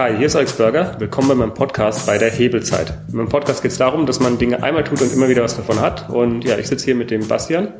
Hi, 0.00 0.16
hier 0.16 0.28
ist 0.28 0.34
Alex 0.34 0.54
Burger. 0.54 0.98
Willkommen 0.98 1.28
bei 1.28 1.34
meinem 1.34 1.52
Podcast 1.52 2.06
bei 2.06 2.16
der 2.16 2.30
Hebelzeit. 2.30 2.90
In 3.10 3.18
meinem 3.18 3.28
Podcast 3.28 3.60
geht 3.60 3.70
es 3.70 3.76
darum, 3.76 4.06
dass 4.06 4.18
man 4.18 4.38
Dinge 4.38 4.62
einmal 4.62 4.82
tut 4.82 5.02
und 5.02 5.12
immer 5.12 5.28
wieder 5.28 5.42
was 5.42 5.58
davon 5.58 5.78
hat. 5.78 6.08
Und 6.08 6.42
ja, 6.42 6.56
ich 6.56 6.68
sitze 6.68 6.86
hier 6.86 6.94
mit 6.94 7.10
dem 7.10 7.28
Bastian. 7.28 7.74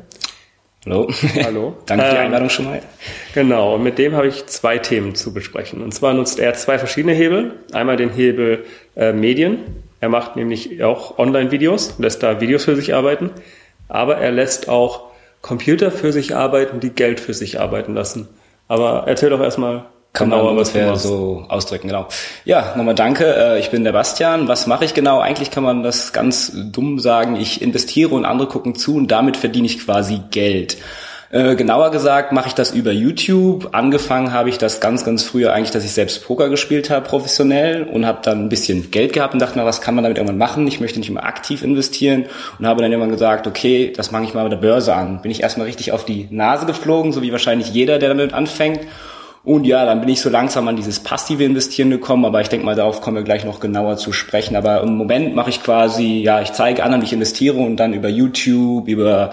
Hallo. 0.85 1.09
Hallo. 1.43 1.77
Danke 1.87 2.05
für 2.05 2.11
die 2.11 2.17
ähm, 2.17 2.25
Einladung 2.25 2.49
schon 2.49 2.65
mal. 2.65 2.79
Genau, 3.33 3.73
und 3.73 3.81
mit 3.81 3.97
dem 3.97 4.15
habe 4.15 4.27
ich 4.27 4.45
zwei 4.45 4.77
Themen 4.77 5.15
zu 5.15 5.33
besprechen. 5.33 5.81
Und 5.81 5.95
zwar 5.95 6.13
nutzt 6.13 6.37
er 6.37 6.53
zwei 6.53 6.77
verschiedene 6.77 7.15
Hebel. 7.15 7.55
Einmal 7.73 7.97
den 7.97 8.11
Hebel 8.11 8.65
äh, 8.95 9.13
Medien. 9.13 9.81
Er 9.99 10.09
macht 10.09 10.35
nämlich 10.35 10.83
auch 10.83 11.17
Online-Videos, 11.17 11.95
lässt 11.97 12.21
da 12.21 12.39
Videos 12.39 12.65
für 12.65 12.75
sich 12.75 12.93
arbeiten. 12.93 13.31
Aber 13.87 14.17
er 14.17 14.31
lässt 14.31 14.69
auch 14.69 15.07
Computer 15.41 15.89
für 15.89 16.13
sich 16.13 16.35
arbeiten, 16.35 16.81
die 16.81 16.91
Geld 16.91 17.19
für 17.19 17.33
sich 17.33 17.59
arbeiten 17.59 17.95
lassen. 17.95 18.27
Aber 18.67 19.05
erzähl 19.07 19.31
doch 19.31 19.41
erstmal 19.41 19.85
kann 20.13 20.27
man 20.27 20.41
ungefähr 20.41 20.97
so 20.97 21.45
ausdrücken, 21.47 21.87
genau. 21.87 22.07
Ja, 22.43 22.73
nochmal 22.75 22.95
danke. 22.95 23.33
Äh, 23.33 23.59
ich 23.59 23.71
bin 23.71 23.85
der 23.85 23.93
Bastian. 23.93 24.49
Was 24.49 24.67
mache 24.67 24.83
ich 24.83 24.93
genau? 24.93 25.21
Eigentlich 25.21 25.51
kann 25.51 25.63
man 25.63 25.83
das 25.83 26.11
ganz 26.11 26.51
dumm 26.53 26.99
sagen. 26.99 27.37
Ich 27.37 27.61
investiere 27.61 28.13
und 28.13 28.25
andere 28.25 28.49
gucken 28.49 28.75
zu 28.75 28.95
und 28.95 29.09
damit 29.09 29.37
verdiene 29.37 29.67
ich 29.67 29.79
quasi 29.79 30.21
Geld. 30.29 30.77
Äh, 31.31 31.55
genauer 31.55 31.91
gesagt 31.91 32.33
mache 32.33 32.49
ich 32.49 32.55
das 32.55 32.71
über 32.71 32.91
YouTube. 32.91 33.69
Angefangen 33.71 34.33
habe 34.33 34.49
ich 34.49 34.57
das 34.57 34.81
ganz, 34.81 35.05
ganz 35.05 35.23
früher 35.23 35.53
eigentlich, 35.53 35.71
dass 35.71 35.85
ich 35.85 35.93
selbst 35.93 36.25
Poker 36.25 36.49
gespielt 36.49 36.89
habe, 36.89 37.07
professionell 37.07 37.83
und 37.83 38.05
habe 38.05 38.19
dann 38.21 38.43
ein 38.43 38.49
bisschen 38.49 38.91
Geld 38.91 39.13
gehabt 39.13 39.33
und 39.33 39.39
dachte, 39.39 39.53
na, 39.55 39.65
was 39.65 39.79
kann 39.79 39.95
man 39.95 40.03
damit 40.03 40.17
irgendwann 40.17 40.37
machen? 40.37 40.67
Ich 40.67 40.81
möchte 40.81 40.99
nicht 40.99 41.07
immer 41.07 41.23
aktiv 41.23 41.63
investieren 41.63 42.25
und 42.59 42.67
habe 42.67 42.81
dann 42.81 42.91
irgendwann 42.91 43.13
gesagt, 43.13 43.47
okay, 43.47 43.93
das 43.95 44.11
mache 44.11 44.25
ich 44.25 44.33
mal 44.33 44.43
mit 44.43 44.51
der 44.51 44.57
Börse 44.57 44.93
an. 44.93 45.21
Bin 45.21 45.31
ich 45.31 45.41
erstmal 45.41 45.67
richtig 45.67 45.93
auf 45.93 46.03
die 46.03 46.27
Nase 46.31 46.65
geflogen, 46.65 47.13
so 47.13 47.21
wie 47.21 47.31
wahrscheinlich 47.31 47.69
jeder, 47.69 47.97
der 47.97 48.09
damit 48.09 48.33
anfängt 48.33 48.81
und 49.43 49.65
ja, 49.65 49.85
dann 49.85 50.01
bin 50.01 50.09
ich 50.09 50.21
so 50.21 50.29
langsam 50.29 50.67
an 50.67 50.75
dieses 50.75 50.99
passive 50.99 51.43
Investieren 51.43 51.89
gekommen, 51.89 52.25
aber 52.25 52.41
ich 52.41 52.49
denke 52.49 52.65
mal, 52.65 52.75
darauf 52.75 53.01
kommen 53.01 53.17
wir 53.17 53.23
gleich 53.23 53.43
noch 53.43 53.59
genauer 53.59 53.97
zu 53.97 54.13
sprechen. 54.13 54.55
Aber 54.55 54.81
im 54.81 54.95
Moment 54.95 55.35
mache 55.35 55.49
ich 55.49 55.63
quasi, 55.63 56.21
ja, 56.21 56.41
ich 56.41 56.53
zeige 56.53 56.83
anderen, 56.83 57.01
wie 57.01 57.07
ich 57.07 57.13
investiere 57.13 57.57
und 57.57 57.77
dann 57.77 57.93
über 57.93 58.07
YouTube, 58.07 58.87
über 58.87 59.31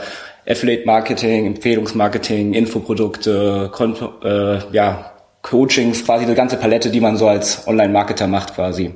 Affiliate 0.48 0.86
Marketing, 0.86 1.46
Empfehlungsmarketing, 1.46 2.54
Infoprodukte, 2.54 3.68
Konto, 3.70 4.14
äh, 4.24 4.60
ja, 4.72 5.12
Coachings, 5.42 6.04
quasi 6.04 6.24
die 6.24 6.34
ganze 6.34 6.56
Palette, 6.56 6.90
die 6.90 7.00
man 7.00 7.18
so 7.18 7.28
als 7.28 7.68
Online-Marketer 7.68 8.26
macht 8.26 8.54
quasi. 8.54 8.94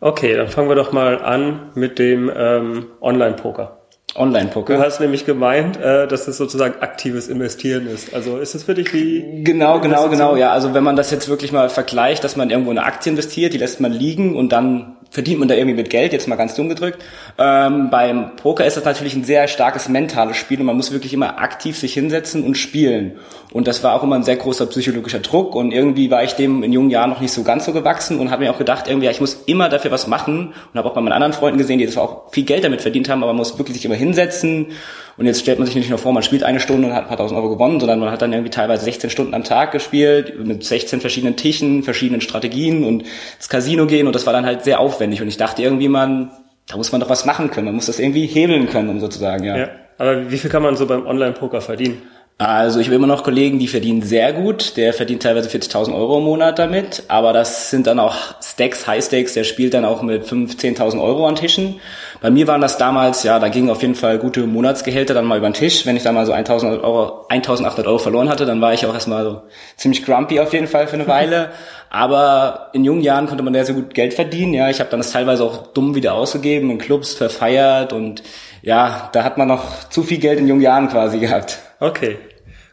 Okay, 0.00 0.36
dann 0.36 0.48
fangen 0.48 0.68
wir 0.68 0.76
doch 0.76 0.92
mal 0.92 1.22
an 1.22 1.70
mit 1.74 1.98
dem 1.98 2.30
ähm, 2.34 2.86
Online-Poker. 3.00 3.81
Online-Poker. 4.14 4.76
Du 4.76 4.82
hast 4.82 5.00
nämlich 5.00 5.24
gemeint, 5.24 5.78
äh, 5.78 6.06
dass 6.06 6.28
es 6.28 6.36
sozusagen 6.36 6.80
aktives 6.80 7.28
Investieren 7.28 7.86
ist. 7.86 8.12
Also 8.12 8.38
ist 8.38 8.54
es 8.54 8.64
für 8.64 8.74
dich 8.74 8.92
wie... 8.92 9.42
Genau, 9.42 9.80
genau, 9.80 10.08
genau. 10.08 10.36
Ja, 10.36 10.52
also 10.52 10.74
wenn 10.74 10.84
man 10.84 10.96
das 10.96 11.10
jetzt 11.10 11.28
wirklich 11.28 11.52
mal 11.52 11.70
vergleicht, 11.70 12.22
dass 12.22 12.36
man 12.36 12.50
irgendwo 12.50 12.70
eine 12.70 12.84
Aktie 12.84 13.10
investiert, 13.10 13.54
die 13.54 13.58
lässt 13.58 13.80
man 13.80 13.92
liegen 13.92 14.36
und 14.36 14.50
dann 14.52 14.96
verdient 15.10 15.38
man 15.38 15.48
da 15.48 15.54
irgendwie 15.54 15.76
mit 15.76 15.90
Geld, 15.90 16.12
jetzt 16.12 16.26
mal 16.28 16.36
ganz 16.36 16.54
dumm 16.54 16.68
gedrückt. 16.68 17.02
Ähm, 17.38 17.90
beim 17.90 18.36
Poker 18.36 18.66
ist 18.66 18.76
das 18.76 18.84
natürlich 18.84 19.14
ein 19.14 19.24
sehr 19.24 19.48
starkes 19.48 19.88
mentales 19.88 20.36
Spiel 20.36 20.60
und 20.60 20.66
man 20.66 20.76
muss 20.76 20.92
wirklich 20.92 21.14
immer 21.14 21.38
aktiv 21.38 21.78
sich 21.78 21.94
hinsetzen 21.94 22.44
und 22.44 22.56
spielen. 22.56 23.18
Und 23.52 23.66
das 23.68 23.82
war 23.82 23.94
auch 23.94 24.02
immer 24.02 24.16
ein 24.16 24.22
sehr 24.22 24.36
großer 24.36 24.66
psychologischer 24.66 25.20
Druck 25.20 25.54
und 25.54 25.72
irgendwie 25.72 26.10
war 26.10 26.22
ich 26.24 26.32
dem 26.32 26.62
in 26.62 26.72
jungen 26.72 26.90
Jahren 26.90 27.10
noch 27.10 27.20
nicht 27.20 27.32
so 27.32 27.42
ganz 27.42 27.64
so 27.64 27.72
gewachsen 27.72 28.18
und 28.18 28.30
habe 28.30 28.44
mir 28.44 28.50
auch 28.50 28.58
gedacht, 28.58 28.88
irgendwie, 28.88 29.06
ja, 29.06 29.10
ich 29.10 29.20
muss 29.20 29.42
immer 29.46 29.68
dafür 29.68 29.90
was 29.90 30.06
machen 30.06 30.54
und 30.72 30.78
habe 30.78 30.88
auch 30.88 30.94
bei 30.94 31.00
meinen 31.00 31.12
anderen 31.12 31.32
Freunden 31.32 31.58
gesehen, 31.58 31.78
die 31.78 31.86
das 31.86 31.98
auch 31.98 32.32
viel 32.32 32.44
Geld 32.44 32.64
damit 32.64 32.80
verdient 32.80 33.08
haben, 33.08 33.22
aber 33.22 33.32
man 33.32 33.38
muss 33.38 33.58
wirklich 33.58 33.76
sich 33.76 33.84
immer 33.84 33.94
hinsetzen 33.94 34.68
und 35.16 35.26
jetzt 35.26 35.40
stellt 35.40 35.58
man 35.58 35.66
sich 35.66 35.76
nicht 35.76 35.90
nur 35.90 35.98
vor, 35.98 36.12
man 36.12 36.22
spielt 36.22 36.42
eine 36.42 36.60
Stunde 36.60 36.88
und 36.88 36.94
hat 36.94 37.02
ein 37.02 37.08
paar 37.08 37.18
tausend 37.18 37.38
Euro 37.38 37.50
gewonnen, 37.50 37.80
sondern 37.80 37.98
man 37.98 38.10
hat 38.10 38.22
dann 38.22 38.32
irgendwie 38.32 38.50
teilweise 38.50 38.84
16 38.84 39.10
Stunden 39.10 39.34
am 39.34 39.44
Tag 39.44 39.72
gespielt, 39.72 40.34
mit 40.44 40.64
16 40.64 41.00
verschiedenen 41.00 41.36
Tischen, 41.36 41.82
verschiedenen 41.82 42.20
Strategien 42.20 42.84
und 42.84 43.02
ins 43.02 43.48
Casino 43.48 43.86
gehen 43.86 44.06
und 44.06 44.14
das 44.14 44.26
war 44.26 44.32
dann 44.32 44.46
halt 44.46 44.64
sehr 44.64 44.80
aufwendig. 44.80 45.20
Und 45.20 45.28
ich 45.28 45.36
dachte 45.36 45.62
irgendwie, 45.62 45.88
man, 45.88 46.30
da 46.66 46.76
muss 46.76 46.92
man 46.92 47.00
doch 47.00 47.08
was 47.08 47.24
machen 47.24 47.50
können. 47.50 47.66
Man 47.66 47.74
muss 47.74 47.86
das 47.86 47.98
irgendwie 47.98 48.26
hebeln 48.26 48.68
können, 48.68 48.88
um 48.88 49.00
sozusagen, 49.00 49.44
ja. 49.44 49.56
ja. 49.56 49.68
Aber 49.98 50.30
wie 50.30 50.38
viel 50.38 50.50
kann 50.50 50.62
man 50.62 50.76
so 50.76 50.86
beim 50.86 51.06
Online-Poker 51.06 51.60
verdienen? 51.60 52.02
Also 52.38 52.80
ich 52.80 52.86
habe 52.86 52.96
immer 52.96 53.06
noch 53.06 53.22
Kollegen, 53.22 53.58
die 53.58 53.68
verdienen 53.68 54.02
sehr 54.02 54.32
gut. 54.32 54.76
Der 54.76 54.92
verdient 54.92 55.22
teilweise 55.22 55.48
40.000 55.48 55.94
Euro 55.94 56.18
im 56.18 56.24
Monat 56.24 56.58
damit. 56.58 57.04
Aber 57.08 57.32
das 57.32 57.70
sind 57.70 57.86
dann 57.86 58.00
auch 58.00 58.16
Stacks, 58.42 58.86
High 58.86 59.04
Stakes. 59.04 59.34
Der 59.34 59.44
spielt 59.44 59.74
dann 59.74 59.84
auch 59.84 60.02
mit 60.02 60.24
5.000, 60.24 60.76
10.000 60.76 61.02
Euro 61.02 61.26
an 61.26 61.36
Tischen. 61.36 61.80
Bei 62.22 62.30
mir 62.30 62.46
waren 62.46 62.60
das 62.60 62.78
damals, 62.78 63.24
ja, 63.24 63.40
da 63.40 63.48
gingen 63.48 63.68
auf 63.68 63.82
jeden 63.82 63.96
Fall 63.96 64.16
gute 64.18 64.46
Monatsgehälter 64.46 65.12
dann 65.12 65.24
mal 65.24 65.38
über 65.38 65.50
den 65.50 65.54
Tisch. 65.54 65.84
Wenn 65.84 65.96
ich 65.96 66.04
da 66.04 66.12
mal 66.12 66.24
so 66.24 66.32
1.000 66.32 66.80
Euro, 66.80 67.26
1.800 67.28 67.84
Euro 67.84 67.98
verloren 67.98 68.28
hatte, 68.28 68.46
dann 68.46 68.60
war 68.60 68.72
ich 68.72 68.86
auch 68.86 68.94
erstmal 68.94 69.24
so 69.24 69.42
ziemlich 69.76 70.04
grumpy 70.04 70.38
auf 70.38 70.52
jeden 70.52 70.68
Fall 70.68 70.86
für 70.86 70.94
eine 70.94 71.08
Weile. 71.08 71.50
Aber 71.90 72.70
in 72.74 72.84
jungen 72.84 73.02
Jahren 73.02 73.26
konnte 73.26 73.42
man 73.42 73.52
da 73.52 73.64
sehr 73.64 73.74
gut 73.74 73.92
Geld 73.92 74.14
verdienen. 74.14 74.54
Ja, 74.54 74.70
ich 74.70 74.78
habe 74.78 74.88
dann 74.88 75.00
das 75.00 75.10
teilweise 75.10 75.42
auch 75.42 75.66
dumm 75.72 75.96
wieder 75.96 76.14
ausgegeben, 76.14 76.70
in 76.70 76.78
Clubs 76.78 77.12
verfeiert 77.12 77.92
und 77.92 78.22
ja, 78.62 79.10
da 79.12 79.24
hat 79.24 79.36
man 79.36 79.48
noch 79.48 79.88
zu 79.90 80.04
viel 80.04 80.18
Geld 80.18 80.38
in 80.38 80.46
jungen 80.46 80.62
Jahren 80.62 80.88
quasi 80.88 81.18
gehabt. 81.18 81.58
Okay. 81.80 82.18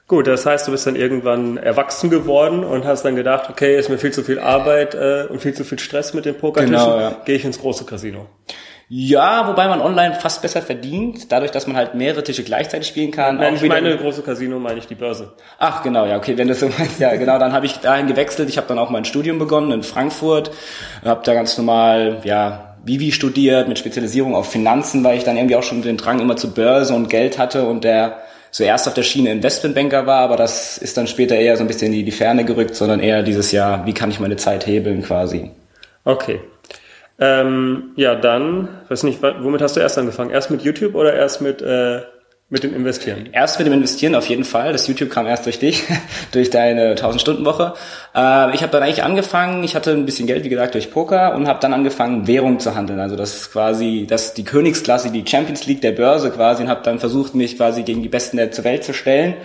Gut, 0.07 0.27
das 0.27 0.45
heißt, 0.45 0.67
du 0.67 0.71
bist 0.71 0.85
dann 0.85 0.95
irgendwann 0.95 1.57
erwachsen 1.57 2.11
geworden 2.11 2.63
und 2.63 2.85
hast 2.85 3.03
dann 3.03 3.15
gedacht, 3.15 3.49
okay, 3.49 3.77
ist 3.77 3.89
mir 3.89 3.97
viel 3.97 4.11
zu 4.11 4.23
viel 4.23 4.39
Arbeit 4.39 4.93
äh, 4.93 5.25
und 5.29 5.41
viel 5.41 5.53
zu 5.53 5.63
viel 5.63 5.79
Stress 5.79 6.13
mit 6.13 6.25
dem 6.25 6.35
Pokertischen, 6.35 6.75
genau, 6.75 6.99
ja. 6.99 7.15
gehe 7.25 7.35
ich 7.35 7.45
ins 7.45 7.59
große 7.59 7.85
Casino. 7.85 8.27
Ja, 8.91 9.47
wobei 9.47 9.67
man 9.67 9.81
online 9.81 10.15
fast 10.15 10.41
besser 10.41 10.63
verdient, 10.63 11.31
dadurch, 11.31 11.51
dass 11.51 11.67
man 11.67 11.77
halt 11.77 11.93
mehrere 11.93 12.23
Tische 12.23 12.43
gleichzeitig 12.43 12.87
spielen 12.87 13.11
kann. 13.11 13.37
Nein, 13.37 13.53
ich 13.53 13.61
meine 13.61 13.95
große 13.95 14.23
Casino, 14.23 14.57
meine 14.57 14.79
ich 14.79 14.87
die 14.87 14.95
Börse. 14.95 15.33
Ach, 15.59 15.83
genau, 15.83 16.07
ja, 16.07 16.17
okay, 16.17 16.35
wenn 16.39 16.47
du 16.47 16.55
so 16.55 16.67
meinst, 16.77 16.99
ja, 16.99 17.15
genau, 17.15 17.37
dann 17.37 17.53
habe 17.53 17.67
ich 17.67 17.77
dahin 17.77 18.07
gewechselt. 18.07 18.49
Ich 18.49 18.57
habe 18.57 18.67
dann 18.67 18.79
auch 18.79 18.89
mein 18.89 19.05
Studium 19.05 19.37
begonnen 19.37 19.71
in 19.71 19.83
Frankfurt, 19.83 20.49
habe 21.05 21.21
da 21.23 21.35
ganz 21.35 21.55
normal, 21.55 22.21
ja, 22.23 22.77
Vivi 22.83 23.11
studiert 23.11 23.67
mit 23.67 23.77
Spezialisierung 23.77 24.33
auf 24.33 24.49
Finanzen, 24.49 25.03
weil 25.03 25.17
ich 25.17 25.23
dann 25.23 25.37
irgendwie 25.37 25.55
auch 25.55 25.63
schon 25.63 25.83
den 25.83 25.97
Drang 25.97 26.19
immer 26.19 26.35
zur 26.35 26.55
Börse 26.55 26.95
und 26.95 27.11
Geld 27.11 27.37
hatte 27.37 27.67
und 27.67 27.83
der 27.83 28.17
zuerst 28.49 28.87
auf 28.87 28.95
der 28.95 29.03
Schiene 29.03 29.31
Investmentbanker 29.31 30.07
war, 30.07 30.21
aber 30.21 30.35
das 30.35 30.79
ist 30.79 30.97
dann 30.97 31.05
später 31.05 31.35
eher 31.35 31.55
so 31.57 31.63
ein 31.63 31.67
bisschen 31.67 31.93
in 31.93 32.05
die 32.05 32.11
Ferne 32.11 32.43
gerückt, 32.43 32.73
sondern 32.73 33.01
eher 33.01 33.21
dieses 33.21 33.51
Jahr, 33.51 33.85
wie 33.85 33.93
kann 33.93 34.09
ich 34.09 34.19
meine 34.19 34.37
Zeit 34.37 34.65
hebeln 34.65 35.03
quasi. 35.03 35.51
Okay. 36.05 36.39
Ähm, 37.19 37.91
ja, 37.95 38.15
dann, 38.15 38.69
weiß 38.87 39.03
nicht, 39.03 39.21
womit 39.21 39.61
hast 39.61 39.75
du 39.75 39.81
erst 39.81 39.97
angefangen? 39.97 40.31
Erst 40.31 40.51
mit 40.51 40.61
YouTube 40.61 40.95
oder 40.95 41.13
erst 41.13 41.41
mit 41.41 41.61
äh, 41.61 42.01
mit 42.51 42.63
dem 42.63 42.75
Investieren? 42.75 43.29
Erst 43.31 43.59
mit 43.59 43.67
dem 43.67 43.73
Investieren 43.73 44.15
auf 44.15 44.25
jeden 44.25 44.43
Fall. 44.43 44.71
Das 44.71 44.87
YouTube 44.87 45.11
kam 45.11 45.27
erst 45.27 45.45
durch 45.45 45.59
dich, 45.59 45.83
durch 46.31 46.49
deine 46.49 46.95
1000-Stunden-Woche. 46.95 47.73
Äh, 48.15 48.55
ich 48.55 48.63
habe 48.63 48.71
dann 48.71 48.81
eigentlich 48.81 49.03
angefangen, 49.03 49.63
ich 49.63 49.75
hatte 49.75 49.91
ein 49.91 50.05
bisschen 50.05 50.25
Geld, 50.25 50.43
wie 50.43 50.49
gesagt, 50.49 50.73
durch 50.73 50.89
Poker 50.89 51.35
und 51.35 51.47
habe 51.47 51.59
dann 51.59 51.73
angefangen, 51.73 52.25
Währung 52.25 52.59
zu 52.59 52.73
handeln. 52.73 52.99
Also 52.99 53.15
das 53.15 53.35
ist 53.35 53.51
quasi 53.51 54.07
das 54.09 54.33
die 54.33 54.43
Königsklasse, 54.43 55.11
die 55.11 55.23
Champions 55.27 55.67
League 55.67 55.81
der 55.81 55.91
Börse 55.91 56.31
quasi 56.31 56.63
und 56.63 56.69
habe 56.69 56.81
dann 56.83 56.97
versucht, 56.97 57.35
mich 57.35 57.55
quasi 57.55 57.83
gegen 57.83 58.01
die 58.01 58.09
Besten 58.09 58.37
der 58.37 58.51
Welt 58.63 58.83
zu 58.83 58.93
stellen. 58.93 59.35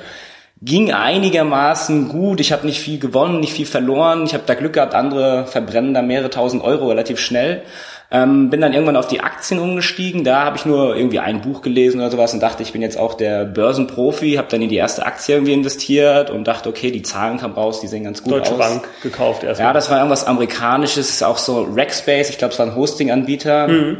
Ging 0.62 0.92
einigermaßen 0.92 2.08
gut. 2.08 2.40
Ich 2.40 2.52
habe 2.52 2.64
nicht 2.66 2.80
viel 2.80 2.98
gewonnen, 2.98 3.40
nicht 3.40 3.52
viel 3.52 3.66
verloren. 3.66 4.24
Ich 4.24 4.34
habe 4.34 4.44
da 4.46 4.54
Glück 4.54 4.74
gehabt, 4.74 4.94
andere 4.94 5.46
verbrennen 5.46 5.92
da 5.92 6.00
mehrere 6.00 6.30
tausend 6.30 6.62
Euro 6.62 6.88
relativ 6.88 7.18
schnell. 7.18 7.62
Ähm, 8.10 8.48
bin 8.48 8.60
dann 8.60 8.72
irgendwann 8.72 8.96
auf 8.96 9.08
die 9.08 9.20
Aktien 9.20 9.58
umgestiegen. 9.58 10.22
Da 10.22 10.44
habe 10.44 10.56
ich 10.56 10.64
nur 10.64 10.94
irgendwie 10.94 11.18
ein 11.18 11.40
Buch 11.40 11.62
gelesen 11.62 12.00
oder 12.00 12.10
sowas 12.10 12.32
und 12.32 12.40
dachte, 12.40 12.62
ich 12.62 12.72
bin 12.72 12.80
jetzt 12.80 12.96
auch 12.96 13.14
der 13.14 13.44
Börsenprofi. 13.44 14.34
Habe 14.34 14.46
dann 14.48 14.62
in 14.62 14.68
die 14.68 14.76
erste 14.76 15.04
Aktie 15.04 15.34
irgendwie 15.34 15.52
investiert 15.52 16.30
und 16.30 16.44
dachte, 16.46 16.68
okay, 16.68 16.92
die 16.92 17.02
Zahlen 17.02 17.38
kamen 17.38 17.54
raus, 17.54 17.80
die 17.80 17.88
sehen 17.88 18.04
ganz 18.04 18.22
gut 18.22 18.34
Deutsche 18.34 18.52
aus. 18.52 18.58
Deutsche 18.58 18.70
Bank 18.70 18.88
gekauft 19.02 19.42
erstmal. 19.42 19.68
Ja, 19.68 19.72
das 19.72 19.90
war 19.90 19.98
irgendwas 19.98 20.24
Amerikanisches, 20.24 21.10
ist 21.10 21.24
auch 21.24 21.38
so 21.38 21.66
Rackspace. 21.74 22.30
Ich 22.30 22.38
glaube, 22.38 22.52
es 22.52 22.58
war 22.58 22.66
ein 22.66 22.76
Hosting-Anbieter. 22.76 23.68
Mhm. 23.68 23.96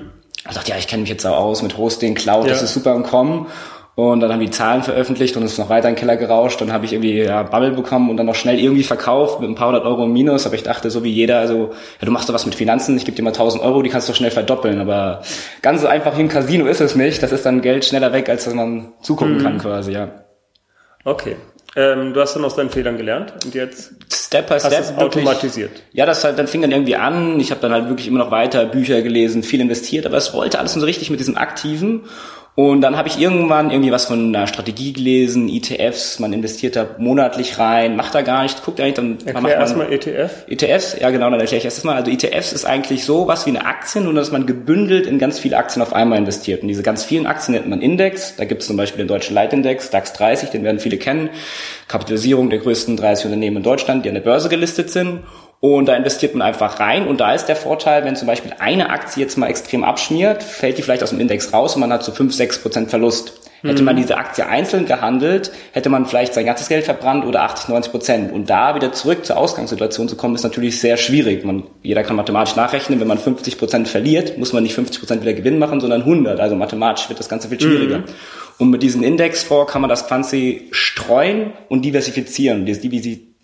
Ich 0.48 0.54
dachte, 0.54 0.71
ja, 0.71 0.76
ich 0.76 0.86
kenne 0.86 1.00
mich 1.00 1.10
jetzt 1.10 1.26
auch 1.26 1.38
aus 1.38 1.62
mit 1.62 1.78
Hosting, 1.78 2.15
Cloud, 2.15 2.44
ja. 2.44 2.53
das 2.53 2.62
ist 2.62 2.75
super 2.75 2.94
im 2.94 3.03
Kommen. 3.03 3.47
Und 3.97 4.21
dann 4.21 4.32
haben 4.32 4.41
die 4.41 4.50
Zahlen 4.50 4.82
veröffentlicht 4.82 5.37
und 5.37 5.44
es 5.44 5.53
ist 5.53 5.59
noch 5.59 5.69
weiter 5.69 5.88
in 5.88 5.94
den 5.94 6.00
Keller 6.00 6.16
gerauscht. 6.16 6.60
Dann 6.60 6.72
habe 6.72 6.84
ich 6.84 6.93
irgendwie 6.93 7.22
ja, 7.22 7.44
Bubble 7.44 7.71
bekommen 7.71 8.10
und 8.10 8.16
dann 8.16 8.27
noch 8.27 8.34
schnell 8.34 8.59
irgendwie 8.59 8.82
verkauft 8.82 9.41
mit 9.41 9.49
ein 9.49 9.54
paar 9.54 9.68
hundert 9.68 9.84
Euro 9.84 10.04
im 10.04 10.13
Minus. 10.13 10.47
Aber 10.47 10.57
ich 10.57 10.65
dachte, 10.65 10.91
so 10.91 11.04
wie 11.04 11.13
jeder, 11.13 11.39
also 11.39 11.71
ja, 12.01 12.04
du 12.04 12.10
machst 12.10 12.28
doch 12.28 12.34
was 12.34 12.45
mit 12.45 12.57
Finanzen, 12.57 12.97
ich 12.97 13.04
gebe 13.04 13.16
dir 13.16 13.22
mal 13.22 13.30
tausend 13.30 13.63
Euro, 13.63 13.83
die 13.83 13.91
kannst 13.91 14.09
du 14.09 14.13
schnell 14.13 14.33
verdoppeln. 14.33 14.80
Aber 14.80 15.22
ganz 15.63 15.83
so 15.83 15.86
einfach 15.86 16.16
wie 16.16 16.22
im 16.22 16.28
Casino 16.28 16.66
ist 16.66 16.80
es 16.80 16.97
nicht. 16.97 17.22
Das 17.22 17.30
ist 17.30 17.47
dann 17.47 17.60
Geld 17.60 17.84
schneller 17.84 18.13
weg, 18.13 18.28
als 18.28 18.45
dass 18.45 18.54
man 18.54 18.95
zugucken 19.01 19.36
mhm. 19.36 19.42
kann 19.42 19.59
quasi, 19.59 19.92
ja. 19.92 20.09
Okay. 21.04 21.36
Ähm, 21.77 22.15
du 22.15 22.21
hast 22.21 22.34
dann 22.34 22.45
aus 22.45 22.54
deinen 22.57 22.71
Fehlern 22.71 22.97
gelernt 22.97 23.33
und 23.45 23.54
jetzt 23.54 23.92
Step 24.13 24.48
by 24.48 24.60
Step 24.60 24.72
hast 24.72 24.97
automatisiert. 24.97 25.71
Ja, 25.92 26.07
das 26.07 26.22
halt, 26.22 26.39
dann 26.39 26.47
fing 26.47 26.63
dann 26.63 26.71
irgendwie 26.71 26.95
an. 26.95 27.39
Ich 27.41 27.51
habe 27.51 27.60
dann 27.60 27.72
halt 27.72 27.89
wirklich 27.89 28.07
immer 28.07 28.18
noch 28.18 28.30
weiter 28.30 28.65
Bücher 28.65 29.03
gelesen, 29.03 29.42
viel 29.42 29.60
investiert, 29.60 30.07
aber 30.07 30.16
es 30.16 30.33
wollte 30.33 30.59
alles 30.59 30.74
nur 30.74 30.80
so 30.80 30.86
richtig 30.86 31.10
mit 31.10 31.18
diesem 31.18 31.36
Aktiven. 31.36 32.03
Und 32.56 32.83
dann 32.83 32.97
habe 32.97 33.09
ich 33.09 33.18
irgendwann 33.18 33.72
irgendwie 33.72 33.91
was 33.91 34.04
von 34.04 34.28
einer 34.28 34.47
Strategie 34.47 34.92
gelesen, 34.92 35.48
ETFs, 35.48 36.21
man 36.21 36.33
investiert 36.33 36.77
da 36.77 36.86
monatlich 36.98 37.59
rein, 37.59 37.97
macht 37.97 38.15
da 38.15 38.22
gar 38.22 38.45
nichts, 38.45 38.62
guckt 38.62 38.80
eigentlich 38.80 38.95
dann. 38.95 39.18
Erklär 39.24 39.41
man 39.41 39.51
erstmal 39.51 39.92
ETF. 39.92 40.45
ETFs, 40.47 40.97
ja 41.01 41.10
genau, 41.10 41.30
dann 41.30 41.41
erkläre 41.41 41.59
ich 41.59 41.65
erstmal. 41.65 41.97
Also 41.97 42.12
ETFs 42.12 42.53
ist 42.53 42.65
eigentlich 42.65 43.04
so 43.04 43.27
was 43.27 43.45
wie 43.47 43.51
eine 43.51 43.66
Aktie, 43.66 44.01
nur 44.01 44.15
dass 44.15 44.30
man 44.30 44.47
gebündelt 44.47 45.09
in 45.09 45.18
ganz 45.18 45.41
viele 45.41 45.56
Aktien 45.56 45.83
auf 45.83 45.92
einmal 45.92 46.16
investiert. 46.16 46.62
Und 46.62 46.68
diese 46.68 46.84
ganz 46.84 47.03
vielen 47.03 47.27
Aktien 47.27 47.54
nennt 47.56 47.68
man 47.68 47.80
Index. 47.80 48.36
Da 48.36 48.45
gibt 48.45 48.62
es 48.62 48.68
zum 48.68 48.77
Beispiel 48.77 48.98
den 48.98 49.09
deutschen 49.09 49.34
Leitindex, 49.34 49.91
DAX 49.91 50.12
30, 50.12 50.51
den 50.51 50.62
werden 50.62 50.78
viele 50.78 50.97
kennen. 50.97 51.30
Kapitalisierung 51.89 52.51
der 52.51 52.60
größten 52.60 52.97
30 52.97 53.27
Unternehmen 53.27 53.56
in 53.56 53.62
Deutschland, 53.65 54.04
die 54.04 54.10
an 54.10 54.15
der 54.15 54.22
Börse 54.22 54.48
gelistet 54.48 54.91
sind. 54.91 55.24
Und 55.65 55.87
da 55.87 55.97
investiert 55.97 56.34
man 56.34 56.47
einfach 56.47 56.78
rein. 56.78 57.07
Und 57.07 57.22
da 57.22 57.33
ist 57.33 57.47
der 57.47 57.57
Vorteil, 57.57 58.05
wenn 58.05 58.16
zum 58.16 58.27
Beispiel 58.27 58.53
eine 58.59 58.91
Aktie 58.91 59.22
jetzt 59.22 59.39
mal 59.39 59.47
extrem 59.47 59.83
abschmiert, 59.83 60.43
fällt 60.43 60.77
die 60.77 60.83
vielleicht 60.83 61.03
aus 61.03 61.09
dem 61.09 61.21
Index 61.21 61.55
raus 61.55 61.75
und 61.75 61.81
man 61.81 61.91
hat 61.91 62.05
so 62.05 62.13
5, 62.13 62.34
6 62.34 62.59
Prozent 62.59 62.91
Verlust. 62.91 63.41
Hätte 63.63 63.83
man 63.83 63.97
mhm. 63.97 64.01
diese 64.03 64.19
Aktie 64.19 64.47
einzeln 64.47 64.84
gehandelt, 64.84 65.53
hätte 65.72 65.89
man 65.89 66.05
vielleicht 66.05 66.34
sein 66.34 66.45
ganzes 66.45 66.69
Geld 66.69 66.84
verbrannt 66.84 67.25
oder 67.25 67.45
80, 67.45 67.71
90 67.71 67.93
Prozent. 67.93 68.33
Und 68.34 68.51
da 68.51 68.75
wieder 68.75 68.93
zurück 68.93 69.25
zur 69.25 69.39
Ausgangssituation 69.39 70.07
zu 70.07 70.16
kommen, 70.16 70.34
ist 70.34 70.43
natürlich 70.43 70.78
sehr 70.78 70.99
schwierig. 70.99 71.47
Man, 71.47 71.63
jeder 71.83 72.03
kann 72.03 72.16
mathematisch 72.16 72.57
nachrechnen, 72.57 73.01
wenn 73.01 73.09
man 73.09 73.16
50 73.16 73.57
Prozent 73.57 73.89
verliert, 73.89 74.37
muss 74.37 74.53
man 74.53 74.65
nicht 74.65 74.75
50 74.75 75.01
Prozent 75.01 75.22
wieder 75.22 75.33
Gewinn 75.33 75.59
machen, 75.59 75.81
sondern 75.81 76.03
100. 76.03 76.41
Also 76.41 76.57
mathematisch 76.57 77.09
wird 77.09 77.19
das 77.19 77.31
Ganze 77.31 77.49
viel 77.49 77.59
schwieriger. 77.59 78.01
Mhm. 78.01 78.05
Und 78.59 78.69
mit 78.69 78.83
diesem 78.83 79.03
Indexfonds 79.03 79.72
kann 79.72 79.81
man 79.81 79.89
das 79.89 80.07
quasi 80.07 80.69
streuen 80.72 81.55
und 81.71 81.87
diversifizieren. 81.87 82.66
Das 82.66 82.83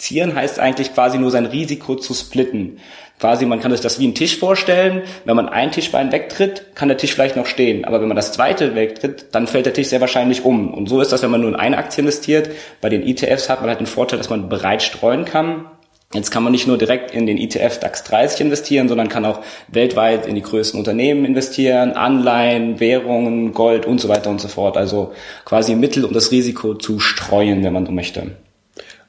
Diversifizieren 0.01 0.35
heißt 0.35 0.59
eigentlich 0.59 0.95
quasi 0.95 1.19
nur 1.19 1.31
sein 1.31 1.47
Risiko 1.47 1.95
zu 1.95 2.15
splitten. 2.15 2.79
Quasi, 3.19 3.45
man 3.45 3.61
kann 3.61 3.71
sich 3.71 3.83
das 3.83 4.01
wie 4.01 4.09
ein 4.09 4.15
Tisch 4.15 4.39
vorstellen. 4.39 5.03
Wenn 5.27 5.37
man 5.37 5.49
ein 5.49 5.73
Tischbein 5.73 6.11
wegtritt, 6.11 6.75
kann 6.75 6.89
der 6.89 6.97
Tisch 6.97 7.13
vielleicht 7.13 7.37
noch 7.37 7.47
stehen. 7.47 7.85
Aber 7.85 8.01
wenn 8.01 8.09
man 8.09 8.17
das 8.17 8.33
zweite 8.33 8.75
wegtritt, 8.75 9.27
dann 9.33 9.47
fällt 9.47 9.67
der 9.67 9.75
Tisch 9.75 9.89
sehr 9.89 10.01
wahrscheinlich 10.01 10.45
um. 10.45 10.73
Und 10.73 10.89
so 10.89 11.03
ist 11.03 11.13
das, 11.13 11.23
wenn 11.23 11.31
man 11.31 11.43
nur 11.43 11.51
in 11.51 11.57
eine 11.57 11.77
Aktie 11.77 12.01
investiert. 12.01 12.51
Bei 12.81 12.89
den 12.89 13.07
ETFs 13.07 13.51
hat 13.51 13.61
man 13.61 13.69
halt 13.69 13.81
den 13.81 13.87
Vorteil, 13.87 14.19
dass 14.19 14.31
man 14.31 14.49
bereit 14.49 14.83
streuen 14.83 15.27
kann. 15.27 15.67
Jetzt 16.15 16.31
kann 16.31 16.43
man 16.43 16.51
nicht 16.51 16.67
nur 16.67 16.79
direkt 16.79 17.13
in 17.13 17.27
den 17.27 17.37
ETF 17.37 17.79
DAX 17.79 18.03
30 18.05 18.41
investieren, 18.41 18.89
sondern 18.89 19.09
kann 19.09 19.25
auch 19.25 19.43
weltweit 19.69 20.27
in 20.27 20.35
die 20.35 20.43
größten 20.43 20.77
Unternehmen 20.79 21.25
investieren, 21.25 21.93
Anleihen, 21.93 22.81
Währungen, 22.81 23.53
Gold 23.53 23.87
und 23.87 24.01
so 24.01 24.09
weiter 24.09 24.31
und 24.31 24.41
so 24.41 24.49
fort. 24.49 24.77
Also 24.77 25.13
quasi 25.45 25.77
Mittel, 25.77 26.05
um 26.05 26.13
das 26.13 26.33
Risiko 26.33 26.75
zu 26.75 26.99
streuen, 26.99 27.63
wenn 27.63 27.73
man 27.73 27.87
so 27.87 27.93
möchte. 27.93 28.33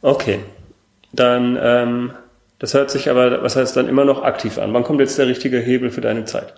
Okay, 0.03 0.39
dann 1.13 1.57
ähm, 1.61 2.13
das 2.61 2.75
hört 2.75 2.91
sich 2.91 3.09
aber, 3.09 3.41
was 3.41 3.55
heißt 3.55 3.75
dann 3.75 3.89
immer 3.89 4.05
noch 4.05 4.21
aktiv 4.21 4.59
an. 4.59 4.71
Wann 4.71 4.83
kommt 4.83 4.99
jetzt 4.99 5.17
der 5.17 5.25
richtige 5.25 5.57
Hebel 5.57 5.89
für 5.89 6.01
deine 6.01 6.25
Zeit? 6.25 6.53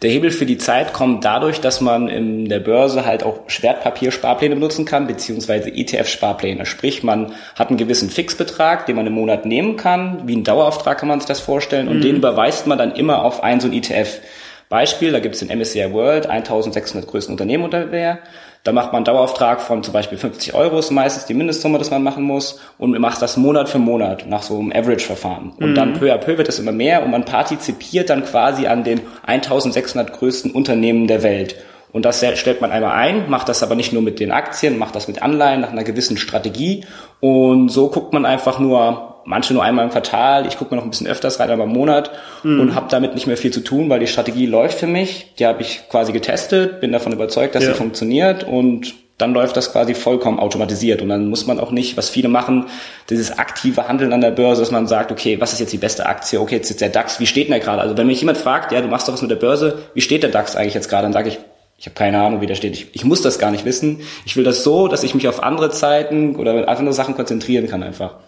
Der 0.00 0.08
Hebel 0.08 0.30
für 0.30 0.46
die 0.46 0.56
Zeit 0.56 0.92
kommt 0.92 1.24
dadurch, 1.24 1.60
dass 1.60 1.80
man 1.80 2.08
in 2.08 2.48
der 2.48 2.60
Börse 2.60 3.04
halt 3.04 3.24
auch 3.24 3.40
Schwertpapier-Sparpläne 3.48 4.54
benutzen 4.54 4.84
kann, 4.84 5.08
beziehungsweise 5.08 5.68
ETF-Sparpläne. 5.70 6.64
Sprich, 6.64 7.02
man 7.02 7.32
hat 7.56 7.70
einen 7.70 7.76
gewissen 7.76 8.08
Fixbetrag, 8.08 8.86
den 8.86 8.94
man 8.94 9.06
im 9.08 9.14
Monat 9.14 9.44
nehmen 9.44 9.76
kann. 9.76 10.28
Wie 10.28 10.36
ein 10.36 10.44
Dauerauftrag 10.44 10.98
kann 10.98 11.08
man 11.08 11.18
sich 11.18 11.26
das 11.26 11.40
vorstellen. 11.40 11.88
Und 11.88 11.98
mhm. 11.98 12.02
den 12.02 12.16
überweist 12.16 12.68
man 12.68 12.78
dann 12.78 12.94
immer 12.94 13.24
auf 13.24 13.42
ein 13.42 13.58
so 13.58 13.66
ein 13.66 13.72
ETF. 13.72 14.20
Beispiel, 14.68 15.10
da 15.10 15.18
gibt 15.18 15.34
es 15.34 15.40
den 15.40 15.56
MSCI 15.56 15.92
World, 15.92 16.26
1600 16.26 17.10
größten 17.10 17.32
Unternehmen 17.32 17.64
unter 17.64 17.86
der. 17.86 18.20
Da 18.64 18.70
macht 18.70 18.92
man 18.92 18.98
einen 18.98 19.06
Dauerauftrag 19.06 19.60
von 19.60 19.82
zum 19.82 19.92
Beispiel 19.92 20.18
50 20.18 20.54
Euro, 20.54 20.78
ist 20.78 20.92
meistens 20.92 21.26
die 21.26 21.34
Mindestsumme, 21.34 21.78
das 21.78 21.90
man 21.90 22.04
machen 22.04 22.22
muss. 22.22 22.60
Und 22.78 22.92
man 22.92 23.00
macht 23.00 23.20
das 23.20 23.36
Monat 23.36 23.68
für 23.68 23.80
Monat 23.80 24.26
nach 24.28 24.42
so 24.42 24.58
einem 24.58 24.72
Average-Verfahren. 24.72 25.52
Und 25.58 25.70
mhm. 25.70 25.74
dann 25.74 25.92
peu 25.94 26.12
à 26.12 26.18
peu 26.18 26.38
wird 26.38 26.48
es 26.48 26.60
immer 26.60 26.70
mehr 26.70 27.02
und 27.02 27.10
man 27.10 27.24
partizipiert 27.24 28.08
dann 28.08 28.24
quasi 28.24 28.68
an 28.68 28.84
den 28.84 29.00
1600 29.26 30.12
größten 30.12 30.52
Unternehmen 30.52 31.08
der 31.08 31.24
Welt. 31.24 31.56
Und 31.90 32.04
das 32.04 32.24
stellt 32.36 32.60
man 32.60 32.70
einmal 32.70 32.92
ein, 32.92 33.28
macht 33.28 33.48
das 33.48 33.62
aber 33.62 33.74
nicht 33.74 33.92
nur 33.92 34.00
mit 34.00 34.18
den 34.18 34.30
Aktien, 34.30 34.78
macht 34.78 34.94
das 34.94 35.08
mit 35.08 35.22
Anleihen 35.22 35.60
nach 35.60 35.72
einer 35.72 35.84
gewissen 35.84 36.16
Strategie. 36.16 36.86
Und 37.20 37.68
so 37.68 37.90
guckt 37.90 38.12
man 38.12 38.24
einfach 38.24 38.58
nur, 38.60 39.11
manche 39.24 39.54
nur 39.54 39.62
einmal 39.62 39.84
im 39.84 39.90
Quartal, 39.90 40.46
ich 40.46 40.58
gucke 40.58 40.74
mir 40.74 40.76
noch 40.76 40.84
ein 40.84 40.90
bisschen 40.90 41.06
öfters 41.06 41.40
rein, 41.40 41.50
aber 41.50 41.64
im 41.64 41.72
Monat 41.72 42.10
mhm. 42.42 42.60
und 42.60 42.74
habe 42.74 42.86
damit 42.90 43.14
nicht 43.14 43.26
mehr 43.26 43.36
viel 43.36 43.52
zu 43.52 43.60
tun, 43.60 43.88
weil 43.88 44.00
die 44.00 44.06
Strategie 44.06 44.46
läuft 44.46 44.78
für 44.78 44.86
mich. 44.86 45.34
Die 45.38 45.46
habe 45.46 45.62
ich 45.62 45.82
quasi 45.88 46.12
getestet, 46.12 46.80
bin 46.80 46.92
davon 46.92 47.12
überzeugt, 47.12 47.54
dass 47.54 47.64
ja. 47.64 47.70
sie 47.70 47.76
funktioniert 47.76 48.44
und 48.44 48.94
dann 49.18 49.34
läuft 49.34 49.56
das 49.56 49.72
quasi 49.72 49.94
vollkommen 49.94 50.40
automatisiert 50.40 51.00
und 51.00 51.08
dann 51.08 51.28
muss 51.28 51.46
man 51.46 51.60
auch 51.60 51.70
nicht, 51.70 51.96
was 51.96 52.10
viele 52.10 52.28
machen, 52.28 52.66
dieses 53.08 53.38
aktive 53.38 53.86
Handeln 53.86 54.12
an 54.12 54.20
der 54.20 54.32
Börse, 54.32 54.62
dass 54.62 54.72
man 54.72 54.88
sagt, 54.88 55.12
okay, 55.12 55.40
was 55.40 55.52
ist 55.52 55.60
jetzt 55.60 55.72
die 55.72 55.78
beste 55.78 56.06
Aktie? 56.06 56.40
Okay, 56.40 56.56
jetzt 56.56 56.70
ist 56.70 56.80
der 56.80 56.88
DAX, 56.88 57.20
wie 57.20 57.26
steht 57.26 57.46
denn 57.46 57.52
der 57.52 57.60
gerade? 57.60 57.82
Also 57.82 57.96
wenn 57.96 58.08
mich 58.08 58.20
jemand 58.20 58.38
fragt, 58.38 58.72
ja, 58.72 58.80
du 58.80 58.88
machst 58.88 59.06
doch 59.06 59.12
was 59.12 59.22
mit 59.22 59.30
der 59.30 59.36
Börse, 59.36 59.78
wie 59.94 60.00
steht 60.00 60.24
der 60.24 60.30
DAX 60.30 60.56
eigentlich 60.56 60.74
jetzt 60.74 60.88
gerade? 60.88 61.04
Dann 61.04 61.12
sage 61.12 61.28
ich, 61.28 61.38
ich 61.78 61.86
habe 61.86 61.94
keine 61.94 62.20
Ahnung, 62.20 62.40
wie 62.40 62.46
der 62.46 62.54
steht. 62.54 62.74
Ich, 62.74 62.94
ich 62.94 63.04
muss 63.04 63.22
das 63.22 63.38
gar 63.38 63.50
nicht 63.50 63.64
wissen. 63.64 64.02
Ich 64.24 64.36
will 64.36 64.44
das 64.44 64.62
so, 64.62 64.86
dass 64.86 65.02
ich 65.02 65.14
mich 65.14 65.26
auf 65.26 65.42
andere 65.42 65.70
Zeiten 65.70 66.36
oder 66.36 66.68
auf 66.68 66.78
andere 66.78 66.94
Sachen 66.94 67.16
konzentrieren 67.16 67.66
kann 67.66 67.82
einfach. 67.82 68.18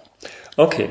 Okay. 0.57 0.91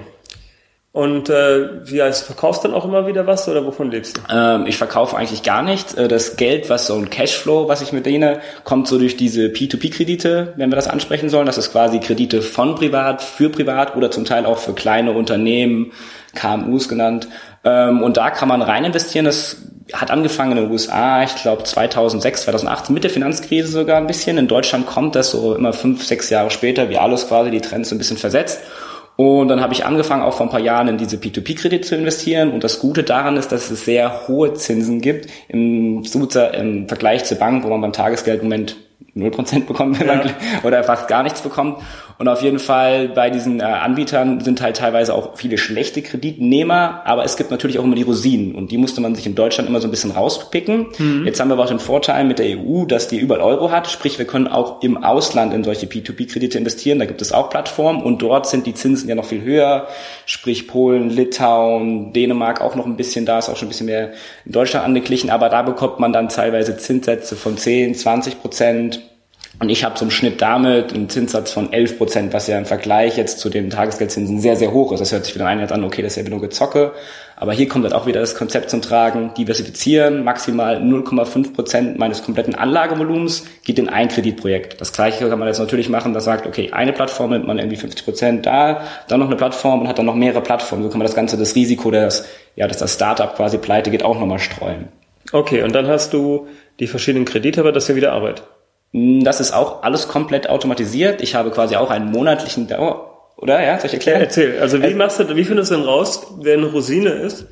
Und 0.93 1.27
äh, 1.27 1.87
wie 1.89 2.03
heißt, 2.03 2.23
verkaufst 2.23 2.63
dann 2.63 2.75
auch 2.75 2.85
immer 2.85 3.07
wieder 3.07 3.25
was 3.25 3.49
oder 3.49 3.65
wovon 3.65 3.89
lebst 3.89 4.17
du? 4.17 4.21
Ähm, 4.31 4.67
ich 4.67 4.77
verkaufe 4.77 5.17
eigentlich 5.17 5.41
gar 5.41 5.63
nichts. 5.63 5.95
Äh, 5.95 6.07
das 6.07 6.35
Geld, 6.35 6.69
was 6.69 6.85
so 6.85 6.93
ein 6.93 7.09
Cashflow, 7.09 7.67
was 7.67 7.81
ich 7.81 7.93
mit 7.93 8.05
denen, 8.05 8.37
kommt 8.63 8.87
so 8.87 8.99
durch 8.99 9.17
diese 9.17 9.47
P2P-Kredite, 9.47 10.53
wenn 10.55 10.71
wir 10.71 10.75
das 10.75 10.87
ansprechen 10.87 11.29
sollen. 11.29 11.47
Das 11.47 11.57
ist 11.57 11.71
quasi 11.71 11.99
Kredite 11.99 12.43
von 12.43 12.75
privat 12.75 13.23
für 13.23 13.49
privat 13.49 13.95
oder 13.95 14.11
zum 14.11 14.23
Teil 14.23 14.45
auch 14.45 14.59
für 14.59 14.73
kleine 14.73 15.13
Unternehmen, 15.13 15.93
KMUs 16.35 16.87
genannt. 16.87 17.27
Ähm, 17.63 18.03
und 18.03 18.17
da 18.17 18.29
kann 18.29 18.47
man 18.47 18.61
rein 18.61 18.85
investieren. 18.85 19.25
Das 19.25 19.57
hat 19.93 20.11
angefangen 20.11 20.51
in 20.51 20.65
den 20.65 20.71
USA, 20.71 21.23
ich 21.23 21.35
glaube 21.41 21.63
2006, 21.63 22.43
2008, 22.43 22.91
mit 22.91 23.03
der 23.03 23.11
Finanzkrise 23.11 23.67
sogar 23.67 23.97
ein 23.97 24.05
bisschen. 24.05 24.37
In 24.37 24.47
Deutschland 24.47 24.85
kommt 24.85 25.15
das 25.15 25.31
so 25.31 25.55
immer 25.55 25.73
fünf, 25.73 26.05
sechs 26.05 26.29
Jahre 26.29 26.51
später, 26.51 26.89
wie 26.89 26.99
alles 26.99 27.27
quasi, 27.27 27.49
die 27.49 27.61
Trends 27.61 27.91
ein 27.91 27.97
bisschen 27.97 28.17
versetzt. 28.17 28.61
Und 29.15 29.47
dann 29.47 29.61
habe 29.61 29.73
ich 29.73 29.85
angefangen, 29.85 30.23
auch 30.23 30.33
vor 30.33 30.47
ein 30.47 30.51
paar 30.51 30.59
Jahren 30.59 30.87
in 30.87 30.97
diese 30.97 31.17
P2P-Kredite 31.17 31.81
zu 31.81 31.95
investieren. 31.95 32.51
Und 32.51 32.63
das 32.63 32.79
Gute 32.79 33.03
daran 33.03 33.37
ist, 33.37 33.51
dass 33.51 33.69
es 33.69 33.85
sehr 33.85 34.27
hohe 34.27 34.53
Zinsen 34.55 35.01
gibt 35.01 35.29
im, 35.49 36.03
im 36.03 36.87
Vergleich 36.87 37.23
zur 37.25 37.37
Bank, 37.37 37.63
wo 37.63 37.69
man 37.69 37.81
beim 37.81 37.93
Tagesgeld 37.93 38.41
im 38.41 38.49
Moment 38.49 38.75
0% 39.15 39.65
bekommt, 39.65 39.99
wenn 39.99 40.07
ja. 40.07 40.15
man, 40.15 40.29
oder 40.63 40.83
fast 40.83 41.07
gar 41.07 41.21
nichts 41.21 41.41
bekommt. 41.41 41.77
Und 42.17 42.27
auf 42.27 42.41
jeden 42.41 42.59
Fall 42.59 43.09
bei 43.09 43.29
diesen 43.29 43.59
äh, 43.59 43.63
Anbietern 43.63 44.39
sind 44.39 44.61
halt 44.61 44.77
teilweise 44.77 45.13
auch 45.13 45.35
viele 45.35 45.57
schlechte 45.57 46.01
Kreditnehmer, 46.01 47.01
aber 47.05 47.23
es 47.23 47.37
gibt 47.37 47.51
natürlich 47.51 47.79
auch 47.79 47.83
immer 47.83 47.95
die 47.95 48.03
Rosinen 48.03 48.55
und 48.55 48.71
die 48.71 48.77
musste 48.77 49.01
man 49.01 49.15
sich 49.15 49.25
in 49.25 49.35
Deutschland 49.35 49.67
immer 49.69 49.81
so 49.81 49.87
ein 49.87 49.91
bisschen 49.91 50.11
rauspicken. 50.11 50.87
Mhm. 50.97 51.25
Jetzt 51.25 51.39
haben 51.39 51.49
wir 51.49 51.53
aber 51.53 51.63
auch 51.63 51.69
den 51.69 51.79
Vorteil 51.79 52.23
mit 52.23 52.39
der 52.39 52.57
EU, 52.57 52.85
dass 52.85 53.07
die 53.07 53.17
überall 53.17 53.41
Euro 53.41 53.71
hat, 53.71 53.89
sprich 53.89 54.17
wir 54.19 54.25
können 54.25 54.47
auch 54.47 54.81
im 54.83 55.03
Ausland 55.03 55.53
in 55.53 55.63
solche 55.63 55.85
P2P-Kredite 55.87 56.57
investieren, 56.57 56.99
da 56.99 57.05
gibt 57.05 57.21
es 57.21 57.31
auch 57.31 57.49
Plattformen 57.49 58.01
und 58.01 58.21
dort 58.21 58.47
sind 58.47 58.65
die 58.67 58.73
Zinsen 58.73 59.09
ja 59.09 59.15
noch 59.15 59.25
viel 59.25 59.41
höher, 59.41 59.87
sprich 60.25 60.67
Polen, 60.67 61.09
Litauen, 61.09 62.13
Dänemark 62.13 62.61
auch 62.61 62.75
noch 62.75 62.85
ein 62.85 62.95
bisschen, 62.95 63.25
da 63.25 63.39
ist 63.39 63.49
auch 63.49 63.57
schon 63.57 63.67
ein 63.67 63.69
bisschen 63.69 63.87
mehr 63.87 64.13
in 64.45 64.51
Deutschland 64.51 64.85
angeglichen, 64.85 65.29
aber 65.29 65.49
da 65.49 65.61
bekommt 65.61 65.99
man 65.99 66.13
dann 66.13 66.29
teilweise 66.29 66.77
Zinssätze 66.77 67.35
von 67.35 67.57
10, 67.57 67.95
20 67.95 68.41
Prozent 68.41 69.02
und 69.59 69.69
ich 69.69 69.83
habe 69.83 69.95
zum 69.95 70.09
Schnitt 70.09 70.41
damit 70.41 70.93
einen 70.93 71.09
Zinssatz 71.09 71.51
von 71.51 71.71
11 71.71 71.97
Prozent, 71.97 72.33
was 72.33 72.47
ja 72.47 72.57
im 72.57 72.65
Vergleich 72.65 73.17
jetzt 73.17 73.39
zu 73.39 73.49
den 73.49 73.69
Tagesgeldzinsen 73.69 74.39
sehr, 74.39 74.55
sehr 74.55 74.73
hoch 74.73 74.91
ist. 74.91 74.99
Das 74.99 75.11
hört 75.11 75.25
sich 75.25 75.35
wieder 75.35 75.45
ein 75.45 75.59
jetzt 75.59 75.71
an, 75.71 75.83
okay, 75.83 76.01
das 76.01 76.13
ist 76.13 76.17
ja 76.17 76.21
wieder 76.23 76.35
nur 76.35 76.41
Gezocke. 76.41 76.93
Aber 77.35 77.53
hier 77.53 77.67
kommt 77.67 77.83
halt 77.83 77.93
auch 77.93 78.05
wieder 78.05 78.19
das 78.19 78.35
Konzept 78.35 78.69
zum 78.69 78.81
Tragen. 78.81 79.33
Diversifizieren, 79.37 80.23
maximal 80.23 80.77
0,5 80.77 81.53
Prozent 81.53 81.99
meines 81.99 82.23
kompletten 82.23 82.55
Anlagevolumens 82.55 83.45
geht 83.63 83.77
in 83.79 83.89
ein 83.89 84.07
Kreditprojekt. 84.07 84.81
Das 84.81 84.91
gleiche 84.91 85.29
kann 85.29 85.39
man 85.39 85.47
jetzt 85.47 85.59
natürlich 85.59 85.89
machen, 85.89 86.13
das 86.13 86.25
sagt, 86.25 86.47
okay, 86.47 86.71
eine 86.71 86.93
Plattform 86.93 87.31
nimmt 87.31 87.45
man 87.47 87.59
irgendwie 87.59 87.77
50 87.77 88.05
Prozent 88.05 88.45
da, 88.45 88.81
dann 89.07 89.19
noch 89.19 89.27
eine 89.27 89.35
Plattform 89.35 89.81
und 89.81 89.87
hat 89.87 89.99
dann 89.99 90.05
noch 90.05 90.15
mehrere 90.15 90.41
Plattformen. 90.41 90.83
So 90.83 90.89
kann 90.89 90.99
man 90.99 91.05
das 91.05 91.15
Ganze, 91.15 91.37
das 91.37 91.55
Risiko, 91.55 91.91
dass, 91.91 92.25
ja, 92.55 92.67
dass 92.67 92.77
das 92.77 92.93
Startup 92.93 93.35
quasi 93.35 93.57
pleite 93.57 93.91
geht, 93.91 94.03
auch 94.03 94.19
nochmal 94.19 94.39
streuen. 94.39 94.87
Okay, 95.31 95.63
und 95.63 95.73
dann 95.73 95.87
hast 95.87 96.13
du 96.13 96.47
die 96.79 96.87
verschiedenen 96.87 97.25
Kredite, 97.25 97.61
aber 97.61 97.71
das 97.71 97.85
ist 97.85 97.89
ja 97.89 97.95
wieder 97.95 98.13
Arbeit. 98.13 98.43
Hm, 98.93 99.23
das 99.23 99.39
ist 99.39 99.53
auch 99.53 99.83
alles 99.83 100.07
komplett 100.07 100.49
automatisiert. 100.49 101.21
Ich 101.21 101.35
habe 101.35 101.51
quasi 101.51 101.75
auch 101.75 101.89
einen 101.89 102.11
monatlichen 102.11 102.67
Dauer. 102.67 103.09
Oder 103.37 103.61
ja, 103.61 103.77
soll 103.77 103.87
ich 103.87 103.93
erklären? 103.93 104.21
Erzähl. 104.21 104.59
Also 104.59 104.81
wie 104.81 104.93
machst 104.93 105.19
du, 105.19 105.35
wie 105.35 105.43
findest 105.43 105.71
du 105.71 105.75
denn 105.75 105.83
raus, 105.83 106.27
wer 106.39 106.57
eine 106.57 106.67
Rosine 106.67 107.09
ist, 107.09 107.47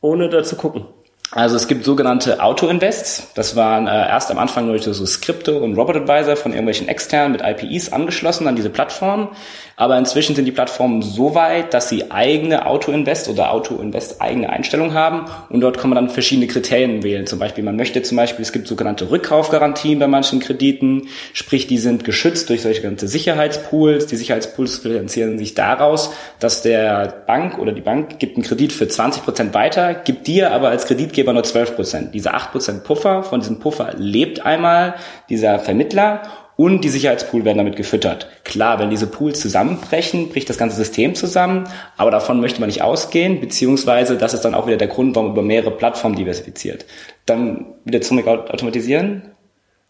ohne 0.00 0.28
da 0.28 0.42
zu 0.42 0.56
gucken? 0.56 0.86
Also 1.32 1.54
es 1.54 1.68
gibt 1.68 1.84
sogenannte 1.84 2.42
Auto-Invests. 2.42 3.28
Das 3.34 3.54
waren 3.54 3.86
äh, 3.86 3.90
erst 3.90 4.32
am 4.32 4.38
Anfang 4.38 4.66
nur 4.66 4.80
so 4.80 5.06
Skripte 5.06 5.60
und 5.60 5.76
Robot 5.76 5.96
Advisor 5.96 6.34
von 6.34 6.50
irgendwelchen 6.50 6.88
externen 6.88 7.30
mit 7.30 7.42
IPIs 7.42 7.92
angeschlossen 7.92 8.48
an 8.48 8.56
diese 8.56 8.68
Plattform. 8.68 9.28
Aber 9.76 9.96
inzwischen 9.96 10.34
sind 10.34 10.44
die 10.44 10.52
Plattformen 10.52 11.02
so 11.02 11.34
weit, 11.34 11.72
dass 11.72 11.88
sie 11.88 12.10
eigene 12.10 12.66
Auto-Invest 12.66 13.28
oder 13.28 13.50
Auto-Invest 13.50 14.20
eigene 14.20 14.50
Einstellungen 14.50 14.92
haben 14.92 15.24
und 15.48 15.62
dort 15.62 15.78
kann 15.78 15.88
man 15.88 15.96
dann 15.96 16.10
verschiedene 16.10 16.48
Kriterien 16.48 17.02
wählen. 17.02 17.26
Zum 17.26 17.38
Beispiel, 17.38 17.64
man 17.64 17.76
möchte 17.76 18.02
zum 18.02 18.18
Beispiel, 18.18 18.42
es 18.42 18.52
gibt 18.52 18.66
sogenannte 18.66 19.10
Rückkaufgarantien 19.10 19.98
bei 19.98 20.06
manchen 20.06 20.40
Krediten, 20.40 21.08
sprich, 21.32 21.66
die 21.66 21.78
sind 21.78 22.04
geschützt 22.04 22.50
durch 22.50 22.60
solche 22.60 22.82
ganze 22.82 23.08
Sicherheitspools. 23.08 24.06
Die 24.06 24.16
Sicherheitspools 24.16 24.78
finanzieren 24.78 25.38
sich 25.38 25.54
daraus, 25.54 26.12
dass 26.40 26.60
der 26.60 27.22
Bank 27.26 27.58
oder 27.58 27.72
die 27.72 27.80
Bank 27.80 28.18
gibt 28.18 28.36
einen 28.36 28.44
Kredit 28.44 28.74
für 28.74 28.86
20 28.86 29.24
Prozent 29.24 29.54
weiter, 29.54 29.94
gibt 29.94 30.26
dir 30.26 30.52
aber 30.52 30.68
als 30.68 30.84
Kreditgeber 30.84 31.19
nur 31.32 31.44
12 31.44 31.76
Prozent. 31.76 32.14
Diese 32.14 32.34
8 32.34 32.52
Prozent 32.52 32.84
Puffer, 32.84 33.22
von 33.22 33.40
diesem 33.40 33.58
Puffer 33.58 33.94
lebt 33.96 34.44
einmal 34.44 34.94
dieser 35.28 35.58
Vermittler 35.58 36.22
und 36.56 36.82
die 36.82 36.90
Sicherheitspool 36.90 37.46
werden 37.46 37.56
damit 37.56 37.76
gefüttert. 37.76 38.28
Klar, 38.44 38.78
wenn 38.78 38.90
diese 38.90 39.06
Pools 39.06 39.40
zusammenbrechen, 39.40 40.28
bricht 40.28 40.50
das 40.50 40.58
ganze 40.58 40.76
System 40.76 41.14
zusammen, 41.14 41.64
aber 41.96 42.10
davon 42.10 42.40
möchte 42.40 42.60
man 42.60 42.68
nicht 42.68 42.82
ausgehen, 42.82 43.40
beziehungsweise 43.40 44.18
das 44.18 44.34
ist 44.34 44.42
dann 44.42 44.54
auch 44.54 44.66
wieder 44.66 44.76
der 44.76 44.88
Grund, 44.88 45.16
warum 45.16 45.28
man 45.28 45.36
über 45.36 45.42
mehrere 45.42 45.70
Plattformen 45.70 46.16
diversifiziert. 46.16 46.84
Dann 47.24 47.64
wieder 47.86 48.02
zum 48.02 48.18
automatisieren? 48.26 49.22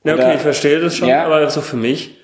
Ja, 0.05 0.15
okay, 0.15 0.35
ich 0.37 0.43
verstehe 0.43 0.79
das 0.79 0.97
schon, 0.97 1.09
ja. 1.09 1.25
aber 1.25 1.51
so 1.51 1.61
für 1.61 1.77
mich, 1.77 2.20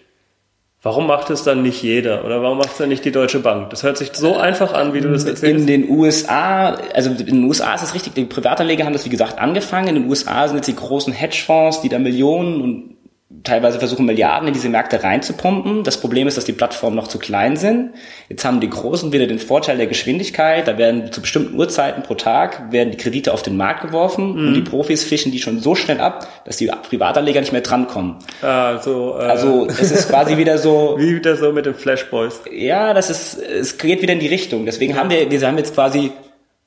Warum 0.87 1.09
macht 1.09 1.31
es 1.31 1.43
dann 1.43 1.65
nicht 1.65 1.83
jeder 1.83 2.25
oder 2.25 2.43
warum 2.43 2.59
macht 2.59 2.71
es 2.71 2.77
dann 2.77 2.91
nicht 2.91 3.05
die 3.05 3.11
Deutsche 3.11 3.41
Bank? 3.41 3.71
Das 3.71 3.83
hört 3.83 3.99
sich 3.99 4.13
so 4.15 4.37
einfach 4.37 4.73
an, 4.73 4.95
wie 4.95 5.01
du 5.01 5.11
das 5.11 5.25
erzählst. 5.25 5.63
In 5.63 5.67
den 5.67 5.91
USA, 5.91 6.75
also 6.95 7.11
in 7.11 7.27
den 7.27 7.43
USA 7.43 7.75
ist 7.75 7.83
es 7.83 7.93
richtig, 7.93 8.15
die 8.15 8.25
Privatanleger 8.25 8.85
haben 8.85 8.93
das 8.93 9.05
wie 9.05 9.11
gesagt 9.11 9.41
angefangen. 9.41 9.89
In 9.89 9.95
den 9.97 10.09
USA 10.09 10.47
sind 10.47 10.59
jetzt 10.59 10.69
die 10.69 10.77
großen 10.77 11.13
Hedgefonds, 11.13 11.81
die 11.81 11.89
da 11.89 11.99
Millionen 11.99 12.61
und 12.61 12.96
teilweise 13.43 13.81
versuchen 13.81 14.07
Milliarden 14.07 14.47
in 14.47 14.55
diese 14.55 14.69
Märkte 14.69 15.03
reinzupumpen. 15.03 15.83
Das 15.83 16.01
Problem 16.01 16.29
ist, 16.29 16.37
dass 16.37 16.45
die 16.45 16.53
Plattformen 16.53 16.95
noch 16.95 17.09
zu 17.09 17.19
klein 17.19 17.57
sind. 17.57 17.91
Jetzt 18.29 18.45
haben 18.45 18.61
die 18.61 18.71
Großen 18.71 19.13
wieder 19.13 19.27
den 19.27 19.41
Vorteil 19.41 19.79
der 19.79 19.89
Geschwindigkeit. 19.89 20.69
Da 20.69 20.79
werden 20.79 21.11
zu 21.11 21.21
bestimmten 21.21 21.59
Uhrzeiten 21.59 22.05
pro 22.05 22.15
Tag 22.15 22.71
werden 22.71 22.93
die 22.93 22.97
Kredite 22.97 23.33
auf 23.33 23.43
den 23.43 23.57
Markt 23.57 23.83
geworfen 23.83 24.33
mhm. 24.33 24.49
und 24.49 24.55
die 24.55 24.61
Profis 24.61 25.03
fischen 25.03 25.33
die 25.33 25.41
schon 25.41 25.59
so 25.59 25.75
schnell 25.75 26.01
ab, 26.01 26.29
dass 26.45 26.57
die 26.57 26.71
Privatanleger 26.89 27.41
nicht 27.41 27.53
mehr 27.53 27.63
drankommen. 27.63 28.17
Also, 28.43 29.17
äh, 29.19 29.25
also 29.25 29.67
es 29.67 29.91
ist 29.91 30.09
quasi 30.09 30.37
wieder 30.37 30.59
so 30.59 30.95
wie 30.97 31.17
wieder 31.17 31.37
so 31.37 31.53
mit 31.53 31.67
den 31.67 31.75
Flashboys. 31.75 32.43
Ja, 32.53 32.95
das 32.95 33.11
ist 33.11 33.43
es 33.43 33.77
geht 33.77 34.03
wieder 34.03 34.13
in 34.13 34.21
die 34.21 34.29
Richtung. 34.29 34.67
Deswegen 34.67 34.93
ja. 34.93 35.01
haben 35.01 35.11
wir 35.11 35.29
wir 35.29 35.41
haben 35.47 35.59
jetzt 35.59 35.75
quasi 35.75 36.13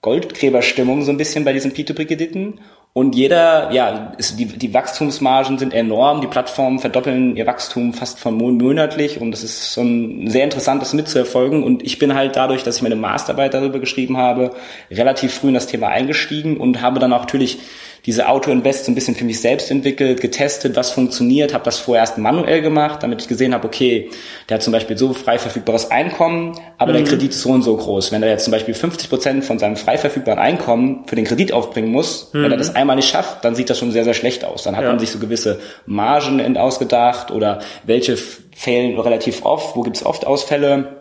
Goldgräberstimmung 0.01 1.03
so 1.03 1.11
ein 1.11 1.17
bisschen 1.17 1.43
bei 1.43 1.53
diesen 1.53 1.73
P2P-Krediten 1.73 2.59
und 2.91 3.15
jeder, 3.15 3.71
ja, 3.71 4.13
ist, 4.17 4.39
die, 4.39 4.45
die 4.47 4.73
Wachstumsmargen 4.73 5.59
sind 5.59 5.73
enorm, 5.73 6.21
die 6.21 6.27
Plattformen 6.27 6.79
verdoppeln 6.79 7.35
ihr 7.35 7.45
Wachstum 7.45 7.93
fast 7.93 8.19
von 8.19 8.35
monatlich 8.35 9.21
und 9.21 9.31
das 9.31 9.43
ist 9.43 9.73
schon 9.73 10.27
sehr 10.27 10.43
interessant, 10.43 10.81
das 10.81 10.93
mitzuerfolgen. 10.93 11.63
Und 11.63 11.83
ich 11.83 11.99
bin 11.99 12.15
halt 12.15 12.35
dadurch, 12.35 12.63
dass 12.63 12.77
ich 12.77 12.81
meine 12.81 12.95
Masterarbeit 12.95 13.53
darüber 13.53 13.79
geschrieben 13.79 14.17
habe, 14.17 14.51
relativ 14.89 15.35
früh 15.35 15.49
in 15.49 15.53
das 15.53 15.67
Thema 15.67 15.89
eingestiegen 15.89 16.57
und 16.57 16.81
habe 16.81 16.99
dann 16.99 17.13
auch 17.13 17.21
natürlich 17.21 17.59
diese 18.05 18.27
Auto-Invest 18.27 18.85
so 18.85 18.91
ein 18.91 18.95
bisschen 18.95 19.15
für 19.15 19.25
mich 19.25 19.41
selbst 19.41 19.71
entwickelt, 19.71 20.21
getestet, 20.21 20.75
was 20.75 20.91
funktioniert, 20.91 21.53
habe 21.53 21.63
das 21.63 21.79
vorerst 21.79 22.17
manuell 22.17 22.61
gemacht, 22.61 23.03
damit 23.03 23.21
ich 23.21 23.27
gesehen 23.27 23.53
habe, 23.53 23.67
okay, 23.67 24.09
der 24.47 24.55
hat 24.55 24.63
zum 24.63 24.73
Beispiel 24.73 24.97
so 24.97 25.13
frei 25.13 25.37
verfügbares 25.37 25.91
Einkommen, 25.91 26.59
aber 26.77 26.91
mhm. 26.91 26.97
der 26.97 27.05
Kredit 27.05 27.31
ist 27.31 27.41
so 27.41 27.49
und 27.49 27.61
so 27.61 27.75
groß. 27.75 28.11
Wenn 28.11 28.23
er 28.23 28.29
jetzt 28.29 28.45
zum 28.45 28.51
Beispiel 28.51 28.73
50 28.73 29.09
Prozent 29.09 29.45
von 29.45 29.59
seinem 29.59 29.75
frei 29.75 29.97
verfügbaren 29.97 30.39
Einkommen 30.39 31.03
für 31.07 31.15
den 31.15 31.25
Kredit 31.25 31.51
aufbringen 31.51 31.91
muss, 31.91 32.29
mhm. 32.33 32.43
wenn 32.43 32.51
er 32.51 32.57
mhm. 32.57 32.59
das 32.59 32.75
einmal 32.75 32.95
nicht 32.95 33.09
schafft, 33.09 33.43
dann 33.43 33.55
sieht 33.55 33.69
das 33.69 33.77
schon 33.77 33.91
sehr, 33.91 34.03
sehr 34.03 34.13
schlecht 34.13 34.45
aus. 34.45 34.63
Dann 34.63 34.75
hat 34.75 34.83
ja. 34.83 34.89
man 34.89 34.99
sich 34.99 35.11
so 35.11 35.19
gewisse 35.19 35.59
Margen 35.85 36.57
ausgedacht 36.57 37.31
oder 37.31 37.59
welche 37.83 38.17
fehlen 38.17 38.99
relativ 38.99 39.45
oft, 39.45 39.75
wo 39.75 39.83
gibt 39.83 39.97
es 39.97 40.05
oft 40.05 40.27
Ausfälle 40.27 40.98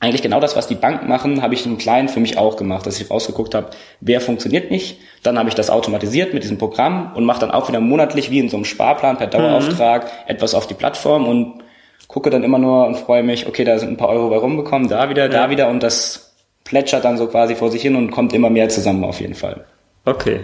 eigentlich 0.00 0.22
genau 0.22 0.40
das, 0.40 0.56
was 0.56 0.66
die 0.66 0.74
Banken 0.74 1.08
machen, 1.08 1.42
habe 1.42 1.52
ich 1.52 1.66
im 1.66 1.76
Kleinen 1.76 2.08
für 2.08 2.20
mich 2.20 2.38
auch 2.38 2.56
gemacht, 2.56 2.86
dass 2.86 2.98
ich 2.98 3.10
rausgeguckt 3.10 3.54
habe, 3.54 3.70
wer 4.00 4.22
funktioniert 4.22 4.70
nicht. 4.70 4.98
Dann 5.22 5.38
habe 5.38 5.50
ich 5.50 5.54
das 5.54 5.68
automatisiert 5.68 6.32
mit 6.32 6.42
diesem 6.42 6.56
Programm 6.56 7.12
und 7.14 7.24
mache 7.24 7.40
dann 7.40 7.50
auch 7.50 7.68
wieder 7.68 7.80
monatlich 7.80 8.30
wie 8.30 8.38
in 8.38 8.48
so 8.48 8.56
einem 8.56 8.64
Sparplan 8.64 9.18
per 9.18 9.26
Dauerauftrag 9.26 10.04
mhm. 10.04 10.08
etwas 10.26 10.54
auf 10.54 10.66
die 10.66 10.74
Plattform 10.74 11.28
und 11.28 11.62
gucke 12.08 12.30
dann 12.30 12.42
immer 12.42 12.58
nur 12.58 12.86
und 12.86 12.96
freue 12.96 13.22
mich, 13.22 13.46
okay, 13.46 13.62
da 13.64 13.78
sind 13.78 13.90
ein 13.90 13.96
paar 13.98 14.08
Euro 14.08 14.30
bei 14.30 14.38
rumgekommen, 14.38 14.88
da 14.88 15.10
wieder, 15.10 15.24
ja. 15.24 15.28
da 15.28 15.50
wieder 15.50 15.68
und 15.68 15.82
das 15.82 16.34
plätschert 16.64 17.04
dann 17.04 17.18
so 17.18 17.26
quasi 17.26 17.54
vor 17.54 17.70
sich 17.70 17.82
hin 17.82 17.94
und 17.94 18.10
kommt 18.10 18.32
immer 18.32 18.48
mehr 18.48 18.70
zusammen 18.70 19.04
auf 19.04 19.20
jeden 19.20 19.34
Fall. 19.34 19.66
Okay. 20.06 20.40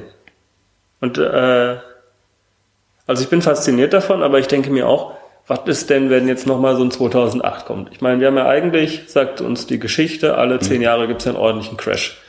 Und 1.00 1.16
äh, 1.16 1.76
also 3.06 3.22
ich 3.22 3.30
bin 3.30 3.40
fasziniert 3.40 3.94
davon, 3.94 4.22
aber 4.22 4.38
ich 4.38 4.48
denke 4.48 4.70
mir 4.70 4.86
auch, 4.86 5.14
was 5.46 5.60
ist 5.66 5.90
denn, 5.90 6.10
wenn 6.10 6.26
jetzt 6.26 6.46
nochmal 6.46 6.76
so 6.76 6.82
ein 6.82 6.90
2008 6.90 7.66
kommt? 7.66 7.90
Ich 7.92 8.00
meine, 8.00 8.20
wir 8.20 8.26
haben 8.26 8.36
ja 8.36 8.46
eigentlich, 8.46 9.02
sagt 9.06 9.40
uns 9.40 9.66
die 9.66 9.78
Geschichte, 9.78 10.36
alle 10.36 10.58
zehn 10.58 10.78
mhm. 10.78 10.82
Jahre 10.82 11.06
gibt 11.06 11.20
es 11.20 11.26
einen 11.26 11.36
ordentlichen 11.36 11.76
Crash. 11.76 12.20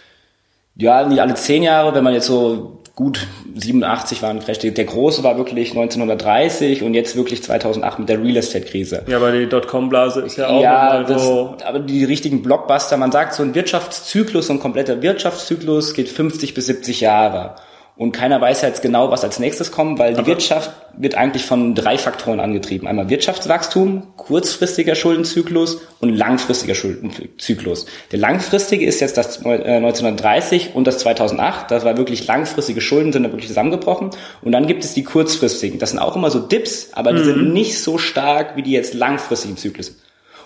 Ja, 0.75 1.07
nicht 1.07 1.19
alle 1.19 1.33
zehn 1.33 1.63
Jahre, 1.63 1.95
wenn 1.95 2.03
man 2.03 2.13
jetzt 2.13 2.27
so 2.27 2.79
gut 2.93 3.27
87 3.55 4.21
war 4.21 4.29
ein 4.29 4.39
Crash. 4.39 4.59
Der 4.59 4.85
große 4.85 5.23
war 5.23 5.37
wirklich 5.37 5.69
1930 5.69 6.83
und 6.83 6.93
jetzt 6.93 7.15
wirklich 7.15 7.43
2008 7.43 7.99
mit 7.99 8.09
der 8.09 8.21
Real 8.21 8.37
Estate 8.37 8.65
Krise. 8.65 9.03
Ja, 9.07 9.17
aber 9.17 9.31
die 9.31 9.47
Dotcom-Blase 9.47 10.21
ist 10.21 10.37
ja 10.37 10.47
auch 10.47 10.61
ja, 10.61 11.03
das, 11.03 11.23
so. 11.23 11.57
Aber 11.65 11.79
die 11.79 12.03
richtigen 12.03 12.43
Blockbuster, 12.43 12.97
man 12.97 13.11
sagt 13.11 13.33
so 13.33 13.41
ein 13.41 13.55
Wirtschaftszyklus, 13.55 14.47
so 14.47 14.53
ein 14.53 14.59
kompletter 14.59 15.01
Wirtschaftszyklus 15.01 15.95
geht 15.95 16.09
50 16.09 16.53
bis 16.53 16.67
70 16.67 17.01
Jahre. 17.01 17.55
Und 17.97 18.11
keiner 18.11 18.39
weiß 18.39 18.61
jetzt 18.61 18.83
genau, 18.83 19.09
was 19.09 19.23
als 19.23 19.39
nächstes 19.39 19.71
kommt, 19.71 19.97
weil 19.97 20.13
die 20.13 20.19
Aber 20.19 20.27
Wirtschaft 20.27 20.71
wird 20.95 21.15
eigentlich 21.15 21.45
von 21.45 21.73
drei 21.73 21.97
Faktoren 21.97 22.39
angetrieben. 22.39 22.87
Einmal 22.87 23.09
Wirtschaftswachstum, 23.09 24.03
kurzfristiger 24.17 24.93
Schuldenzyklus 24.93 25.81
und 25.99 26.15
langfristiger 26.15 26.75
Schuldenzyklus. 26.75 27.87
Der 28.11 28.19
langfristige 28.19 28.85
ist 28.85 28.99
jetzt 28.99 29.17
das 29.17 29.43
1930 29.43 30.75
und 30.75 30.85
das 30.85 30.99
2008. 30.99 31.71
Das 31.71 31.85
war 31.85 31.97
wirklich 31.97 32.27
langfristige 32.27 32.81
Schulden, 32.81 33.13
sind 33.13 33.23
da 33.23 33.31
wirklich 33.31 33.47
zusammengebrochen. 33.47 34.11
Und 34.43 34.51
dann 34.51 34.67
gibt 34.67 34.83
es 34.83 34.93
die 34.93 35.03
kurzfristigen. 35.03 35.79
Das 35.79 35.89
sind 35.89 35.99
auch 35.99 36.15
immer 36.15 36.29
so 36.29 36.39
Dips, 36.39 36.89
aber 36.93 37.13
die 37.13 37.21
mhm. 37.21 37.25
sind 37.25 37.53
nicht 37.53 37.81
so 37.81 37.97
stark 37.97 38.55
wie 38.55 38.61
die 38.61 38.71
jetzt 38.71 38.93
langfristigen 38.93 39.57
Zyklen. 39.57 39.87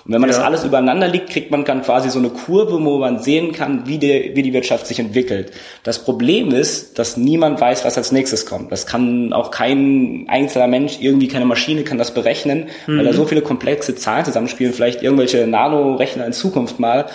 Und 0.06 0.14
wenn 0.14 0.22
man 0.22 0.30
ja. 0.30 0.36
das 0.36 0.44
alles 0.44 0.64
übereinander 0.64 1.08
liegt, 1.08 1.30
kriegt 1.30 1.52
man 1.52 1.64
dann 1.64 1.84
quasi 1.84 2.10
so 2.10 2.20
eine 2.20 2.30
Kurve, 2.30 2.84
wo 2.84 2.98
man 2.98 3.20
sehen 3.20 3.52
kann, 3.52 3.88
wie, 3.88 3.98
die, 3.98 4.32
wie 4.34 4.42
die 4.42 4.54
Wirtschaft 4.54 4.88
sich 4.88 5.00
entwickelt. 5.00 5.52
Das 5.84 6.04
Problem 6.04 6.52
ist, 6.52 6.98
dass 6.98 7.18
niemand 7.18 7.62
weiß, 7.62 7.86
was 7.86 7.98
als 7.98 8.12
nächstes 8.12 8.46
kommt. 8.46 8.72
Das 8.72 8.88
kann 8.88 9.32
auch 9.32 9.52
kein 9.52 10.26
einzelner 10.28 10.68
Mensch, 10.68 10.98
irgendwie 11.00 11.28
keine 11.28 11.46
Maschine 11.46 11.84
kann 11.84 11.98
das 11.98 12.14
berechnen, 12.14 12.70
mhm. 12.88 12.98
weil 12.98 13.06
da 13.06 13.14
so 13.14 13.26
viele 13.26 13.42
komplexe 13.42 13.96
Zahlen 13.96 14.26
zusammenspielen, 14.26 14.74
vielleicht 14.74 15.04
irgendwelche 15.04 15.46
Nanorechner 15.46 16.26
in 16.26 16.34
Zukunft 16.34 16.80
mal. 16.80 17.06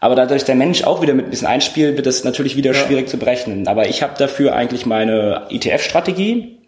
Aber 0.00 0.14
dadurch 0.14 0.44
der 0.44 0.54
Mensch 0.54 0.84
auch 0.84 1.02
wieder 1.02 1.14
mit 1.14 1.26
ein 1.26 1.30
bisschen 1.30 1.46
einspielt, 1.48 1.96
wird 1.96 2.06
es 2.06 2.24
natürlich 2.24 2.56
wieder 2.56 2.72
ja. 2.72 2.78
schwierig 2.78 3.08
zu 3.08 3.18
berechnen. 3.18 3.68
Aber 3.68 3.88
ich 3.88 4.02
habe 4.02 4.14
dafür 4.18 4.54
eigentlich 4.54 4.86
meine 4.86 5.46
ETF-Strategie, 5.50 6.58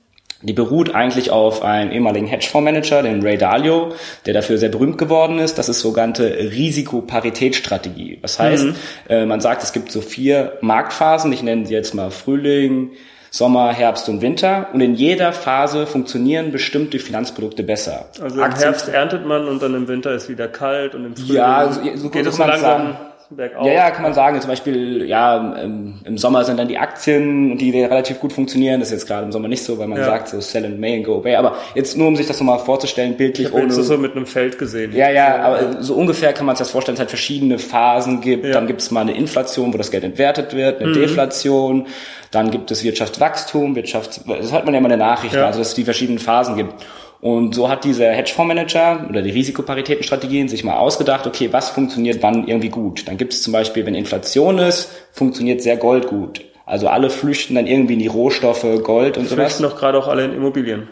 die 0.42 0.52
beruht 0.52 0.94
eigentlich 0.94 1.30
auf 1.30 1.62
einem 1.62 1.90
ehemaligen 1.90 2.26
Hedgefondsmanager, 2.26 3.02
den 3.02 3.22
Ray 3.22 3.38
Dalio, 3.38 3.94
der 4.26 4.34
dafür 4.34 4.58
sehr 4.58 4.68
berühmt 4.68 4.98
geworden 4.98 5.38
ist. 5.38 5.56
Das 5.56 5.68
ist 5.68 5.80
sogenannte 5.80 6.28
Risikoparitätsstrategie. 6.28 8.18
Das 8.20 8.38
heißt, 8.38 8.66
mhm. 8.66 8.74
äh, 9.08 9.24
man 9.24 9.40
sagt, 9.40 9.62
es 9.62 9.72
gibt 9.72 9.90
so 9.90 10.02
vier 10.02 10.58
Marktphasen. 10.60 11.32
Ich 11.32 11.42
nenne 11.42 11.66
sie 11.66 11.72
jetzt 11.72 11.94
mal 11.94 12.10
Frühling, 12.10 12.90
Sommer, 13.30 13.72
Herbst 13.72 14.10
und 14.10 14.20
Winter. 14.20 14.68
Und 14.74 14.82
in 14.82 14.94
jeder 14.94 15.32
Phase 15.32 15.86
funktionieren 15.86 16.52
bestimmte 16.52 16.98
Finanzprodukte 16.98 17.62
besser. 17.62 18.10
Also 18.20 18.36
im 18.36 18.42
Aktien 18.42 18.64
Herbst 18.64 18.88
erntet 18.88 19.26
man 19.26 19.48
und 19.48 19.62
dann 19.62 19.74
im 19.74 19.88
Winter 19.88 20.12
ist 20.12 20.28
wieder 20.28 20.48
kalt 20.48 20.94
und 20.94 21.06
im 21.06 21.16
Frühling 21.16 21.36
ja, 21.36 21.72
so, 21.72 21.80
so 21.96 22.10
geht 22.10 22.26
es 22.26 22.36
langsam. 22.36 22.60
Sagen 22.60 22.96
bergauf. 23.30 23.66
Ja, 23.66 23.72
ja, 23.72 23.90
kann 23.90 24.02
man 24.02 24.14
sagen. 24.14 24.40
Zum 24.40 24.50
Beispiel, 24.50 25.06
ja, 25.06 25.54
im, 25.62 26.00
im, 26.04 26.18
Sommer 26.18 26.44
sind 26.44 26.58
dann 26.58 26.68
die 26.68 26.78
Aktien, 26.78 27.58
die 27.58 27.70
relativ 27.82 28.20
gut 28.20 28.32
funktionieren. 28.32 28.80
Das 28.80 28.88
ist 28.88 29.00
jetzt 29.00 29.06
gerade 29.06 29.24
im 29.26 29.32
Sommer 29.32 29.48
nicht 29.48 29.64
so, 29.64 29.78
weil 29.78 29.88
man 29.88 29.98
ja. 29.98 30.04
sagt 30.04 30.28
so 30.28 30.40
sell 30.40 30.64
and 30.64 30.78
may 30.78 30.96
and 30.96 31.04
go 31.04 31.18
away. 31.18 31.34
Aber 31.36 31.56
jetzt 31.74 31.96
nur, 31.96 32.08
um 32.08 32.16
sich 32.16 32.26
das 32.26 32.38
nochmal 32.38 32.58
vorzustellen, 32.58 33.16
bildlich. 33.16 33.48
Ich 33.48 33.54
habe 33.54 33.66
das 33.66 33.76
so 33.76 33.98
mit 33.98 34.12
einem 34.12 34.26
Feld 34.26 34.58
gesehen. 34.58 34.92
Ja, 34.94 35.10
ja, 35.10 35.36
aber 35.38 35.82
so 35.82 35.94
ungefähr 35.94 36.32
kann 36.32 36.46
man 36.46 36.56
sich 36.56 36.66
das 36.66 36.70
vorstellen, 36.70 36.94
dass 36.94 37.00
es 37.00 37.08
halt 37.08 37.10
verschiedene 37.10 37.58
Phasen 37.58 38.20
gibt. 38.20 38.44
Ja. 38.44 38.52
Dann 38.52 38.66
gibt 38.66 38.80
es 38.80 38.90
mal 38.90 39.00
eine 39.00 39.16
Inflation, 39.16 39.72
wo 39.72 39.78
das 39.78 39.90
Geld 39.90 40.04
entwertet 40.04 40.54
wird, 40.54 40.80
eine 40.80 40.90
mhm. 40.90 40.94
Deflation. 40.94 41.86
Dann 42.30 42.50
gibt 42.50 42.70
es 42.70 42.84
Wirtschaftswachstum, 42.84 43.76
Wirtschafts... 43.76 44.20
Das 44.26 44.52
hört 44.52 44.64
man 44.64 44.74
ja 44.74 44.78
immer 44.78 44.90
in 44.90 44.98
der 44.98 45.06
Nachricht, 45.06 45.34
ja. 45.34 45.46
also 45.46 45.60
dass 45.60 45.68
es 45.68 45.74
die 45.74 45.84
verschiedenen 45.84 46.18
Phasen 46.18 46.56
gibt. 46.56 46.74
Und 47.20 47.54
so 47.54 47.68
hat 47.68 47.84
dieser 47.84 48.12
Hedgefondsmanager 48.12 49.06
oder 49.08 49.22
die 49.22 49.30
Risikoparitätenstrategien 49.30 50.48
sich 50.48 50.64
mal 50.64 50.76
ausgedacht, 50.76 51.26
okay, 51.26 51.48
was 51.50 51.70
funktioniert 51.70 52.22
wann 52.22 52.46
irgendwie 52.46 52.68
gut. 52.68 53.08
Dann 53.08 53.16
gibt 53.16 53.32
es 53.32 53.42
zum 53.42 53.52
Beispiel, 53.52 53.86
wenn 53.86 53.94
Inflation 53.94 54.58
ist, 54.58 54.90
funktioniert 55.12 55.62
sehr 55.62 55.76
Gold 55.76 56.08
gut. 56.08 56.44
Also 56.66 56.88
alle 56.88 57.10
flüchten 57.10 57.54
dann 57.54 57.66
irgendwie 57.66 57.94
in 57.94 58.00
die 58.00 58.06
Rohstoffe, 58.08 58.66
Gold 58.82 59.16
und 59.16 59.28
sowas. 59.28 59.54
Flüchten 59.54 59.62
doch 59.62 59.78
gerade 59.78 59.98
auch 59.98 60.08
alle 60.08 60.24
in 60.24 60.34
Immobilien. 60.34 60.88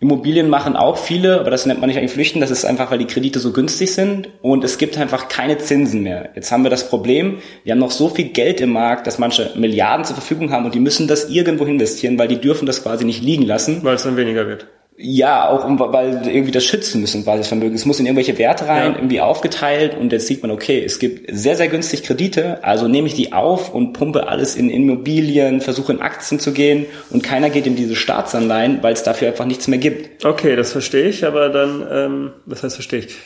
Immobilien 0.00 0.50
machen 0.50 0.76
auch 0.76 0.98
viele, 0.98 1.40
aber 1.40 1.50
das 1.50 1.64
nennt 1.64 1.80
man 1.80 1.88
nicht 1.88 1.98
eigentlich 1.98 2.12
Flüchten, 2.12 2.40
das 2.40 2.50
ist 2.50 2.66
einfach, 2.66 2.90
weil 2.90 2.98
die 2.98 3.06
Kredite 3.06 3.38
so 3.38 3.52
günstig 3.52 3.92
sind 3.92 4.28
und 4.42 4.62
es 4.62 4.76
gibt 4.76 4.98
einfach 4.98 5.28
keine 5.28 5.56
Zinsen 5.56 6.02
mehr. 6.02 6.30
Jetzt 6.34 6.52
haben 6.52 6.62
wir 6.62 6.68
das 6.68 6.90
Problem, 6.90 7.38
wir 7.62 7.72
haben 7.72 7.78
noch 7.78 7.90
so 7.90 8.10
viel 8.10 8.26
Geld 8.26 8.60
im 8.60 8.70
Markt, 8.70 9.06
dass 9.06 9.18
manche 9.18 9.52
Milliarden 9.56 10.04
zur 10.04 10.16
Verfügung 10.16 10.50
haben 10.50 10.66
und 10.66 10.74
die 10.74 10.80
müssen 10.80 11.08
das 11.08 11.30
irgendwo 11.30 11.64
investieren, 11.64 12.18
weil 12.18 12.28
die 12.28 12.40
dürfen 12.40 12.66
das 12.66 12.82
quasi 12.82 13.04
nicht 13.06 13.22
liegen 13.22 13.44
lassen. 13.44 13.82
Weil 13.82 13.94
es 13.94 14.02
dann 14.02 14.18
weniger 14.18 14.46
wird. 14.46 14.66
Ja, 14.96 15.48
auch 15.48 15.64
um, 15.64 15.80
weil 15.80 16.28
irgendwie 16.28 16.52
das 16.52 16.64
schützen 16.64 17.00
müssen 17.00 17.24
quasi 17.24 17.38
das 17.38 17.48
Vermögen. 17.48 17.74
Es 17.74 17.84
muss 17.84 17.98
in 17.98 18.06
irgendwelche 18.06 18.38
Werte 18.38 18.68
rein, 18.68 18.92
ja. 18.92 18.98
irgendwie 18.98 19.20
aufgeteilt 19.20 19.96
und 19.96 20.12
jetzt 20.12 20.28
sieht 20.28 20.42
man, 20.42 20.52
okay, 20.52 20.84
es 20.84 21.00
gibt 21.00 21.28
sehr, 21.32 21.56
sehr 21.56 21.66
günstig 21.66 22.04
Kredite, 22.04 22.62
also 22.62 22.86
nehme 22.86 23.08
ich 23.08 23.14
die 23.14 23.32
auf 23.32 23.74
und 23.74 23.92
pumpe 23.92 24.28
alles 24.28 24.54
in 24.54 24.70
Immobilien, 24.70 25.60
versuche 25.60 25.92
in 25.92 26.00
Aktien 26.00 26.38
zu 26.38 26.52
gehen 26.52 26.86
und 27.10 27.24
keiner 27.24 27.50
geht 27.50 27.66
in 27.66 27.74
diese 27.74 27.96
Staatsanleihen, 27.96 28.82
weil 28.82 28.92
es 28.92 29.02
dafür 29.02 29.28
einfach 29.28 29.46
nichts 29.46 29.66
mehr 29.66 29.80
gibt. 29.80 30.24
Okay, 30.24 30.54
das 30.54 30.70
verstehe 30.70 31.08
ich, 31.08 31.26
aber 31.26 31.48
dann, 31.48 31.86
ähm, 31.90 32.32
das 32.46 32.62
heißt 32.62 32.76
verstehe 32.76 33.00
ich. 33.00 33.16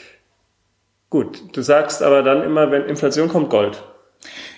Gut, 1.11 1.39
du 1.53 1.61
sagst 1.61 2.03
aber 2.03 2.23
dann 2.23 2.43
immer, 2.43 2.71
wenn 2.71 2.85
Inflation 2.85 3.29
kommt, 3.29 3.51
Gold. 3.51 3.83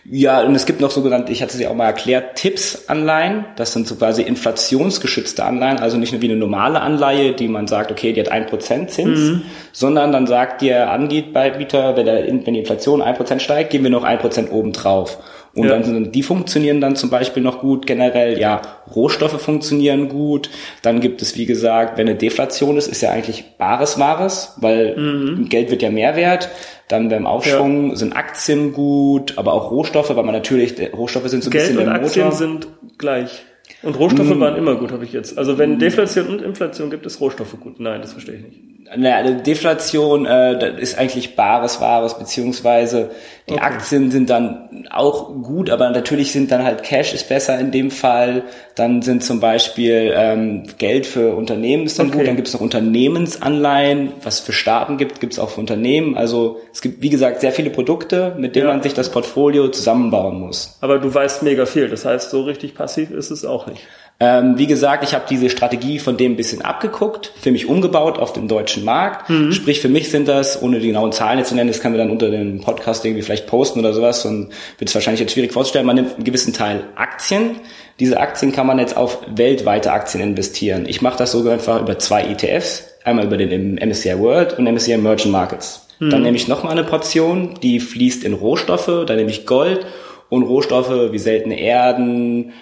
Ja, 0.04 0.42
und 0.42 0.54
es 0.54 0.64
gibt 0.64 0.80
noch 0.80 0.90
sogenannte, 0.90 1.30
ich 1.30 1.42
hatte 1.42 1.56
sie 1.56 1.66
auch 1.66 1.74
mal 1.74 1.86
erklärt, 1.86 2.36
Tipps-Anleihen. 2.36 3.44
Das 3.56 3.72
sind 3.72 3.86
so 3.86 3.96
quasi 3.96 4.22
inflationsgeschützte 4.22 5.44
Anleihen, 5.44 5.78
also 5.78 5.98
nicht 5.98 6.12
nur 6.12 6.22
wie 6.22 6.30
eine 6.30 6.36
normale 6.36 6.80
Anleihe, 6.80 7.34
die 7.34 7.48
man 7.48 7.66
sagt, 7.66 7.92
okay, 7.92 8.12
die 8.12 8.20
hat 8.20 8.30
ein 8.30 8.46
Prozent 8.46 8.90
Zins, 8.90 9.18
mhm. 9.18 9.42
sondern 9.72 10.12
dann 10.12 10.26
sagt 10.26 10.62
der 10.62 10.90
Anbieter, 10.90 11.96
wenn, 11.96 12.06
der, 12.06 12.26
wenn 12.26 12.54
die 12.54 12.60
Inflation 12.60 13.02
ein 13.02 13.14
Prozent 13.14 13.42
steigt, 13.42 13.70
geben 13.70 13.84
wir 13.84 13.90
noch 13.90 14.04
ein 14.04 14.18
Prozent 14.18 14.50
oben 14.50 14.72
drauf. 14.72 15.18
Und 15.54 15.69
ja. 15.69 15.78
dann 15.78 16.12
die 16.12 16.23
funktionieren 16.23 16.80
dann 16.80 16.95
zum 16.95 17.11
Beispiel 17.11 17.42
noch 17.42 17.61
gut. 17.61 17.87
Generell, 17.87 18.38
ja, 18.38 18.62
Rohstoffe 18.95 19.40
funktionieren 19.40 20.09
gut. 20.09 20.50
Dann 20.83 21.00
gibt 21.00 21.23
es, 21.23 21.37
wie 21.37 21.47
gesagt, 21.47 21.99
wenn 21.99 22.09
eine 22.09 22.16
Deflation 22.16 22.76
ist, 22.76 22.87
ist 22.87 23.00
ja 23.00 23.11
eigentlich 23.11 23.57
bares 23.59 23.99
Wahres, 23.99 24.54
weil 24.59 24.97
mhm. 24.97 25.49
Geld 25.49 25.71
wird 25.71 25.83
ja 25.83 25.90
mehr 25.90 26.14
wert. 26.14 26.50
Dann 26.87 27.09
beim 27.09 27.26
Aufschwung 27.26 27.90
ja. 27.90 27.97
sind 27.97 28.14
Aktien 28.14 28.73
gut, 28.73 29.38
aber 29.38 29.52
auch 29.52 29.71
Rohstoffe, 29.71 30.14
weil 30.14 30.25
man 30.25 30.35
natürlich, 30.35 30.75
Rohstoffe 30.92 31.28
sind 31.28 31.42
so 31.42 31.50
ein 31.50 31.52
Geld 31.52 31.64
bisschen 31.69 31.78
und 31.78 31.87
der 31.87 31.95
Aktien 31.95 32.25
Motor. 32.26 32.38
sind 32.38 32.69
gleich. 32.99 33.45
Und 33.82 33.98
Rohstoffe 33.98 34.34
mm. 34.34 34.40
waren 34.40 34.56
immer 34.56 34.76
gut, 34.76 34.92
habe 34.92 35.04
ich 35.04 35.12
jetzt. 35.12 35.38
Also 35.38 35.58
wenn 35.58 35.78
Deflation 35.78 36.28
und 36.28 36.42
Inflation 36.42 36.90
gibt, 36.90 37.06
ist 37.06 37.20
Rohstoffe 37.20 37.58
gut. 37.60 37.80
Nein, 37.80 38.00
das 38.00 38.12
verstehe 38.12 38.36
ich 38.36 38.42
nicht. 38.42 38.60
Naja, 38.96 39.16
also 39.18 39.34
Deflation 39.34 40.26
äh, 40.26 40.80
ist 40.80 40.98
eigentlich 40.98 41.36
bares 41.36 41.80
Wahres, 41.80 42.18
beziehungsweise 42.18 43.10
die 43.48 43.54
okay. 43.54 43.62
Aktien 43.62 44.10
sind 44.10 44.30
dann 44.30 44.86
auch 44.90 45.32
gut, 45.42 45.70
aber 45.70 45.90
natürlich 45.90 46.32
sind 46.32 46.50
dann 46.50 46.64
halt 46.64 46.82
Cash 46.82 47.14
ist 47.14 47.28
besser 47.28 47.58
in 47.58 47.70
dem 47.70 47.90
Fall. 47.92 48.42
Dann 48.74 49.02
sind 49.02 49.22
zum 49.22 49.38
Beispiel 49.38 50.12
ähm, 50.16 50.64
Geld 50.78 51.06
für 51.06 51.36
Unternehmen 51.36 51.84
ist 51.84 51.98
dann 51.98 52.08
okay. 52.08 52.18
gut. 52.18 52.26
Dann 52.26 52.36
gibt 52.36 52.48
es 52.48 52.54
noch 52.54 52.60
Unternehmensanleihen, 52.60 54.12
was 54.24 54.40
für 54.40 54.52
Staaten 54.52 54.96
gibt, 54.98 55.20
gibt 55.20 55.34
es 55.34 55.38
auch 55.38 55.50
für 55.50 55.60
Unternehmen. 55.60 56.16
Also 56.16 56.60
es 56.72 56.80
gibt, 56.80 57.00
wie 57.00 57.10
gesagt, 57.10 57.40
sehr 57.40 57.52
viele 57.52 57.70
Produkte, 57.70 58.34
mit 58.38 58.56
denen 58.56 58.66
ja. 58.66 58.72
man 58.72 58.82
sich 58.82 58.94
das 58.94 59.10
Portfolio 59.10 59.68
zusammenbauen 59.68 60.40
muss. 60.40 60.78
Aber 60.80 60.98
du 60.98 61.12
weißt 61.12 61.44
mega 61.44 61.66
viel. 61.66 61.88
Das 61.88 62.04
heißt, 62.04 62.30
so 62.30 62.42
richtig 62.42 62.74
passiv 62.74 63.10
ist 63.10 63.30
es 63.30 63.44
auch 63.44 63.59
nicht. 63.66 63.82
Ähm, 64.22 64.58
wie 64.58 64.66
gesagt, 64.66 65.02
ich 65.02 65.14
habe 65.14 65.24
diese 65.30 65.48
Strategie 65.48 65.98
von 65.98 66.18
dem 66.18 66.32
ein 66.32 66.36
bisschen 66.36 66.60
abgeguckt, 66.60 67.32
für 67.40 67.50
mich 67.50 67.66
umgebaut 67.66 68.18
auf 68.18 68.34
den 68.34 68.48
deutschen 68.48 68.84
Markt. 68.84 69.30
Mhm. 69.30 69.50
Sprich, 69.52 69.80
für 69.80 69.88
mich 69.88 70.10
sind 70.10 70.28
das, 70.28 70.62
ohne 70.62 70.78
die 70.78 70.88
genauen 70.88 71.10
Zahlen 71.10 71.38
jetzt 71.38 71.48
zu 71.48 71.54
nennen, 71.54 71.68
das 71.68 71.80
können 71.80 71.94
wir 71.94 72.02
dann 72.02 72.10
unter 72.10 72.30
dem 72.30 72.60
Podcast 72.60 73.02
irgendwie 73.06 73.22
vielleicht 73.22 73.46
posten 73.46 73.78
oder 73.78 73.94
sowas 73.94 74.26
und 74.26 74.50
wird 74.76 74.90
es 74.90 74.94
wahrscheinlich 74.94 75.20
jetzt 75.20 75.32
schwierig 75.32 75.54
vorzustellen. 75.54 75.86
Man 75.86 75.96
nimmt 75.96 76.16
einen 76.16 76.24
gewissen 76.24 76.52
Teil 76.52 76.84
Aktien. 76.96 77.60
Diese 77.98 78.20
Aktien 78.20 78.52
kann 78.52 78.66
man 78.66 78.78
jetzt 78.78 78.94
auf 78.94 79.22
weltweite 79.34 79.90
Aktien 79.90 80.22
investieren. 80.22 80.84
Ich 80.86 81.00
mache 81.00 81.16
das 81.16 81.32
sogar 81.32 81.54
einfach 81.54 81.80
über 81.80 81.98
zwei 81.98 82.24
ETFs. 82.24 82.88
Einmal 83.04 83.24
über 83.24 83.38
den 83.38 83.76
MSCI 83.76 84.18
World 84.18 84.58
und 84.58 84.70
MSCI 84.70 84.92
Emerging 84.92 85.32
Markets. 85.32 85.86
Mhm. 85.98 86.10
Dann 86.10 86.22
nehme 86.22 86.36
ich 86.36 86.46
nochmal 86.46 86.72
eine 86.72 86.84
Portion, 86.84 87.54
die 87.62 87.80
fließt 87.80 88.24
in 88.24 88.34
Rohstoffe. 88.34 89.06
Dann 89.06 89.16
nehme 89.16 89.30
ich 89.30 89.46
Gold 89.46 89.86
und 90.28 90.42
Rohstoffe 90.42 91.10
wie 91.10 91.18
seltene 91.18 91.58
Erden, 91.58 92.52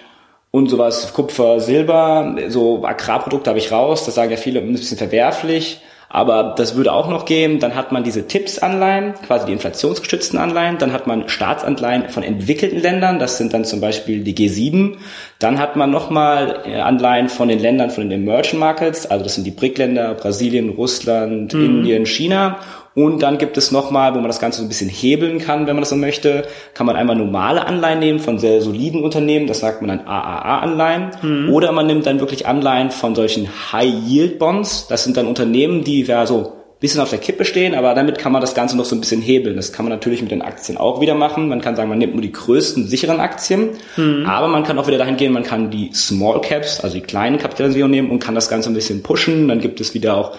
und 0.51 0.69
sowas 0.69 1.13
Kupfer, 1.13 1.59
Silber, 1.59 2.35
so 2.47 2.83
Agrarprodukte 2.83 3.49
habe 3.49 3.59
ich 3.59 3.71
raus, 3.71 4.05
das 4.05 4.15
sagen 4.15 4.31
ja 4.31 4.37
viele, 4.37 4.59
ein 4.59 4.71
bisschen 4.71 4.97
verwerflich, 4.97 5.81
aber 6.11 6.55
das 6.57 6.75
würde 6.75 6.91
auch 6.91 7.07
noch 7.07 7.25
gehen. 7.25 7.59
Dann 7.59 7.75
hat 7.75 7.91
man 7.91 8.03
diese 8.03 8.27
Tipps-Anleihen, 8.27 9.13
quasi 9.27 9.45
die 9.45 9.51
inflationsgestützten 9.51 10.39
Anleihen. 10.39 10.79
Dann 10.79 10.91
hat 10.91 11.05
man 11.05 11.29
Staatsanleihen 11.29 12.09
von 12.09 12.23
entwickelten 12.23 12.81
Ländern, 12.81 13.19
das 13.19 13.37
sind 13.37 13.53
dann 13.53 13.63
zum 13.63 13.79
Beispiel 13.79 14.23
die 14.23 14.33
G7. 14.33 14.97
Dann 15.37 15.59
hat 15.59 15.75
man 15.75 15.91
nochmal 15.91 16.63
äh, 16.65 16.79
Anleihen 16.79 17.29
von 17.29 17.47
den 17.47 17.59
Ländern 17.59 17.91
von 17.91 18.09
den 18.09 18.23
Emerging 18.23 18.57
Markets, 18.59 19.05
also 19.05 19.23
das 19.23 19.35
sind 19.35 19.43
die 19.43 19.51
BRIC-Länder, 19.51 20.15
Brasilien, 20.15 20.69
Russland, 20.69 21.53
mhm. 21.53 21.65
Indien, 21.65 22.05
China. 22.07 22.57
Und 22.95 23.21
dann 23.21 23.37
gibt 23.37 23.57
es 23.57 23.71
nochmal, 23.71 24.13
wo 24.13 24.17
man 24.17 24.27
das 24.27 24.39
Ganze 24.39 24.59
so 24.59 24.65
ein 24.65 24.67
bisschen 24.67 24.89
hebeln 24.89 25.39
kann, 25.39 25.67
wenn 25.67 25.75
man 25.75 25.81
das 25.81 25.89
so 25.89 25.95
möchte, 25.95 26.45
kann 26.73 26.85
man 26.85 26.95
einmal 26.95 27.15
normale 27.15 27.65
Anleihen 27.65 27.99
nehmen 27.99 28.19
von 28.19 28.39
sehr 28.39 28.61
soliden 28.61 29.03
Unternehmen, 29.03 29.47
das 29.47 29.59
sagt 29.59 29.81
man 29.81 29.89
dann 29.89 30.07
AAA-Anleihen. 30.07 31.11
Mhm. 31.21 31.53
Oder 31.53 31.71
man 31.71 31.87
nimmt 31.87 32.05
dann 32.05 32.19
wirklich 32.19 32.47
Anleihen 32.47 32.91
von 32.91 33.15
solchen 33.15 33.47
High-Yield-Bonds. 33.71 34.87
Das 34.87 35.03
sind 35.03 35.17
dann 35.17 35.27
Unternehmen, 35.27 35.83
die 35.83 36.03
ja 36.03 36.25
so 36.25 36.59
bisschen 36.79 37.01
auf 37.01 37.09
der 37.09 37.19
Kippe 37.19 37.43
stehen, 37.43 37.75
aber 37.75 37.93
damit 37.93 38.17
kann 38.17 38.31
man 38.31 38.39
das 38.39 38.55
Ganze 38.55 38.77
noch 38.77 38.85
so 38.85 38.95
ein 38.95 39.01
bisschen 39.01 39.21
hebeln. 39.21 39.57
Das 39.57 39.73
kann 39.73 39.85
man 39.85 39.91
natürlich 39.91 40.21
mit 40.21 40.31
den 40.31 40.41
Aktien 40.41 40.77
auch 40.77 41.01
wieder 41.01 41.13
machen. 41.13 41.49
Man 41.49 41.59
kann 41.59 41.75
sagen, 41.75 41.89
man 41.89 41.97
nimmt 41.97 42.13
nur 42.13 42.21
die 42.21 42.31
größten 42.31 42.87
sicheren 42.87 43.19
Aktien, 43.19 43.71
mhm. 43.97 44.25
aber 44.25 44.47
man 44.47 44.63
kann 44.63 44.79
auch 44.79 44.87
wieder 44.87 44.97
dahin 44.97 45.17
gehen, 45.17 45.33
man 45.33 45.43
kann 45.43 45.71
die 45.71 45.91
Small 45.93 46.39
Caps, 46.39 46.79
also 46.79 46.95
die 46.95 47.01
kleinen 47.01 47.37
Kapitalisierungen 47.37 47.91
nehmen 47.91 48.11
und 48.11 48.19
kann 48.19 48.33
das 48.33 48.49
Ganze 48.49 48.69
ein 48.69 48.75
bisschen 48.75 49.03
pushen. 49.03 49.49
Dann 49.49 49.59
gibt 49.59 49.81
es 49.81 49.93
wieder 49.93 50.15
auch 50.15 50.37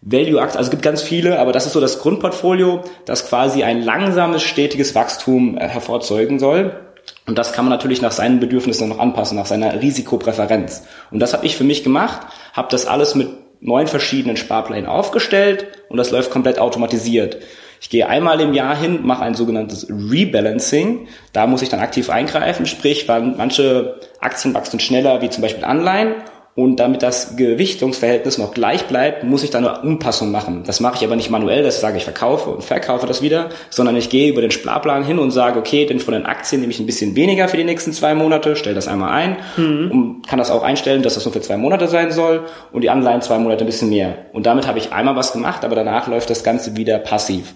Value-Aktien, 0.00 0.58
also 0.58 0.68
es 0.68 0.70
gibt 0.70 0.82
ganz 0.82 1.02
viele, 1.02 1.38
aber 1.38 1.52
das 1.52 1.66
ist 1.66 1.72
so 1.72 1.80
das 1.80 1.98
Grundportfolio, 1.98 2.82
das 3.04 3.28
quasi 3.28 3.64
ein 3.64 3.82
langsames, 3.82 4.42
stetiges 4.42 4.94
Wachstum 4.94 5.58
äh, 5.58 5.68
hervorzeugen 5.68 6.38
soll. 6.38 6.80
Und 7.26 7.36
das 7.38 7.52
kann 7.52 7.64
man 7.64 7.70
natürlich 7.70 8.00
nach 8.00 8.12
seinen 8.12 8.40
Bedürfnissen 8.40 8.88
noch 8.88 8.98
anpassen, 8.98 9.36
nach 9.36 9.46
seiner 9.46 9.80
Risikopräferenz. 9.80 10.84
Und 11.10 11.20
das 11.20 11.32
habe 11.32 11.46
ich 11.46 11.56
für 11.56 11.64
mich 11.64 11.82
gemacht, 11.82 12.26
habe 12.52 12.68
das 12.70 12.86
alles 12.86 13.14
mit 13.14 13.28
neun 13.60 13.86
verschiedenen 13.86 14.36
Sparplänen 14.36 14.88
aufgestellt 14.88 15.66
und 15.88 15.96
das 15.96 16.10
läuft 16.10 16.30
komplett 16.30 16.58
automatisiert. 16.58 17.38
Ich 17.80 17.90
gehe 17.90 18.08
einmal 18.08 18.40
im 18.40 18.54
Jahr 18.54 18.76
hin, 18.76 19.00
mache 19.04 19.22
ein 19.22 19.34
sogenanntes 19.34 19.88
Rebalancing. 19.88 21.06
Da 21.32 21.46
muss 21.46 21.62
ich 21.62 21.68
dann 21.68 21.80
aktiv 21.80 22.10
eingreifen, 22.10 22.66
sprich, 22.66 23.06
manche 23.08 24.00
Aktien 24.20 24.54
wachsen 24.54 24.80
schneller, 24.80 25.22
wie 25.22 25.30
zum 25.30 25.42
Beispiel 25.42 25.64
Anleihen 25.64 26.14
und 26.58 26.80
damit 26.80 27.04
das 27.04 27.36
Gewichtungsverhältnis 27.36 28.36
noch 28.36 28.52
gleich 28.52 28.88
bleibt, 28.88 29.22
muss 29.22 29.44
ich 29.44 29.50
da 29.50 29.58
eine 29.58 29.80
Umpassung 29.82 30.32
machen. 30.32 30.64
Das 30.66 30.80
mache 30.80 30.96
ich 30.96 31.04
aber 31.04 31.14
nicht 31.14 31.30
manuell, 31.30 31.62
dass 31.62 31.76
ich 31.76 31.80
sage, 31.80 31.98
ich 31.98 32.02
verkaufe 32.02 32.50
und 32.50 32.64
verkaufe 32.64 33.06
das 33.06 33.22
wieder, 33.22 33.50
sondern 33.70 33.94
ich 33.94 34.10
gehe 34.10 34.28
über 34.28 34.40
den 34.40 34.50
Sparplan 34.50 35.04
hin 35.04 35.20
und 35.20 35.30
sage, 35.30 35.60
okay, 35.60 35.86
denn 35.86 36.00
von 36.00 36.14
den 36.14 36.26
Aktien 36.26 36.60
nehme 36.60 36.72
ich 36.72 36.80
ein 36.80 36.86
bisschen 36.86 37.14
weniger 37.14 37.46
für 37.46 37.56
die 37.56 37.62
nächsten 37.62 37.92
zwei 37.92 38.16
Monate, 38.16 38.56
stelle 38.56 38.74
das 38.74 38.88
einmal 38.88 39.12
ein 39.12 39.36
mhm. 39.56 39.90
und 39.92 40.26
kann 40.26 40.40
das 40.40 40.50
auch 40.50 40.64
einstellen, 40.64 41.04
dass 41.04 41.14
das 41.14 41.24
nur 41.24 41.32
für 41.32 41.42
zwei 41.42 41.58
Monate 41.58 41.86
sein 41.86 42.10
soll 42.10 42.46
und 42.72 42.82
die 42.82 42.90
Anleihen 42.90 43.22
zwei 43.22 43.38
Monate 43.38 43.62
ein 43.62 43.68
bisschen 43.68 43.90
mehr. 43.90 44.16
Und 44.32 44.46
damit 44.46 44.66
habe 44.66 44.80
ich 44.80 44.92
einmal 44.92 45.14
was 45.14 45.32
gemacht, 45.32 45.64
aber 45.64 45.76
danach 45.76 46.08
läuft 46.08 46.28
das 46.28 46.42
Ganze 46.42 46.76
wieder 46.76 46.98
passiv. 46.98 47.54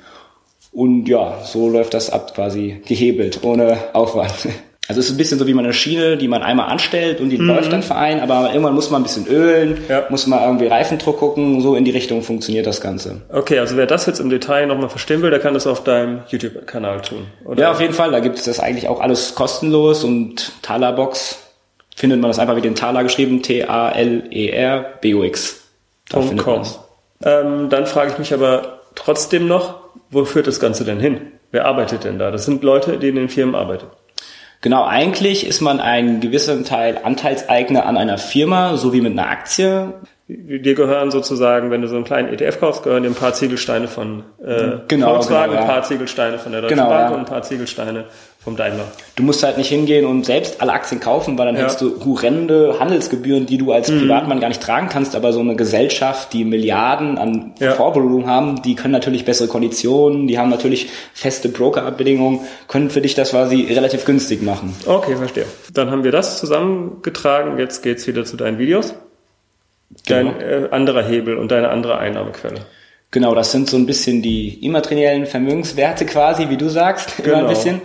Und 0.71 1.09
ja, 1.09 1.39
so 1.43 1.69
läuft 1.69 1.95
das 1.95 2.09
ab 2.09 2.37
quasi 2.37 2.81
gehebelt, 2.87 3.41
ohne 3.43 3.79
Aufwand. 3.95 4.33
Also 4.89 4.99
es 4.99 5.07
ist 5.07 5.13
ein 5.13 5.17
bisschen 5.17 5.39
so 5.39 5.47
wie 5.47 5.55
man 5.55 5.65
eine 5.65 5.73
Schiene, 5.73 6.17
die 6.17 6.27
man 6.27 6.43
einmal 6.43 6.69
anstellt 6.69 7.21
und 7.21 7.31
die 7.31 7.39
mhm. 7.39 7.47
läuft 7.47 7.73
dann 7.73 7.85
fein, 7.85 8.21
aber 8.21 8.49
irgendwann 8.49 8.75
muss 8.75 8.91
man 8.91 9.01
ein 9.01 9.05
bisschen 9.05 9.27
ölen, 9.29 9.79
ja. 9.89 10.07
muss 10.11 10.27
man 10.27 10.43
irgendwie 10.43 10.67
Reifendruck 10.67 11.19
gucken, 11.19 11.61
so 11.61 11.77
in 11.77 11.85
die 11.85 11.93
Richtung 11.93 12.23
funktioniert 12.23 12.67
das 12.67 12.81
Ganze. 12.81 13.23
Okay, 13.29 13.61
also 13.61 13.77
wer 13.77 13.87
das 13.87 14.07
jetzt 14.07 14.19
im 14.19 14.29
Detail 14.29 14.67
nochmal 14.67 14.89
verstehen 14.89 15.23
will, 15.23 15.31
der 15.31 15.39
kann 15.39 15.55
das 15.55 15.69
auf 15.69 15.85
deinem 15.85 16.23
YouTube-Kanal 16.29 17.01
tun, 17.03 17.27
oder? 17.45 17.63
Ja, 17.63 17.71
auf 17.71 17.81
jeden 17.81 17.95
Fall, 17.95 18.11
da 18.11 18.19
gibt 18.19 18.39
es 18.39 18.45
das 18.45 18.59
eigentlich 18.59 18.89
auch 18.89 19.01
alles 19.01 19.37
kostenlos 19.37 20.03
und 20.03 20.53
Talerbox 20.63 21.39
findet 21.95 22.21
man 22.21 22.31
das 22.31 22.41
einfach 22.41 22.57
wie 22.57 22.61
den 22.61 22.75
Taler 22.75 23.05
geschrieben, 23.05 23.43
T-A-L-E-R 23.43 24.85
B-O-X. 25.01 25.61
Da 26.11 26.21
.com. 26.37 26.63
ähm, 27.25 27.69
Dann 27.71 27.87
frage 27.87 28.13
ich 28.13 28.19
mich 28.19 28.35
aber 28.35 28.81
trotzdem 28.95 29.47
noch, 29.47 29.81
wo 30.11 30.25
führt 30.25 30.49
das 30.49 30.59
Ganze 30.59 30.85
denn 30.85 30.99
hin? 30.99 31.21
Wer 31.53 31.67
arbeitet 31.67 32.05
denn 32.05 32.19
da? 32.19 32.31
Das 32.31 32.45
sind 32.45 32.63
Leute, 32.63 32.99
die 32.99 33.09
in 33.09 33.15
den 33.15 33.29
Firmen 33.29 33.55
arbeiten. 33.55 33.87
Genau, 34.63 34.85
eigentlich 34.85 35.45
ist 35.45 35.61
man 35.61 35.81
einen 35.81 36.21
gewissen 36.21 36.65
Teil 36.65 37.01
Anteilseigner 37.03 37.85
an 37.85 37.97
einer 37.97 38.17
Firma, 38.17 38.77
so 38.77 38.93
wie 38.93 39.01
mit 39.01 39.13
einer 39.13 39.29
Aktie. 39.29 39.93
Dir 40.29 40.75
gehören 40.75 41.11
sozusagen, 41.11 41.73
wenn 41.73 41.83
du 41.83 41.89
so 41.89 41.97
einen 41.97 42.05
kleinen 42.05 42.29
ETF 42.33 42.61
kaufst, 42.61 42.85
gehören 42.85 43.03
dir 43.03 43.11
ein 43.11 43.17
paar 43.17 43.35
Ziegelsteine 43.35 43.89
von 43.89 44.23
äh, 44.43 44.79
genau, 44.87 45.15
Volkswagen, 45.15 45.51
genau, 45.51 45.55
ja. 45.55 45.61
ein 45.61 45.67
paar 45.67 45.83
Ziegelsteine 45.83 46.39
von 46.39 46.53
der 46.53 46.63
Deutschen 46.63 46.79
genau, 46.79 46.89
Bank 46.89 47.11
ja. 47.11 47.15
und 47.15 47.19
ein 47.19 47.27
paar 47.27 47.43
Ziegelsteine 47.43 48.05
vom 48.45 48.57
Daimler. 48.57 48.91
Du 49.15 49.23
musst 49.23 49.43
halt 49.45 49.57
nicht 49.57 49.69
hingehen 49.69 50.05
und 50.05 50.27
selbst 50.27 50.61
alle 50.61 50.73
Aktien 50.73 51.01
kaufen, 51.01 51.39
weil 51.39 51.47
dann 51.47 51.55
ja. 51.55 51.63
hättest 51.63 51.81
du 51.81 52.05
horrende 52.05 52.77
Handelsgebühren, 52.81 53.47
die 53.47 53.57
du 53.57 53.71
als 53.71 53.89
mhm. 53.89 54.01
Privatmann 54.01 54.41
gar 54.41 54.49
nicht 54.49 54.61
tragen 54.61 54.89
kannst, 54.89 55.15
aber 55.15 55.33
so 55.33 55.41
eine 55.41 55.55
Gesellschaft, 55.55 56.33
die 56.33 56.45
Milliarden 56.45 57.19
an 57.19 57.53
ja. 57.61 57.73
Vorvolumen 57.73 58.27
haben, 58.27 58.61
die 58.63 58.75
können 58.75 58.93
natürlich 58.93 59.25
bessere 59.25 59.47
Konditionen, 59.47 60.27
die 60.27 60.39
haben 60.39 60.51
natürlich 60.51 60.91
feste 61.15 61.51
Broker-Abbedingungen, 61.51 62.41
können 62.67 62.91
für 62.91 63.01
dich 63.01 63.15
das 63.15 63.31
quasi 63.31 63.67
relativ 63.71 64.05
günstig 64.05 64.43
machen. 64.43 64.75
Okay, 64.87 65.15
verstehe. 65.15 65.47
Dann 65.73 65.93
haben 65.93 66.03
wir 66.03 66.11
das 66.11 66.41
zusammengetragen, 66.41 67.59
jetzt 67.59 67.83
geht's 67.83 68.09
wieder 68.09 68.25
zu 68.25 68.37
deinen 68.37 68.59
Videos. 68.59 68.95
Dein 70.07 70.39
genau. 70.39 70.41
äh, 70.41 70.69
anderer 70.71 71.05
Hebel 71.05 71.37
und 71.37 71.53
deine 71.53 71.69
andere 71.69 71.99
Einnahmequelle. 71.99 72.63
Genau, 73.13 73.35
das 73.35 73.53
sind 73.53 73.69
so 73.69 73.77
ein 73.77 73.85
bisschen 73.85 74.23
die 74.23 74.65
immateriellen 74.65 75.27
Vermögenswerte 75.27 76.07
quasi, 76.07 76.49
wie 76.49 76.57
du 76.57 76.71
sagst, 76.71 77.19
genau. 77.19 77.29
immer 77.29 77.37
ein 77.37 77.41
genau. 77.43 77.49
bisschen. 77.51 77.81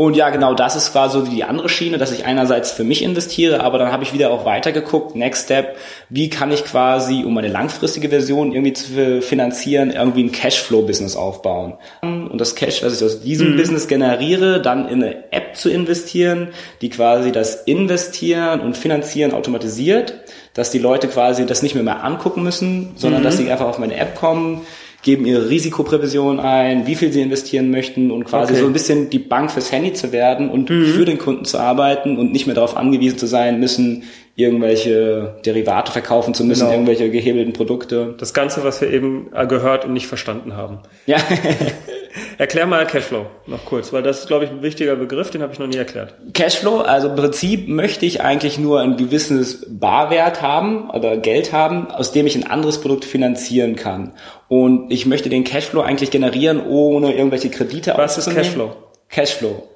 Und 0.00 0.14
ja, 0.14 0.30
genau, 0.30 0.54
das 0.54 0.76
ist 0.76 0.92
quasi 0.92 1.18
so 1.18 1.26
die 1.26 1.42
andere 1.42 1.68
Schiene, 1.68 1.98
dass 1.98 2.12
ich 2.12 2.24
einerseits 2.24 2.70
für 2.70 2.84
mich 2.84 3.02
investiere, 3.02 3.64
aber 3.64 3.78
dann 3.78 3.90
habe 3.90 4.04
ich 4.04 4.12
wieder 4.12 4.30
auch 4.30 4.44
weitergeguckt, 4.44 5.16
Next 5.16 5.46
Step, 5.46 5.76
wie 6.08 6.30
kann 6.30 6.52
ich 6.52 6.64
quasi, 6.64 7.24
um 7.24 7.36
eine 7.36 7.48
langfristige 7.48 8.08
Version 8.08 8.52
irgendwie 8.52 8.74
zu 8.74 9.20
finanzieren, 9.20 9.90
irgendwie 9.90 10.22
ein 10.22 10.30
Cashflow-Business 10.30 11.16
aufbauen. 11.16 11.78
Und 12.02 12.40
das 12.40 12.54
Cash, 12.54 12.84
was 12.84 12.96
ich 12.96 13.04
aus 13.04 13.22
diesem 13.22 13.54
mhm. 13.54 13.56
Business 13.56 13.88
generiere, 13.88 14.62
dann 14.62 14.88
in 14.88 15.02
eine 15.02 15.32
App 15.32 15.56
zu 15.56 15.68
investieren, 15.68 16.50
die 16.80 16.90
quasi 16.90 17.32
das 17.32 17.64
Investieren 17.64 18.60
und 18.60 18.76
Finanzieren 18.76 19.34
automatisiert, 19.34 20.14
dass 20.54 20.70
die 20.70 20.78
Leute 20.78 21.08
quasi 21.08 21.44
das 21.44 21.64
nicht 21.64 21.74
mehr, 21.74 21.82
mehr 21.82 22.04
angucken 22.04 22.44
müssen, 22.44 22.92
sondern 22.94 23.22
mhm. 23.22 23.24
dass 23.24 23.36
sie 23.36 23.50
einfach 23.50 23.66
auf 23.66 23.80
meine 23.80 23.96
App 23.96 24.14
kommen, 24.14 24.60
geben 25.08 25.24
ihre 25.24 25.48
Risikoprävision 25.48 26.38
ein, 26.38 26.86
wie 26.86 26.94
viel 26.94 27.10
sie 27.14 27.22
investieren 27.22 27.70
möchten 27.70 28.10
und 28.10 28.24
quasi 28.24 28.52
okay. 28.52 28.60
so 28.60 28.66
ein 28.66 28.74
bisschen 28.74 29.08
die 29.08 29.18
Bank 29.18 29.50
fürs 29.50 29.72
Handy 29.72 29.94
zu 29.94 30.12
werden 30.12 30.50
und 30.50 30.68
mhm. 30.68 30.84
für 30.84 31.06
den 31.06 31.16
Kunden 31.16 31.46
zu 31.46 31.56
arbeiten 31.56 32.18
und 32.18 32.30
nicht 32.30 32.44
mehr 32.44 32.54
darauf 32.54 32.76
angewiesen 32.76 33.16
zu 33.16 33.24
sein 33.26 33.58
müssen, 33.58 34.02
irgendwelche 34.36 35.40
Derivate 35.46 35.92
verkaufen 35.92 36.34
zu 36.34 36.44
müssen, 36.44 36.64
genau. 36.64 36.72
irgendwelche 36.72 37.10
gehebelten 37.10 37.54
Produkte. 37.54 38.16
Das 38.18 38.34
Ganze, 38.34 38.64
was 38.64 38.82
wir 38.82 38.92
eben 38.92 39.30
gehört 39.48 39.86
und 39.86 39.94
nicht 39.94 40.08
verstanden 40.08 40.54
haben. 40.58 40.80
Ja. 41.06 41.16
Erklär 42.38 42.66
mal 42.66 42.86
Cashflow 42.86 43.26
noch 43.46 43.64
kurz, 43.64 43.92
weil 43.92 44.02
das 44.04 44.20
ist, 44.20 44.26
glaube 44.28 44.44
ich, 44.44 44.50
ein 44.50 44.62
wichtiger 44.62 44.94
Begriff, 44.94 45.30
den 45.30 45.42
habe 45.42 45.52
ich 45.52 45.58
noch 45.58 45.66
nie 45.66 45.76
erklärt. 45.76 46.14
Cashflow, 46.34 46.78
also 46.82 47.08
im 47.08 47.16
Prinzip 47.16 47.68
möchte 47.68 48.06
ich 48.06 48.20
eigentlich 48.20 48.58
nur 48.58 48.80
ein 48.80 48.96
gewisses 48.96 49.66
Barwert 49.68 50.40
haben 50.40 50.88
oder 50.90 51.16
Geld 51.16 51.52
haben, 51.52 51.90
aus 51.90 52.12
dem 52.12 52.26
ich 52.28 52.36
ein 52.36 52.48
anderes 52.48 52.80
Produkt 52.80 53.04
finanzieren 53.04 53.74
kann. 53.74 54.12
Und 54.46 54.92
ich 54.92 55.04
möchte 55.04 55.28
den 55.28 55.42
Cashflow 55.42 55.80
eigentlich 55.80 56.12
generieren, 56.12 56.64
ohne 56.64 57.12
irgendwelche 57.12 57.50
Kredite 57.50 57.94
Was 57.96 58.16
ist 58.18 58.30
Cashflow? 58.32 58.72
Cashflow. 59.08 59.68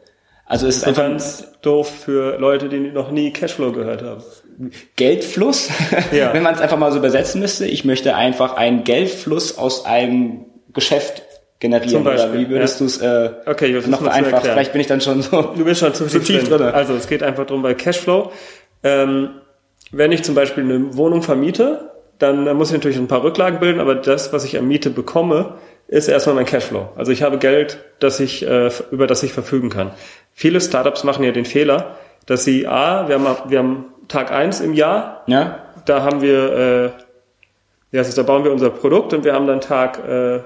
Also 0.47 0.69
es 0.69 0.77
ist 0.79 0.85
einfach 0.85 1.03
ganz 1.05 1.49
doof 1.63 1.91
für 2.05 2.39
Leute, 2.39 2.69
die 2.69 2.79
noch 2.79 3.11
nie 3.11 3.33
Cashflow 3.33 3.73
gehört 3.73 4.03
haben. 4.03 4.23
Geldfluss, 4.97 5.69
Ja. 6.13 6.33
wenn 6.33 6.43
man 6.43 6.55
es 6.55 6.61
einfach 6.61 6.79
mal 6.79 6.93
so 6.93 6.99
übersetzen 6.99 7.41
müsste. 7.41 7.67
Ich 7.67 7.85
möchte 7.85 8.15
einfach 8.15 8.55
einen 8.55 8.85
Geldfluss 8.85 9.59
aus 9.59 9.85
einem 9.85 10.45
Geschäft 10.73 11.23
generieren. 11.63 12.05
Beispiel, 12.05 12.41
wie 12.41 12.51
würdest 12.51 12.81
ja. 12.81 12.85
du 12.85 12.85
es 12.87 13.01
äh, 13.01 13.31
Okay, 13.47 13.81
noch 13.87 14.05
erklären. 14.05 14.41
Vielleicht 14.43 14.73
bin 14.73 14.81
ich 14.81 14.89
dann 14.89 15.01
schon 15.01 15.23
so. 15.23 15.41
Du 15.57 15.65
bist 15.65 15.81
schon 15.81 15.95
zu, 15.95 16.07
Zu 16.07 16.19
tief 16.19 16.49
drin. 16.49 16.59
drin. 16.59 16.75
Also 16.75 16.95
es 16.95 17.07
geht 17.07 17.23
einfach 17.23 17.47
drum 17.47 17.63
bei 17.63 17.73
Cashflow. 17.73 18.31
Ähm, 18.83 19.31
wenn 19.93 20.13
ich 20.13 20.25
zum 20.25 20.35
Beispiel 20.35 20.65
eine 20.65 20.97
Wohnung 20.97 21.23
vermiete, 21.23 21.91
dann 22.19 22.47
äh, 22.47 22.55
muss 22.55 22.69
ich 22.69 22.75
natürlich 22.75 22.99
ein 22.99 23.09
paar 23.09 23.23
Rücklagen 23.23 23.61
bilden, 23.61 23.81
aber 23.81 23.95
das, 23.95 24.33
was 24.33 24.45
ich 24.45 24.59
an 24.59 24.67
Miete 24.67 24.91
bekomme, 24.91 25.55
ist 25.87 26.09
erstmal 26.09 26.35
mein 26.35 26.47
Cashflow. 26.47 26.89
Also 26.97 27.13
ich 27.13 27.23
habe 27.23 27.39
Geld, 27.39 27.79
das 28.01 28.19
ich, 28.19 28.47
äh, 28.47 28.71
über 28.91 29.07
das 29.07 29.23
ich 29.23 29.33
verfügen 29.33 29.71
kann. 29.71 29.93
Viele 30.33 30.61
Startups 30.61 31.05
machen 31.05 31.25
ja 31.25 31.31
den 31.33 31.45
Fehler, 31.45 31.97
dass 32.27 32.45
sie, 32.45 32.67
A, 32.67 33.09
wir 33.09 33.21
haben, 33.21 33.51
wir 33.51 33.59
haben 33.59 33.85
Tag 34.09 34.33
eins 34.33 34.61
im 34.61 34.75
Jahr, 34.75 35.23
Ja? 35.27 35.59
da 35.85 36.03
haben 36.03 36.23
wir, 36.23 36.53
äh, 36.53 36.85
ja, 37.93 38.01
also 38.01 38.17
da 38.17 38.23
bauen 38.27 38.43
wir 38.45 38.51
unser 38.53 38.71
Produkt 38.71 39.13
und 39.13 39.25
wir 39.25 39.33
haben 39.35 39.47
dann 39.47 39.61
Tag 39.61 39.99
äh, 40.09 40.41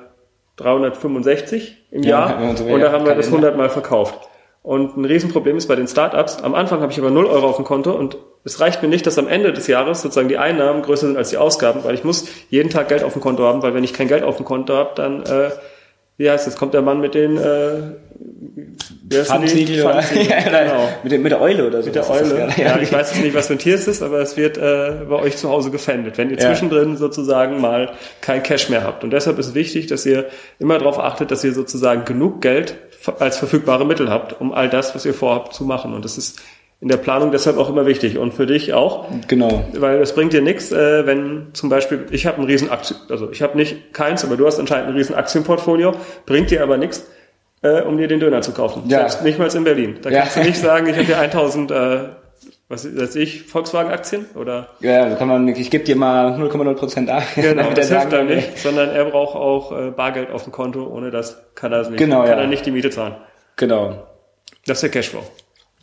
365 0.57 1.77
im 1.91 2.03
Ja, 2.03 2.29
Jahr 2.29 2.41
man 2.41 2.57
so 2.57 2.65
und 2.65 2.81
da 2.81 2.93
haben 2.93 3.07
wir 3.07 3.15
das 3.15 3.27
Kalender. 3.27 3.49
100 3.49 3.57
Mal 3.57 3.69
verkauft. 3.69 4.29
Und 4.63 4.97
ein 4.97 5.05
Riesenproblem 5.05 5.57
ist 5.57 5.69
bei 5.69 5.77
den 5.77 5.87
Startups, 5.87 6.43
am 6.43 6.55
Anfang 6.55 6.81
habe 6.81 6.91
ich 6.91 6.99
aber 6.99 7.11
0 7.11 7.27
Euro 7.27 7.47
auf 7.47 7.57
dem 7.57 7.65
Konto 7.65 7.93
und 7.93 8.17
es 8.43 8.61
reicht 8.61 8.83
mir 8.83 8.89
nicht, 8.89 9.07
dass 9.07 9.17
am 9.19 9.29
Ende 9.29 9.53
des 9.53 9.69
Jahres 9.69 10.03
sozusagen 10.03 10.29
die 10.29 10.39
Einnahmen 10.39 10.83
größer 10.83 11.07
sind 11.07 11.17
als 11.17 11.31
die 11.31 11.37
Ausgaben, 11.37 11.85
weil 11.85 11.95
ich 11.95 12.03
muss 12.05 12.27
jeden 12.51 12.71
Tag 12.71 12.89
Geld 12.89 13.05
auf 13.05 13.13
dem 13.13 13.23
Konto 13.23 13.45
haben, 13.45 13.63
weil 13.63 13.75
wenn 13.75 13.85
ich 13.85 13.93
kein 13.93 14.09
Geld 14.09 14.25
auf 14.25 14.37
dem 14.37 14.45
Konto 14.45 14.75
habe, 14.75 14.91
dann, 14.97 15.23
äh, 15.23 15.51
wie 16.17 16.31
heißt 16.31 16.47
es, 16.49 16.57
kommt 16.57 16.75
der 16.75 16.83
Mann 16.83 17.01
mit 17.01 17.15
den, 17.15 17.37
äh? 17.37 17.75
Pfannsiegel 19.11 19.85
oder, 19.85 20.01
ja, 20.15 20.41
genau. 20.65 20.89
mit, 21.03 21.13
der, 21.13 21.19
mit 21.21 21.33
der 21.33 21.41
Eule 21.41 21.67
oder 21.67 21.81
so. 21.83 21.87
Mit 21.87 21.95
der 21.95 22.11
Eule. 22.11 22.49
Ja, 22.57 22.79
ich 22.81 22.93
weiß 22.93 23.13
jetzt 23.15 23.23
nicht, 23.23 23.35
was 23.35 23.47
für 23.47 23.53
ein 23.55 23.59
Tier 23.59 23.75
es 23.77 23.87
ist, 23.87 24.03
aber 24.03 24.21
es 24.21 24.37
wird 24.37 24.59
äh, 24.59 24.93
bei 25.09 25.17
euch 25.17 25.37
zu 25.37 25.49
Hause 25.49 25.71
gefändet, 25.71 26.19
wenn 26.19 26.31
ihr 26.31 26.39
Ja. 26.39 26.49
zwischendrin 26.49 26.97
sozusagen 26.97 27.61
mal 27.61 27.93
kein 28.21 28.43
Cash 28.43 28.69
mehr 28.69 28.83
habt. 28.83 29.05
Und 29.05 29.11
deshalb 29.11 29.39
ist 29.39 29.55
wichtig, 29.55 29.87
dass 29.87 30.05
ihr 30.07 30.27
immer 30.59 30.79
darauf 30.79 30.99
achtet, 30.99 31.31
dass 31.31 31.45
ihr 31.45 31.53
sozusagen 31.53 32.05
genug 32.05 32.41
Geld 32.41 32.77
als 33.21 33.37
verfügbare 33.39 33.87
Mittel 33.87 34.11
habt, 34.11 34.41
um 34.41 34.53
all 34.53 34.69
das, 34.69 34.95
was 34.95 35.05
ihr 35.07 35.15
vorhabt, 35.15 35.55
zu 35.55 35.65
machen. 35.65 35.95
Und 35.95 36.05
das 36.05 36.19
ist 36.19 36.41
in 36.81 36.89
der 36.89 36.99
Planung 36.99 37.31
deshalb 37.33 37.57
auch 37.59 37.71
immer 37.71 37.87
wichtig. 37.87 38.19
Und 38.19 38.35
für 38.35 38.47
dich 38.47 38.75
auch, 38.75 39.07
Genau. 39.29 39.65
weil 39.75 39.99
es 40.01 40.15
bringt 40.15 40.33
dir 40.35 40.43
nichts, 40.43 40.73
äh, 40.73 41.07
wenn 41.07 41.49
zum 41.55 41.71
Beispiel, 41.71 42.07
ich 42.11 42.27
habe 42.27 42.39
ein 42.41 42.45
riesen 42.45 42.71
Aktien, 42.71 42.99
also 43.09 43.31
ich 43.31 43.41
habe 43.43 43.57
nicht 43.57 43.95
keins, 43.95 44.25
aber 44.25 44.37
du 44.37 44.47
hast 44.47 44.59
anscheinend 44.59 44.89
ein 44.89 44.95
riesen 44.95 45.15
Aktienportfolio, 45.15 45.93
bringt 46.27 46.51
dir 46.51 46.63
aber 46.63 46.77
nichts, 46.77 47.07
äh, 47.63 47.81
um 47.83 47.97
dir 47.97 48.09
den 48.09 48.21
Döner 48.21 48.43
zu 48.43 48.53
kaufen. 48.53 48.83
Ja. 48.89 48.99
Selbst 49.01 49.23
nicht 49.23 49.39
mal 49.39 49.49
in 49.55 49.65
Berlin. 49.65 49.97
Da 50.03 50.11
Ja. 50.11 50.21
kannst 50.21 50.37
du 50.37 50.41
nicht 50.43 50.59
sagen, 50.59 50.87
ich 50.87 50.95
habe 50.97 51.05
hier 51.07 51.19
1000, 51.21 51.71
äh, 51.71 51.99
was 52.69 52.85
weiß 52.85 53.15
ich, 53.17 53.45
Volkswagen-Aktien 53.45 54.27
oder 54.35 54.69
Ja, 54.81 55.09
da 55.09 55.15
kann 55.15 55.29
man, 55.29 55.49
ich 55.49 55.71
gebe 55.71 55.85
dir 55.85 55.97
mal 55.97 56.37
0,0 56.39 56.75
Prozent 56.75 57.09
ab. 57.09 57.23
genau, 57.37 57.71
das 57.75 57.89
hilft 57.89 57.89
sagen 57.89 58.11
da 58.11 58.17
kann, 58.19 58.27
nicht, 58.27 58.59
sondern 58.59 58.91
er 58.91 59.05
braucht 59.07 59.35
auch 59.37 59.73
äh, 59.73 59.91
Bargeld 59.93 60.31
auf 60.31 60.43
dem 60.45 60.53
Konto, 60.53 60.87
ohne 60.87 61.11
das 61.11 61.41
kann 61.55 61.73
er 61.73 61.89
nicht. 61.89 61.97
Genau, 61.99 62.21
kann 62.23 62.29
ja. 62.33 62.35
er 62.43 62.47
nicht 62.49 62.67
die 62.67 62.71
Miete 62.73 62.91
zahlen. 62.91 63.15
Genau. 63.57 64.07
Das 64.67 64.79
ist 64.79 64.83
der 64.83 64.91
Cashflow. 64.91 65.23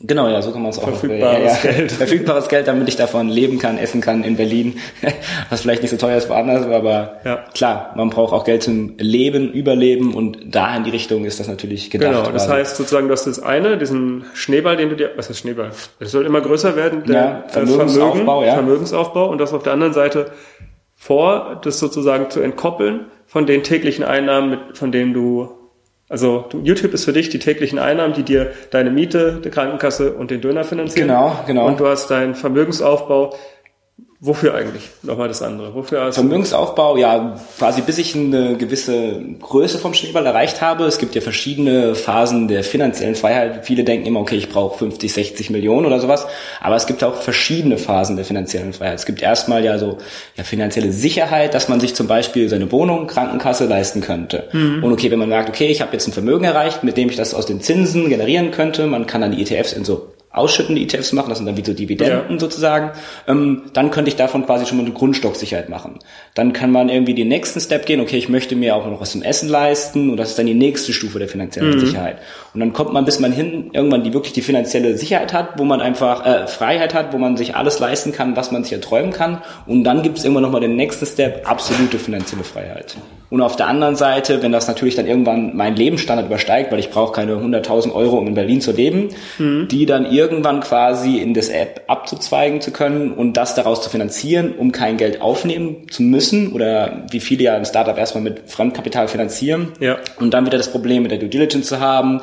Genau, 0.02 0.28
ja, 0.28 0.42
so 0.42 0.52
kann 0.52 0.62
man 0.64 0.72
es 0.72 0.80
auch. 0.80 0.84
Verfügbares 0.90 1.62
Geld. 1.62 1.92
Verfügbares 1.94 2.50
Geld, 2.50 2.68
damit 2.68 2.90
ich 2.90 2.96
davon 2.96 3.30
leben 3.30 3.60
kann, 3.60 3.78
essen 3.78 4.02
kann 4.02 4.24
in 4.24 4.36
Berlin. 4.36 4.78
Was 5.50 5.62
vielleicht 5.62 5.82
nicht 5.84 5.92
so 5.92 5.98
teuer 5.98 6.18
ist 6.18 6.28
woanders, 6.30 6.66
aber 6.66 7.20
Ja. 7.24 7.46
klar, 7.54 7.94
man 7.96 8.10
braucht 8.10 8.34
auch 8.34 8.44
Geld 8.44 8.64
zum 8.64 8.96
Leben, 8.98 9.52
Überleben 9.54 10.14
und 10.16 10.40
da 10.44 10.76
in 10.76 10.84
die 10.84 10.90
Richtung 10.90 11.26
ist 11.26 11.40
das 11.40 11.48
natürlich 11.48 11.90
gedacht. 11.90 12.10
Genau, 12.12 12.24
das 12.24 12.48
quasi. 12.48 12.60
heißt 12.60 12.76
sozusagen, 12.78 13.08
du 13.08 13.14
hast 13.14 13.26
das 13.28 13.42
eine, 13.42 13.78
diesen 13.78 14.26
Schneeball, 14.34 14.76
den 14.78 14.90
du 14.90 14.96
dir, 14.96 15.12
was 15.16 15.30
ist 15.30 15.38
Schneeball? 15.40 15.72
Es 16.00 16.12
soll 16.12 16.26
immer 16.26 16.42
größer 16.42 16.76
werden, 16.76 17.04
der 17.06 17.16
Ja, 17.16 17.44
äh, 17.46 17.50
Vermögensaufbau, 17.50 18.24
Vermögen, 18.42 18.48
ja. 18.48 18.54
Vermögensaufbau 18.56 19.30
und 19.30 19.38
das 19.40 19.54
auf 19.54 19.64
der 19.64 19.74
anderen 19.74 19.94
Seite 19.94 20.32
vor, 20.96 21.60
das 21.64 21.80
sozusagen 21.80 22.30
zu 22.30 22.42
entkoppeln 22.42 23.06
von 23.26 23.46
den 23.46 23.64
täglichen 23.64 24.04
Einnahmen, 24.04 24.58
von 24.74 24.92
denen 24.92 25.14
du, 25.14 25.50
also 26.14 26.46
YouTube 26.62 26.94
ist 26.94 27.06
für 27.06 27.12
dich 27.12 27.30
die 27.30 27.40
täglichen 27.40 27.80
Einnahmen, 27.80 28.14
die 28.14 28.22
dir 28.22 28.52
deine 28.70 28.92
Miete, 28.92 29.42
die 29.44 29.50
Krankenkasse 29.50 30.14
und 30.14 30.30
den 30.30 30.42
Döner 30.42 30.64
finanzieren. 30.64 31.08
Genau, 31.08 31.40
genau. 31.48 31.66
Und 31.66 31.80
du 31.80 31.88
hast 31.88 32.12
deinen 32.12 32.36
Vermögensaufbau. 32.36 33.34
Wofür 34.26 34.56
eigentlich? 34.56 34.84
Nochmal 35.02 35.28
das 35.28 35.42
andere. 35.42 35.76
Wofür 35.76 36.06
du 36.06 36.14
Vermögensaufbau, 36.14 36.96
ja, 36.96 37.36
quasi 37.58 37.82
bis 37.82 37.98
ich 37.98 38.16
eine 38.16 38.56
gewisse 38.56 39.20
Größe 39.42 39.80
vom 39.80 39.94
Schneeball 39.94 40.26
erreicht 40.26 40.62
habe. 40.62 40.86
Es 40.86 40.98
gibt 40.98 41.14
ja 41.14 41.20
verschiedene 41.20 41.94
Phasen 41.94 42.48
der 42.48 42.64
finanziellen 42.64 43.16
Freiheit. 43.16 43.66
Viele 43.66 43.84
denken 43.84 44.06
immer, 44.06 44.22
okay, 44.22 44.38
ich 44.38 44.48
brauche 44.48 44.78
50, 44.78 45.12
60 45.12 45.50
Millionen 45.50 45.86
oder 45.86 46.00
sowas. 46.00 46.26
Aber 46.62 46.78
es 46.78 46.88
gibt 46.88 47.04
auch 47.04 47.16
verschiedene 47.16 47.78
Phasen 47.78 48.16
der 48.16 48.24
finanziellen 48.24 48.72
Freiheit. 48.72 48.96
Es 48.96 49.06
gibt 49.06 49.22
erstmal 49.22 49.66
ja 49.66 49.78
so 49.78 49.98
ja, 50.38 50.46
finanzielle 50.46 50.94
Sicherheit, 50.94 51.54
dass 51.54 51.68
man 51.68 51.82
sich 51.82 51.94
zum 51.94 52.08
Beispiel 52.08 52.48
seine 52.48 52.72
Wohnung, 52.72 53.08
Krankenkasse 53.08 53.66
leisten 53.66 54.00
könnte. 54.00 54.48
Und 54.54 54.94
okay, 54.94 55.12
wenn 55.12 55.20
man 55.20 55.28
merkt, 55.28 55.50
okay, 55.50 55.68
ich 55.68 55.82
habe 55.82 55.92
jetzt 55.92 56.08
ein 56.08 56.14
Vermögen 56.14 56.46
erreicht, 56.46 56.82
mit 56.86 56.96
dem 56.96 57.10
ich 57.10 57.18
das 57.18 57.34
aus 57.34 57.46
den 57.46 57.60
Zinsen 57.60 58.08
generieren 58.08 58.52
könnte, 58.52 58.88
man 58.88 59.06
kann 59.06 59.20
dann 59.20 59.34
die 59.34 59.42
ETFs 59.42 59.74
in 59.74 59.84
so 59.84 60.13
ausschüttende 60.34 60.82
ETFs 60.82 61.14
machen, 61.14 61.30
das 61.30 61.38
sind 61.38 61.46
dann 61.48 61.58
wie 61.58 61.64
so 61.64 61.74
Dividenden 61.74 62.32
Ja. 62.32 62.40
sozusagen, 62.40 62.92
ähm, 63.28 63.64
dann 63.74 63.92
könnte 63.92 64.10
ich 64.10 64.16
davon 64.16 64.46
quasi 64.46 64.66
schon 64.66 64.78
mal 64.78 64.84
eine 64.86 64.94
Grundstocksicherheit 64.94 65.70
machen. 65.70 66.00
Dann 66.36 66.52
kann 66.52 66.72
man 66.72 66.90
irgendwie 66.90 67.14
den 67.14 67.28
nächsten 67.28 67.60
Step 67.60 67.86
gehen, 67.86 68.00
okay, 68.00 68.18
ich 68.18 68.28
möchte 68.28 68.56
mir 68.56 68.76
auch 68.76 68.88
noch 68.88 69.00
was 69.00 69.12
zum 69.12 69.22
Essen 69.22 69.50
leisten 69.50 70.10
und 70.10 70.18
das 70.18 70.30
ist 70.30 70.40
dann 70.40 70.48
die 70.48 70.56
nächste 70.56 70.92
Stufe 70.92 71.20
der 71.20 71.28
finanziellen 71.28 71.80
Sicherheit. 71.80 72.18
Und 72.56 72.60
dann 72.60 72.74
kommt 72.74 72.92
man, 72.92 73.06
bis 73.06 73.20
man 73.20 73.32
hin 73.32 73.70
irgendwann 73.72 74.04
die 74.04 74.14
wirklich 74.14 74.34
die 74.34 74.42
finanzielle 74.42 74.98
Sicherheit 74.98 75.32
hat, 75.32 75.60
wo 75.60 75.64
man 75.64 75.80
einfach 75.80 76.26
äh, 76.26 76.48
Freiheit 76.48 76.96
hat, 76.96 77.14
wo 77.14 77.20
man 77.20 77.38
sich 77.38 77.56
alles 77.56 77.78
leisten 77.80 78.12
kann, 78.14 78.36
was 78.36 78.52
man 78.52 78.64
sich 78.64 78.74
erträumen 78.74 79.14
kann. 79.14 79.44
Und 79.68 79.84
dann 79.84 80.02
gibt 80.02 80.18
es 80.18 80.24
irgendwann 80.24 80.44
nochmal 80.44 80.62
den 80.62 80.76
nächsten 80.76 81.06
Step, 81.06 81.48
absolute 81.48 82.00
finanzielle 82.00 82.44
Freiheit. 82.44 82.96
Und 83.30 83.42
auf 83.42 83.56
der 83.56 83.68
anderen 83.68 83.96
Seite, 83.96 84.42
wenn 84.42 84.52
das 84.52 84.68
natürlich 84.68 84.96
dann 84.96 85.08
irgendwann 85.08 85.56
meinen 85.56 85.76
Lebensstandard 85.76 86.28
übersteigt, 86.28 86.72
weil 86.72 86.80
ich 86.80 86.90
brauche 86.90 87.14
keine 87.14 87.34
100.000 87.34 87.94
Euro, 87.94 88.18
um 88.18 88.28
in 88.28 88.36
Berlin 88.36 88.62
zu 88.62 88.72
leben, 88.72 89.10
die 89.40 89.86
dann 89.88 90.12
irgendwann 90.12 90.60
quasi 90.60 91.18
in 91.18 91.34
das 91.34 91.50
App 91.50 91.82
abzuzweigen 91.88 92.62
zu 92.62 92.72
können 92.72 93.12
und 93.12 93.34
das 93.34 93.56
daraus 93.56 93.82
zu 93.82 93.90
finanzieren, 93.90 94.54
um 94.56 94.72
kein 94.72 94.98
Geld 94.98 95.22
aufnehmen 95.22 95.88
zu 95.90 96.04
müssen 96.04 96.23
oder 96.54 97.04
wie 97.12 97.20
viele 97.20 97.44
ja 97.44 97.56
ein 97.56 97.66
Startup 97.66 97.98
erstmal 97.98 98.24
mit 98.24 98.44
Fremdkapital 98.48 99.08
finanzieren 99.08 99.74
Ja. 99.80 99.98
und 100.20 100.34
dann 100.34 100.46
wieder 100.46 100.58
das 100.58 100.72
Problem 100.72 101.04
mit 101.04 101.12
der 101.12 101.20
Due 101.20 101.30
Diligence 101.30 101.68
zu 101.68 101.80
haben. 101.80 102.22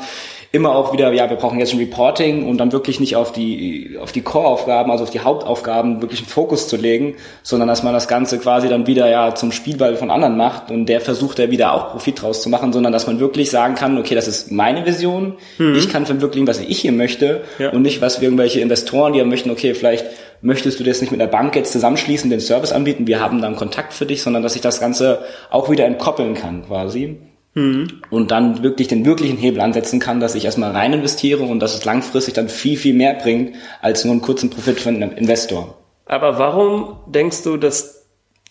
Immer 0.53 0.75
auch 0.75 0.93
wieder, 0.93 1.13
ja, 1.13 1.31
wir 1.31 1.37
brauchen 1.37 1.61
jetzt 1.61 1.73
ein 1.73 1.79
Reporting 1.79 2.45
und 2.49 2.59
dann 2.59 2.73
wirklich 2.73 2.99
nicht 2.99 3.15
auf 3.15 3.31
die, 3.31 3.97
auf 4.03 4.11
die 4.11 4.23
Core-Aufgaben, 4.23 4.91
also 4.91 5.05
auf 5.05 5.11
die 5.11 5.21
Hauptaufgaben 5.21 6.03
wirklich 6.03 6.19
einen 6.21 6.29
Fokus 6.29 6.67
zu 6.67 6.77
legen, 6.77 7.15
sondern 7.45 7.69
dass 7.69 7.85
man 7.85 7.93
das 7.93 8.09
Ganze 8.09 8.41
quasi 8.41 8.69
dann 8.69 8.89
wieder 8.89 9.09
ja 9.09 9.33
zum 9.37 9.53
Spielball 9.53 9.95
von 9.95 10.11
anderen 10.11 10.37
macht 10.37 10.73
und 10.73 10.87
der 10.87 11.01
versucht 11.01 11.39
ja 11.39 11.53
wieder 11.53 11.73
auch 11.73 11.93
Profit 11.93 12.21
draus 12.23 12.43
zu 12.43 12.49
machen, 12.49 12.73
sondern 12.73 12.93
dass 12.93 13.07
man 13.07 13.21
wirklich 13.21 13.49
sagen 13.49 13.77
kann, 13.77 13.97
okay, 13.97 14.17
das 14.17 14.27
ist 14.27 14.51
meine 14.51 14.85
Vision, 14.87 15.35
ich 15.77 15.89
kann 15.89 16.05
verwirklichen, 16.05 16.49
was 16.49 16.59
ich 16.59 16.81
hier 16.81 16.91
möchte 16.93 17.43
Ja. 17.61 17.71
und 17.71 17.83
nicht, 17.83 18.01
was 18.03 18.21
irgendwelche 18.21 18.59
Investoren, 18.59 19.13
die 19.13 19.21
ja 19.21 19.25
möchten, 19.25 19.51
okay, 19.53 19.75
vielleicht 19.75 20.05
möchtest 20.43 20.81
du 20.81 20.85
das 20.85 21.01
nicht 21.01 21.13
mit 21.13 21.21
der 21.21 21.29
Bank 21.29 21.55
jetzt 21.55 21.71
zusammenschließen, 21.71 22.29
den 22.29 22.41
Service 22.41 22.73
anbieten, 22.73 23.07
wir 23.07 23.21
haben 23.21 23.41
da 23.41 23.47
einen 23.47 23.57
Kontakt 23.57 23.93
für 23.93 24.07
dich, 24.07 24.21
sondern 24.23 24.43
dass 24.43 24.57
ich 24.57 24.63
das 24.63 24.81
Ganze 24.81 25.21
auch 25.51 25.71
wieder 25.71 25.85
entkoppeln 25.85 26.35
kann 26.35 26.65
quasi 26.67 27.19
und 27.55 28.31
dann 28.31 28.63
wirklich 28.63 28.89
den 28.89 29.05
wirklichen 29.05 29.37
Hebel 29.37 29.61
ansetzen 29.61 29.99
kann, 29.99 30.21
dass 30.21 30.37
ich 30.37 30.45
erstmal 30.45 30.71
rein 30.71 30.93
investiere 30.93 31.43
und 31.43 31.59
dass 31.61 31.75
es 31.75 31.85
langfristig 31.85 32.35
dann 32.35 32.49
viel, 32.49 32.77
viel 32.77 32.95
mehr 32.95 33.15
bringt 33.15 33.57
als 33.83 34.05
nur 34.05 34.13
einen 34.13 34.23
kurzen 34.23 34.51
Profit 34.51 34.81
für 34.81 34.91
einen 34.91 35.13
Investor. 35.13 35.77
Aber 36.07 36.39
warum 36.39 36.99
denkst 37.07 37.43
du, 37.43 37.57
dass, 37.57 38.07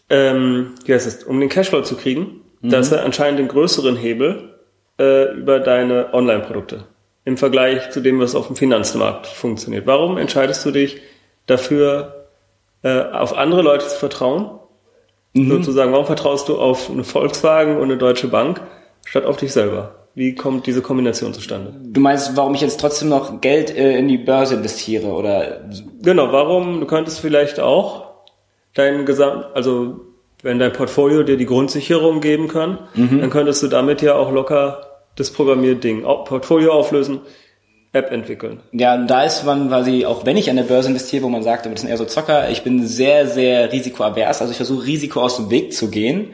ähm, 0.09 0.75
wie 0.85 0.93
heißt 0.93 1.07
es, 1.07 1.23
um 1.23 1.39
den 1.39 1.49
Cashflow 1.49 1.81
zu 1.81 1.95
kriegen, 1.95 2.41
Mhm. 2.61 2.69
dass 2.69 2.91
er 2.91 3.05
anscheinend 3.05 3.39
den 3.39 3.47
größeren 3.47 3.95
Hebel 3.95 4.55
äh, 4.99 5.33
über 5.33 5.59
deine 5.59 6.13
Online-Produkte 6.13 6.85
im 7.25 7.37
Vergleich 7.37 7.91
zu 7.91 8.01
dem, 8.01 8.19
was 8.19 8.35
auf 8.35 8.47
dem 8.47 8.55
Finanzmarkt 8.55 9.27
funktioniert? 9.27 9.85
Warum 9.85 10.17
entscheidest 10.17 10.65
du 10.65 10.71
dich 10.71 11.01
dafür, 11.45 12.27
äh, 12.83 13.01
auf 13.01 13.37
andere 13.37 13.61
Leute 13.61 13.87
zu 13.87 13.97
vertrauen? 13.97 14.59
Mhm. 15.33 15.49
Sozusagen, 15.49 15.91
warum 15.91 16.05
vertraust 16.05 16.49
du 16.49 16.57
auf 16.57 16.89
eine 16.89 17.03
Volkswagen 17.03 17.77
und 17.77 17.83
eine 17.83 17.97
Deutsche 17.97 18.27
Bank 18.27 18.61
statt 19.09 19.25
auf 19.25 19.37
dich 19.37 19.51
selber? 19.51 19.95
Wie 20.13 20.35
kommt 20.35 20.67
diese 20.67 20.81
Kombination 20.81 21.33
zustande? 21.33 21.73
Du 21.83 21.99
meinst, 21.99 22.35
warum 22.35 22.53
ich 22.53 22.61
jetzt 22.61 22.79
trotzdem 22.79 23.09
noch 23.09 23.41
Geld 23.41 23.75
äh, 23.75 23.97
in 23.97 24.07
die 24.07 24.17
Börse 24.17 24.55
investiere 24.55 25.07
oder 25.07 25.61
Genau, 26.01 26.31
warum? 26.31 26.79
Du 26.79 26.85
könntest 26.85 27.19
vielleicht 27.19 27.59
auch 27.59 28.11
dein 28.73 29.05
Gesamt, 29.05 29.47
also 29.55 30.01
wenn 30.41 30.59
dein 30.59 30.71
Portfolio 30.71 31.23
dir 31.23 31.37
die 31.37 31.45
Grundsicherung 31.45 32.21
geben 32.21 32.47
kann, 32.47 32.79
dann 32.95 33.29
könntest 33.29 33.61
du 33.61 33.67
damit 33.67 34.01
ja 34.01 34.15
auch 34.15 34.31
locker 34.31 34.85
das 35.17 35.31
Programmierding. 35.31 36.03
Portfolio 36.03 36.71
auflösen, 36.71 37.19
App 37.91 38.11
entwickeln. 38.11 38.61
Ja, 38.71 38.97
da 38.97 39.23
ist 39.23 39.43
man 39.45 39.67
quasi, 39.67 40.05
auch 40.05 40.25
wenn 40.25 40.37
ich 40.37 40.49
an 40.49 40.55
der 40.55 40.63
Börse 40.63 40.89
investiere, 40.89 41.23
wo 41.23 41.29
man 41.29 41.43
sagt, 41.43 41.65
das 41.65 41.81
sind 41.81 41.89
eher 41.89 41.97
so 41.97 42.05
Zocker, 42.05 42.49
ich 42.49 42.63
bin 42.63 42.85
sehr, 42.85 43.27
sehr 43.27 43.71
risikoavers, 43.71 44.41
also 44.41 44.51
ich 44.51 44.57
versuche 44.57 44.85
Risiko 44.85 45.21
aus 45.21 45.37
dem 45.37 45.49
Weg 45.49 45.73
zu 45.73 45.89
gehen 45.89 46.29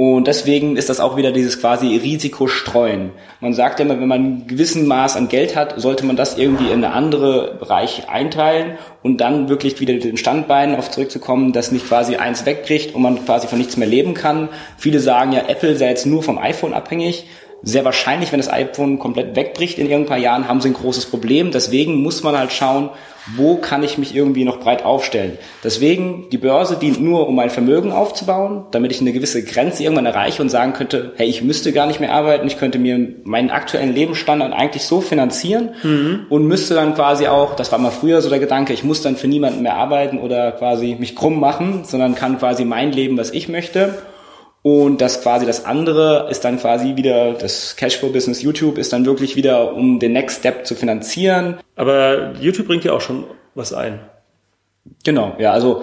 und 0.00 0.26
deswegen 0.26 0.78
ist 0.78 0.88
das 0.88 0.98
auch 0.98 1.18
wieder 1.18 1.30
dieses 1.30 1.60
quasi 1.60 1.94
Risikostreuen. 1.94 3.10
Man 3.40 3.52
sagt 3.52 3.80
immer, 3.80 4.00
wenn 4.00 4.08
man 4.08 4.24
ein 4.24 4.46
gewissen 4.46 4.86
Maß 4.86 5.14
an 5.14 5.28
Geld 5.28 5.56
hat, 5.56 5.78
sollte 5.78 6.06
man 6.06 6.16
das 6.16 6.38
irgendwie 6.38 6.68
in 6.68 6.82
eine 6.82 6.94
andere 6.94 7.56
Bereich 7.58 8.08
einteilen 8.08 8.78
und 9.02 9.18
dann 9.18 9.50
wirklich 9.50 9.78
wieder 9.78 9.92
den 9.92 10.16
Standbeinen 10.16 10.76
auf 10.76 10.90
zurückzukommen, 10.90 11.52
dass 11.52 11.70
nicht 11.70 11.86
quasi 11.86 12.16
eins 12.16 12.46
wegkriegt 12.46 12.94
und 12.94 13.02
man 13.02 13.26
quasi 13.26 13.46
von 13.46 13.58
nichts 13.58 13.76
mehr 13.76 13.88
leben 13.88 14.14
kann. 14.14 14.48
Viele 14.78 15.00
sagen 15.00 15.32
ja, 15.32 15.42
Apple 15.48 15.76
sei 15.76 15.90
jetzt 15.90 16.06
nur 16.06 16.22
vom 16.22 16.38
iPhone 16.38 16.72
abhängig 16.72 17.26
sehr 17.62 17.84
wahrscheinlich, 17.84 18.32
wenn 18.32 18.40
das 18.40 18.50
iPhone 18.50 18.98
komplett 18.98 19.36
wegbricht 19.36 19.78
in 19.78 19.86
irgendein 19.86 20.08
paar 20.08 20.18
Jahren, 20.18 20.48
haben 20.48 20.60
sie 20.60 20.68
ein 20.68 20.74
großes 20.74 21.06
Problem. 21.06 21.50
Deswegen 21.50 22.02
muss 22.02 22.22
man 22.22 22.36
halt 22.36 22.52
schauen, 22.52 22.90
wo 23.36 23.56
kann 23.56 23.82
ich 23.82 23.98
mich 23.98 24.14
irgendwie 24.14 24.44
noch 24.44 24.60
breit 24.60 24.84
aufstellen. 24.84 25.38
Deswegen, 25.62 26.28
die 26.30 26.38
Börse 26.38 26.76
dient 26.76 27.00
nur, 27.00 27.28
um 27.28 27.34
mein 27.34 27.50
Vermögen 27.50 27.92
aufzubauen, 27.92 28.64
damit 28.70 28.92
ich 28.92 29.00
eine 29.00 29.12
gewisse 29.12 29.44
Grenze 29.44 29.82
irgendwann 29.82 30.06
erreiche 30.06 30.42
und 30.42 30.48
sagen 30.48 30.72
könnte, 30.72 31.12
hey, 31.16 31.28
ich 31.28 31.42
müsste 31.42 31.72
gar 31.72 31.86
nicht 31.86 32.00
mehr 32.00 32.12
arbeiten, 32.12 32.46
ich 32.46 32.58
könnte 32.58 32.78
mir 32.78 33.14
meinen 33.24 33.50
aktuellen 33.50 33.94
Lebensstandard 33.94 34.52
eigentlich 34.52 34.84
so 34.84 35.00
finanzieren 35.00 35.70
mhm. 35.82 36.26
und 36.28 36.46
müsste 36.46 36.74
dann 36.74 36.94
quasi 36.94 37.26
auch, 37.26 37.54
das 37.56 37.70
war 37.72 37.78
mal 37.78 37.90
früher 37.90 38.22
so 38.22 38.30
der 38.30 38.38
Gedanke, 38.38 38.72
ich 38.72 38.84
muss 38.84 39.02
dann 39.02 39.16
für 39.16 39.28
niemanden 39.28 39.62
mehr 39.62 39.76
arbeiten 39.76 40.18
oder 40.18 40.52
quasi 40.52 40.96
mich 40.98 41.14
krumm 41.14 41.38
machen, 41.40 41.82
sondern 41.84 42.14
kann 42.14 42.38
quasi 42.38 42.64
mein 42.64 42.92
Leben, 42.92 43.18
was 43.18 43.32
ich 43.32 43.48
möchte 43.48 44.02
und 44.62 45.00
das 45.00 45.22
quasi 45.22 45.46
das 45.46 45.64
andere 45.64 46.28
ist 46.30 46.44
dann 46.44 46.58
quasi 46.58 46.96
wieder, 46.96 47.32
das 47.32 47.76
Cashflow-Business 47.76 48.42
YouTube 48.42 48.76
ist 48.76 48.92
dann 48.92 49.06
wirklich 49.06 49.36
wieder, 49.36 49.74
um 49.74 49.98
den 49.98 50.12
Next 50.12 50.40
Step 50.40 50.66
zu 50.66 50.74
finanzieren. 50.74 51.58
Aber 51.76 52.34
YouTube 52.40 52.66
bringt 52.66 52.84
ja 52.84 52.92
auch 52.92 53.00
schon 53.00 53.24
was 53.54 53.72
ein. 53.72 54.00
Genau, 55.04 55.34
ja, 55.38 55.52
also 55.52 55.82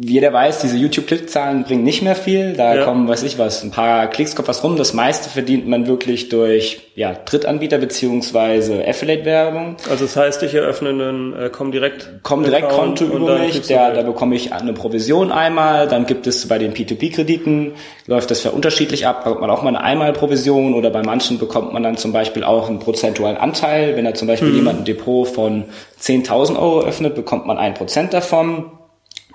jeder 0.00 0.32
weiß, 0.32 0.60
diese 0.60 0.76
YouTube-Klickzahlen 0.76 1.64
bringen 1.64 1.82
nicht 1.82 2.02
mehr 2.02 2.14
viel. 2.14 2.54
Da 2.54 2.76
ja. 2.76 2.84
kommen, 2.84 3.08
weiß 3.08 3.22
ich 3.22 3.38
was, 3.38 3.62
ein 3.62 3.70
paar 3.70 4.08
Klicks 4.08 4.36
kommt 4.36 4.48
was 4.48 4.62
rum. 4.62 4.76
Das 4.76 4.92
meiste 4.92 5.30
verdient 5.30 5.66
man 5.66 5.86
wirklich 5.86 6.28
durch 6.28 6.90
ja, 6.94 7.14
Drittanbieter 7.14 7.78
beziehungsweise 7.78 8.84
Affiliate-Werbung. 8.86 9.76
Also 9.88 10.04
das 10.04 10.16
heißt, 10.16 10.42
ich 10.42 10.54
eröffne 10.54 10.90
einen 10.90 11.32
äh, 11.34 11.48
Comdirect 11.48 12.22
Comdirect 12.22 12.68
Konto 12.68 13.04
über 13.04 13.38
mich, 13.38 13.62
der, 13.62 13.92
da 13.94 14.02
bekomme 14.02 14.34
ich 14.34 14.52
eine 14.52 14.72
Provision 14.72 15.32
einmal, 15.32 15.88
dann 15.88 16.06
gibt 16.06 16.26
es 16.26 16.46
bei 16.48 16.58
den 16.58 16.74
P2P-Krediten, 16.74 17.72
läuft 18.06 18.30
das 18.30 18.40
für 18.40 18.50
unterschiedlich 18.50 19.06
ab, 19.06 19.24
bekommt 19.24 19.40
man 19.40 19.50
auch 19.50 19.62
mal 19.62 19.70
eine 19.70 19.82
Einmalprovision 19.82 20.74
oder 20.74 20.90
bei 20.90 21.02
manchen 21.02 21.38
bekommt 21.38 21.72
man 21.72 21.82
dann 21.82 21.96
zum 21.96 22.12
Beispiel 22.12 22.44
auch 22.44 22.68
einen 22.68 22.80
prozentualen 22.80 23.36
Anteil. 23.36 23.96
Wenn 23.96 24.04
da 24.04 24.14
zum 24.14 24.28
Beispiel 24.28 24.48
hm. 24.48 24.56
jemand 24.56 24.78
ein 24.80 24.84
Depot 24.84 25.26
von 25.26 25.64
10.000 26.00 26.58
Euro 26.58 26.80
öffnet, 26.82 27.14
bekommt 27.14 27.46
man 27.46 27.58
ein 27.58 27.74
Prozent 27.74 28.12
davon. 28.12 28.77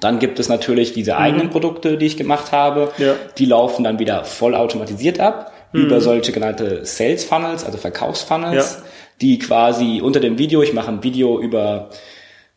Dann 0.03 0.19
gibt 0.19 0.39
es 0.39 0.49
natürlich 0.49 0.93
diese 0.93 1.17
eigenen 1.17 1.47
mhm. 1.47 1.51
Produkte, 1.51 1.97
die 1.97 2.05
ich 2.05 2.17
gemacht 2.17 2.51
habe. 2.51 2.91
Ja. 2.97 3.15
Die 3.37 3.45
laufen 3.45 3.83
dann 3.83 3.99
wieder 3.99 4.25
vollautomatisiert 4.25 5.19
ab 5.19 5.53
mhm. 5.71 5.81
über 5.81 6.01
solche 6.01 6.31
genannte 6.31 6.85
Sales 6.85 7.23
Funnels, 7.23 7.63
also 7.63 7.77
Verkaufsfunnels, 7.77 8.77
ja. 8.77 8.83
die 9.21 9.39
quasi 9.39 10.01
unter 10.01 10.19
dem 10.19 10.37
Video, 10.37 10.61
ich 10.61 10.73
mache 10.73 10.89
ein 10.89 11.03
Video 11.03 11.39
über 11.39 11.89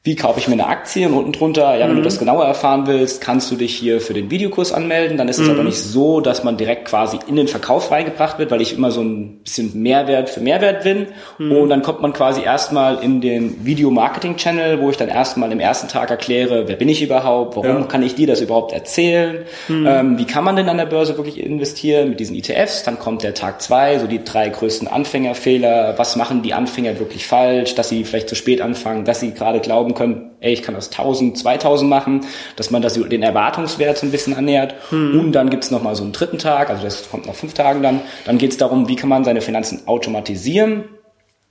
wie 0.07 0.15
kaufe 0.15 0.39
ich 0.39 0.47
mir 0.47 0.53
eine 0.53 0.69
Aktie 0.69 1.05
und 1.09 1.15
unten 1.15 1.33
drunter, 1.33 1.77
ja, 1.77 1.87
wenn 1.87 1.95
mhm. 1.95 1.97
du 1.97 2.03
das 2.05 2.21
genauer 2.21 2.45
erfahren 2.45 2.87
willst, 2.87 3.21
kannst 3.21 3.51
du 3.51 3.57
dich 3.57 3.75
hier 3.75 4.01
für 4.01 4.15
den 4.15 4.31
Videokurs 4.31 4.73
anmelden. 4.73 5.19
Dann 5.19 5.27
ist 5.27 5.41
es 5.41 5.49
mhm. 5.49 5.55
aber 5.55 5.65
nicht 5.65 5.79
so, 5.79 6.21
dass 6.21 6.45
man 6.45 6.57
direkt 6.57 6.85
quasi 6.85 7.19
in 7.27 7.35
den 7.35 7.49
Verkauf 7.49 7.91
reingebracht 7.91 8.39
wird, 8.39 8.53
weil 8.53 8.61
ich 8.61 8.73
immer 8.73 8.93
so 8.93 9.01
ein 9.01 9.39
bisschen 9.43 9.83
Mehrwert 9.83 10.31
für 10.31 10.39
Mehrwert 10.39 10.85
bin. 10.85 11.09
Mhm. 11.39 11.51
Und 11.51 11.69
dann 11.71 11.83
kommt 11.83 12.03
man 12.03 12.13
quasi 12.13 12.41
erstmal 12.41 13.03
in 13.03 13.21
den 13.21 13.67
Video-Marketing-Channel, 13.67 14.81
wo 14.81 14.91
ich 14.91 14.97
dann 14.97 15.09
erstmal 15.09 15.51
im 15.51 15.59
ersten 15.59 15.89
Tag 15.89 16.09
erkläre, 16.11 16.69
wer 16.69 16.77
bin 16.77 16.89
ich 16.89 17.03
überhaupt, 17.03 17.57
warum 17.57 17.81
ja. 17.81 17.83
kann 17.83 18.05
ich 18.05 18.15
dir 18.15 18.29
das 18.29 18.41
überhaupt 18.41 18.73
erzählen, 18.73 19.39
mhm. 19.67 19.87
ähm, 19.89 20.19
wie 20.19 20.25
kann 20.25 20.45
man 20.45 20.55
denn 20.55 20.69
an 20.69 20.77
der 20.77 20.87
Börse 20.87 21.17
wirklich 21.17 21.41
investieren 21.41 22.11
mit 22.11 22.21
diesen 22.21 22.37
ETFs. 22.37 22.85
Dann 22.85 23.01
kommt 23.01 23.25
der 23.25 23.35
Tag 23.35 23.61
zwei, 23.61 23.99
so 23.99 24.07
die 24.07 24.23
drei 24.23 24.51
größten 24.51 24.87
Anfängerfehler, 24.87 25.95
was 25.97 26.15
machen 26.15 26.43
die 26.43 26.55
Anfänger 26.55 27.01
wirklich 27.01 27.27
falsch, 27.27 27.75
dass 27.75 27.89
sie 27.89 28.05
vielleicht 28.05 28.29
zu 28.29 28.37
spät 28.37 28.61
anfangen, 28.61 29.05
dass 29.05 29.19
sie 29.19 29.35
gerade 29.35 29.59
glauben 29.59 29.96
können, 29.97 30.37
ey, 30.39 30.53
ich 30.53 30.63
kann 30.63 30.77
das 30.77 30.93
1000, 30.93 31.37
2000 31.37 31.91
machen, 31.91 32.25
dass 32.55 32.71
man 32.71 32.83
das 32.83 32.95
den 32.95 33.23
Erwartungswert 33.23 33.99
so 33.99 34.07
ein 34.07 34.13
bisschen 34.13 34.35
annähert. 34.35 34.77
Hm. 34.91 35.19
Und 35.19 35.33
dann 35.33 35.51
gibt's 35.51 35.73
noch 35.73 35.83
mal 35.83 35.97
so 35.97 36.05
einen 36.05 36.13
dritten 36.13 36.39
Tag, 36.39 36.71
also 36.71 36.85
das 36.85 37.11
kommt 37.11 37.27
nach 37.27 37.35
fünf 37.35 37.55
Tagen 37.55 37.83
dann. 37.83 38.01
Dann 38.25 38.39
geht's 38.39 38.57
darum, 38.57 38.89
wie 38.89 38.97
kann 38.97 39.09
man 39.09 39.25
seine 39.25 39.41
Finanzen 39.41 39.83
automatisieren. 39.87 40.85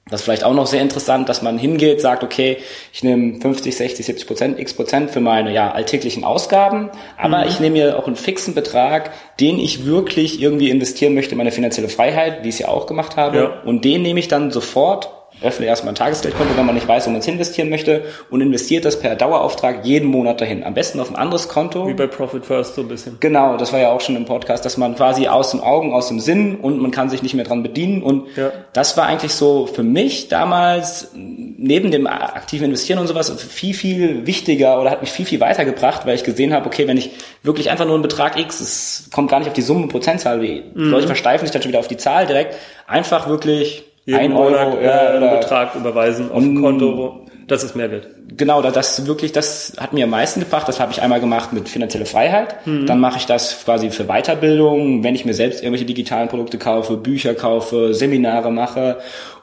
Das 0.08 0.22
ist 0.22 0.26
vielleicht 0.26 0.44
auch 0.44 0.54
noch 0.54 0.68
sehr 0.68 0.82
interessant, 0.82 1.30
dass 1.30 1.42
man 1.42 1.58
hingeht, 1.58 2.00
sagt, 2.00 2.24
okay, 2.24 2.58
ich 2.94 3.04
nehme 3.04 3.42
50, 3.42 3.76
60, 3.76 4.06
70 4.06 4.28
Prozent, 4.28 4.60
x 4.60 4.76
Prozent 4.76 5.10
für 5.10 5.20
meine 5.20 5.52
ja, 5.52 5.72
alltäglichen 5.72 6.24
Ausgaben, 6.24 6.92
aber 7.18 7.40
mhm. 7.40 7.48
ich 7.48 7.60
nehme 7.60 7.78
mir 7.78 7.98
auch 7.98 8.06
einen 8.06 8.16
fixen 8.16 8.54
Betrag, 8.54 9.12
den 9.40 9.58
ich 9.58 9.88
wirklich 9.88 10.40
irgendwie 10.40 10.70
investieren 10.70 11.16
möchte, 11.16 11.36
meine 11.36 11.52
finanzielle 11.52 11.90
Freiheit, 11.90 12.44
wie 12.44 12.50
ich 12.50 12.56
es 12.56 12.60
ja 12.60 12.68
auch 12.68 12.86
gemacht 12.86 13.18
habe, 13.18 13.38
ja. 13.38 13.62
und 13.66 13.84
den 13.84 14.04
nehme 14.04 14.20
ich 14.20 14.28
dann 14.28 14.52
sofort 14.52 15.10
öffne 15.42 15.66
erstmal 15.66 15.94
ein 15.94 15.96
Tagesgeldkonto, 15.96 16.58
wenn 16.58 16.66
man 16.66 16.76
nicht 16.76 16.88
weiß, 16.88 17.06
wo 17.08 17.12
man 17.12 17.20
es 17.20 17.28
investieren 17.28 17.70
möchte 17.70 18.04
und 18.30 18.42
investiert 18.42 18.86
das 18.86 19.00
per 19.00 19.16
Dauerauftrag 19.16 19.86
jeden 19.86 20.08
Monat 20.08 20.42
dahin. 20.42 20.64
Am 20.64 20.74
besten 20.74 21.00
auf 21.00 21.10
ein 21.10 21.16
anderes 21.16 21.48
Konto. 21.48 21.88
Wie 21.88 21.94
bei 21.94 22.08
Profit 22.08 22.46
First 22.46 22.76
so 22.76 22.82
ein 22.82 22.88
bisschen. 22.88 23.18
Genau, 23.20 23.58
das 23.58 23.74
war 23.74 23.80
ja 23.80 23.92
auch 23.92 24.02
schon 24.02 24.16
im 24.16 24.26
Podcast, 24.26 24.66
dass 24.66 24.78
man 24.78 24.96
quasi 24.96 25.28
aus 25.28 25.52
den 25.52 25.60
Augen, 25.60 25.94
aus 25.94 26.08
dem 26.08 26.20
Sinn 26.20 26.56
und 26.56 26.82
man 26.82 26.92
kann 26.92 27.10
sich 27.10 27.22
nicht 27.22 27.34
mehr 27.34 27.46
dran 27.46 27.64
bedienen 27.64 28.02
und 28.02 28.28
ja. 28.36 28.52
das 28.74 28.98
war 28.98 29.06
eigentlich 29.08 29.34
so 29.34 29.68
für 29.68 29.84
mich 29.84 30.30
damals 30.30 31.12
neben 31.14 31.92
dem 31.92 32.08
aktiven 32.08 32.66
Investieren 32.66 33.00
und 33.00 33.08
sowas 33.08 33.30
viel, 33.42 33.74
viel 33.74 34.26
wichtiger 34.26 34.80
oder 34.80 34.92
hat 34.92 35.02
mich 35.02 35.12
viel, 35.12 35.26
viel 35.26 35.40
weitergebracht, 35.40 36.06
weil 36.06 36.16
ich 36.16 36.24
gesehen 36.24 36.54
habe, 36.54 36.66
okay, 36.68 36.88
wenn 36.88 36.98
ich 36.98 37.12
wirklich 37.44 37.70
einfach 37.70 37.86
nur 37.86 37.96
einen 37.96 38.04
Betrag 38.04 38.40
X, 38.40 38.62
es 38.62 39.10
kommt 39.14 39.30
gar 39.30 39.40
nicht 39.40 39.48
auf 39.48 39.54
die 39.54 39.62
Summe 39.62 39.88
Prozentzahl, 39.88 40.42
wie 40.42 40.64
mhm. 40.74 40.92
Leute 40.92 41.08
versteifen 41.08 41.46
sich 41.46 41.52
dann 41.52 41.62
schon 41.62 41.70
wieder 41.70 41.80
auf 41.80 41.88
die 41.88 41.98
Zahl 41.98 42.26
direkt, 42.26 42.56
einfach 42.88 43.28
wirklich 43.28 43.84
jeden 44.06 44.20
ein 44.20 44.32
Monat 44.32 44.74
Euro, 44.74 44.82
ja, 44.82 45.10
einen 45.10 45.40
Betrag 45.40 45.76
überweisen 45.76 46.32
auf 46.32 46.42
ein 46.42 46.62
Konto. 46.62 47.26
Das 47.48 47.64
ist 47.64 47.76
Mehrwert. 47.76 48.08
Genau, 48.38 48.62
das 48.62 49.06
wirklich, 49.06 49.32
das 49.32 49.74
hat 49.78 49.94
mir 49.94 50.06
am 50.06 50.10
meisten 50.10 50.40
gebracht. 50.40 50.68
Das 50.68 50.80
habe 50.80 50.92
ich 50.92 51.02
einmal 51.02 51.20
gemacht 51.20 51.54
mit 51.54 51.70
finanzielle 51.70 52.06
Freiheit. 52.06 52.66
Mhm. 52.66 52.88
Dann 52.88 53.00
mache 53.00 53.18
ich 53.18 53.28
das 53.28 53.64
quasi 53.64 53.92
für 53.92 54.06
Weiterbildung, 54.06 55.04
wenn 55.04 55.14
ich 55.14 55.26
mir 55.26 55.34
selbst 55.34 55.62
irgendwelche 55.62 55.86
digitalen 55.86 56.28
Produkte 56.28 56.58
kaufe, 56.58 56.98
Bücher 56.98 57.36
kaufe, 57.36 57.94
Seminare 57.94 58.52
mache. 58.52 58.98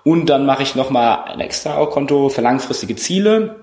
Und 0.05 0.27
dann 0.27 0.47
mache 0.47 0.65
ich 0.65 0.75
nochmal 0.75 1.25
ein 1.27 1.41
extra 1.41 1.85
Konto 1.87 2.29
für 2.29 2.41
langfristige 2.41 2.97
Ziele. 2.97 3.57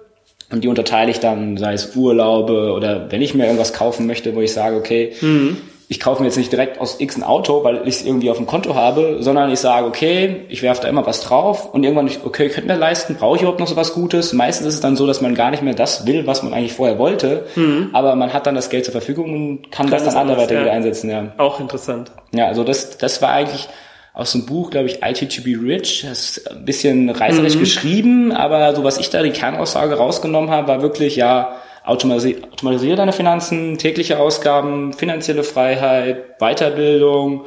Und 0.52 0.64
die 0.64 0.68
unterteile 0.68 1.12
ich 1.12 1.20
dann, 1.20 1.58
sei 1.58 1.74
es 1.74 1.96
Urlaube 1.96 2.74
oder 2.74 3.12
wenn 3.12 3.22
ich 3.22 3.36
mir 3.36 3.46
irgendwas 3.46 3.74
kaufen 3.74 4.08
möchte, 4.08 4.36
wo 4.36 4.42
ich 4.42 4.54
sage, 4.54 4.78
okay, 4.78 5.14
mhm 5.22 5.58
ich 5.92 6.00
kaufe 6.00 6.22
mir 6.22 6.28
jetzt 6.28 6.38
nicht 6.38 6.52
direkt 6.52 6.80
aus 6.80 7.00
X 7.00 7.18
ein 7.18 7.24
Auto, 7.24 7.64
weil 7.64 7.82
ich 7.88 7.96
es 7.96 8.06
irgendwie 8.06 8.30
auf 8.30 8.38
dem 8.38 8.46
Konto 8.46 8.76
habe, 8.76 9.18
sondern 9.22 9.52
ich 9.52 9.60
sage, 9.60 9.88
okay, 9.88 10.46
ich 10.48 10.62
werfe 10.62 10.84
da 10.84 10.88
immer 10.88 11.04
was 11.08 11.22
drauf 11.22 11.74
und 11.74 11.84
irgendwann, 11.84 12.08
okay, 12.26 12.46
ich 12.46 12.54
könnte 12.54 12.72
mir 12.72 12.78
leisten, 12.78 13.16
brauche 13.16 13.38
ich 13.38 13.42
überhaupt 13.42 13.60
noch 13.60 13.68
so 13.68 13.76
was 13.76 13.96
Gutes? 13.96 14.32
Meistens 14.32 14.68
ist 14.68 14.76
es 14.76 14.82
dann 14.82 14.96
so, 14.96 15.08
dass 15.08 15.20
man 15.20 15.34
gar 15.34 15.50
nicht 15.50 15.64
mehr 15.64 15.74
das 15.74 16.06
will, 16.06 16.28
was 16.28 16.44
man 16.44 16.54
eigentlich 16.54 16.74
vorher 16.74 17.00
wollte, 17.00 17.48
mhm. 17.56 17.90
aber 17.94 18.16
man 18.16 18.34
hat 18.34 18.46
dann 18.46 18.54
das 18.54 18.70
Geld 18.70 18.86
zur 18.86 18.92
Verfügung 18.92 19.34
und 19.34 19.72
kann, 19.72 19.88
kann 19.88 19.90
das 19.90 20.04
dann 20.04 20.16
anderweitig 20.16 20.58
ja. 20.58 20.62
wieder 20.62 20.74
einsetzen. 20.74 21.10
Ja. 21.10 21.34
Auch 21.38 21.60
interessant. 21.60 22.12
Ja, 22.36 22.46
also 22.46 22.64
das, 22.64 23.00
das 23.00 23.24
war 23.24 23.32
eigentlich 23.32 23.68
aus 24.14 24.34
dem 24.34 24.46
Buch, 24.46 24.70
glaube 24.70 24.86
ich, 24.86 25.02
IT 25.02 25.36
to 25.36 25.42
be 25.42 25.58
Rich. 25.60 26.06
Das 26.08 26.38
ist 26.38 26.52
ein 26.52 26.66
bisschen 26.66 27.10
reißerisch 27.10 27.56
mhm. 27.56 27.60
geschrieben, 27.62 28.32
aber 28.32 28.76
so 28.76 28.84
was 28.84 29.00
ich 29.00 29.10
da 29.10 29.24
die 29.24 29.32
Kernaussage 29.32 29.96
rausgenommen 29.96 30.52
habe, 30.52 30.68
war 30.68 30.82
wirklich, 30.84 31.16
ja, 31.16 31.56
automatisiere, 31.84 32.44
automatisiere 32.52 32.96
deine 32.96 33.14
Finanzen, 33.14 33.78
tägliche 33.78 34.20
Ausgaben, 34.20 34.94
finanzielle 34.94 35.44
Freiheit, 35.44 36.40
Weiterbildung 36.40 37.46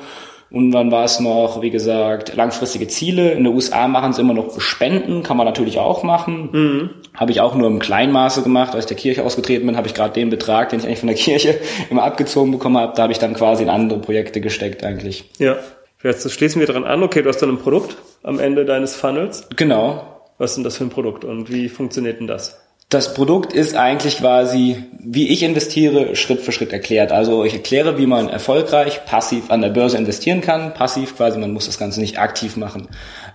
und 0.52 0.70
dann 0.70 0.90
war 0.90 1.04
es 1.04 1.18
noch, 1.18 1.62
wie 1.62 1.70
gesagt, 1.70 2.36
langfristige 2.36 2.86
Ziele. 2.86 3.32
In 3.32 3.44
den 3.44 3.54
USA 3.54 3.88
machen 3.88 4.12
sie 4.12 4.20
immer 4.20 4.34
noch 4.34 4.60
Spenden, 4.60 5.22
kann 5.22 5.38
man 5.38 5.46
natürlich 5.46 5.78
auch 5.78 6.02
machen. 6.02 6.50
Mhm. 6.52 6.90
Habe 7.14 7.32
ich 7.32 7.40
auch 7.40 7.54
nur 7.54 7.68
im 7.68 7.78
kleinen 7.78 8.12
Maße 8.12 8.42
gemacht. 8.42 8.74
Als 8.74 8.84
ich 8.84 8.88
der 8.88 8.98
Kirche 8.98 9.24
ausgetreten 9.24 9.66
bin, 9.66 9.78
habe 9.78 9.86
ich 9.86 9.94
gerade 9.94 10.12
den 10.12 10.28
Betrag, 10.28 10.68
den 10.68 10.80
ich 10.80 10.84
eigentlich 10.84 10.98
von 10.98 11.06
der 11.06 11.16
Kirche 11.16 11.58
immer 11.90 12.02
abgezogen 12.02 12.52
bekommen 12.52 12.76
habe, 12.76 12.92
da 12.94 13.04
habe 13.04 13.12
ich 13.12 13.18
dann 13.18 13.32
quasi 13.32 13.62
in 13.62 13.70
andere 13.70 13.98
Projekte 13.98 14.42
gesteckt 14.42 14.84
eigentlich. 14.84 15.24
Ja. 15.38 15.56
Jetzt 16.02 16.30
schließen 16.30 16.60
wir 16.60 16.66
dran 16.66 16.84
an, 16.84 17.02
okay, 17.02 17.22
du 17.22 17.30
hast 17.30 17.38
dann 17.38 17.48
ein 17.48 17.58
Produkt 17.58 17.96
am 18.22 18.38
Ende 18.38 18.66
deines 18.66 18.94
Funnels. 18.94 19.48
Genau. 19.56 20.04
Was 20.36 20.50
ist 20.50 20.56
denn 20.56 20.64
das 20.64 20.76
für 20.76 20.84
ein 20.84 20.90
Produkt 20.90 21.24
und 21.24 21.50
wie 21.50 21.70
funktioniert 21.70 22.20
denn 22.20 22.26
das? 22.26 22.61
Das 22.92 23.14
Produkt 23.14 23.54
ist 23.54 23.74
eigentlich 23.74 24.18
quasi, 24.18 24.84
wie 24.98 25.28
ich 25.28 25.42
investiere, 25.42 26.14
Schritt 26.14 26.42
für 26.42 26.52
Schritt 26.52 26.74
erklärt. 26.74 27.10
Also 27.10 27.42
ich 27.42 27.54
erkläre, 27.54 27.96
wie 27.96 28.04
man 28.04 28.28
erfolgreich 28.28 29.06
passiv 29.06 29.50
an 29.50 29.62
der 29.62 29.70
Börse 29.70 29.96
investieren 29.96 30.42
kann. 30.42 30.74
Passiv 30.74 31.16
quasi, 31.16 31.38
man 31.38 31.52
muss 31.52 31.64
das 31.64 31.78
Ganze 31.78 32.00
nicht 32.00 32.18
aktiv 32.18 32.58
machen. 32.58 32.88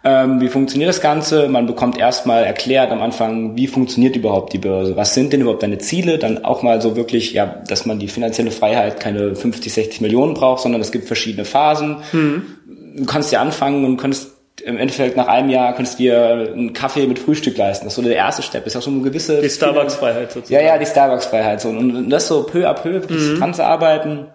Ähm, 0.04 0.42
wie 0.42 0.50
funktioniert 0.50 0.90
das 0.90 1.02
Ganze? 1.02 1.50
Man 1.50 1.66
bekommt 1.66 1.98
erstmal 1.98 2.44
erklärt 2.44 2.92
am 2.92 3.02
Anfang, 3.02 3.58
wie 3.58 3.66
funktioniert 3.66 4.16
überhaupt 4.16 4.54
die 4.54 4.60
Börse? 4.60 4.96
Was 4.96 5.16
sind 5.16 5.34
denn 5.34 5.42
überhaupt 5.42 5.64
deine 5.64 5.80
Ziele? 5.80 6.20
Dann 6.20 6.46
auch 6.46 6.62
mal 6.62 6.80
so 6.80 6.96
wirklich, 6.96 7.34
ja, 7.34 7.48
dass 7.68 7.88
man 7.88 7.98
die 7.98 8.10
finanzielle 8.10 8.52
Freiheit 8.52 9.00
keine 9.00 9.36
50, 9.36 9.74
60 9.74 10.02
Millionen 10.02 10.36
braucht, 10.36 10.62
sondern 10.62 10.82
es 10.82 10.92
gibt 10.92 11.08
verschiedene 11.08 11.46
Phasen. 11.46 11.98
Mhm. 12.12 12.44
Du 12.96 13.06
kannst 13.06 13.32
ja 13.32 13.42
anfangen 13.42 13.86
und 13.86 13.98
kannst 13.98 14.37
im 14.62 14.78
Endeffekt 14.78 15.18
nach 15.18 15.28
einem 15.28 15.50
Jahr 15.50 15.74
könntest 15.76 16.00
du 16.00 16.04
dir 16.04 16.52
einen 16.54 16.74
Kaffee 16.74 17.08
mit 17.08 17.20
Frühstück 17.20 17.58
leisten. 17.58 17.86
Das 17.86 17.94
ist 17.94 17.96
so 17.96 18.02
der 18.02 18.16
erste 18.16 18.42
Step. 18.42 18.64
Das 18.64 18.74
ist 18.74 18.78
auch 18.78 18.84
so 18.84 18.92
eine 18.92 19.02
gewisse... 19.02 19.42
Die 19.42 19.50
Starbucks-Freiheit 19.50 20.32
sozusagen. 20.32 20.66
Ja, 20.66 20.74
ja, 20.74 20.78
die 20.78 20.86
Starbucks-Freiheit. 20.86 21.62
So. 21.62 21.70
Und 21.70 22.10
das 22.10 22.28
so 22.28 22.44
peu 22.44 22.68
à 22.68 22.74
peu 22.74 22.94
wirklich 22.94 23.22
mhm. 23.22 23.40
dran 23.40 23.54
zu 23.54 23.64
arbeiten. 23.64 24.28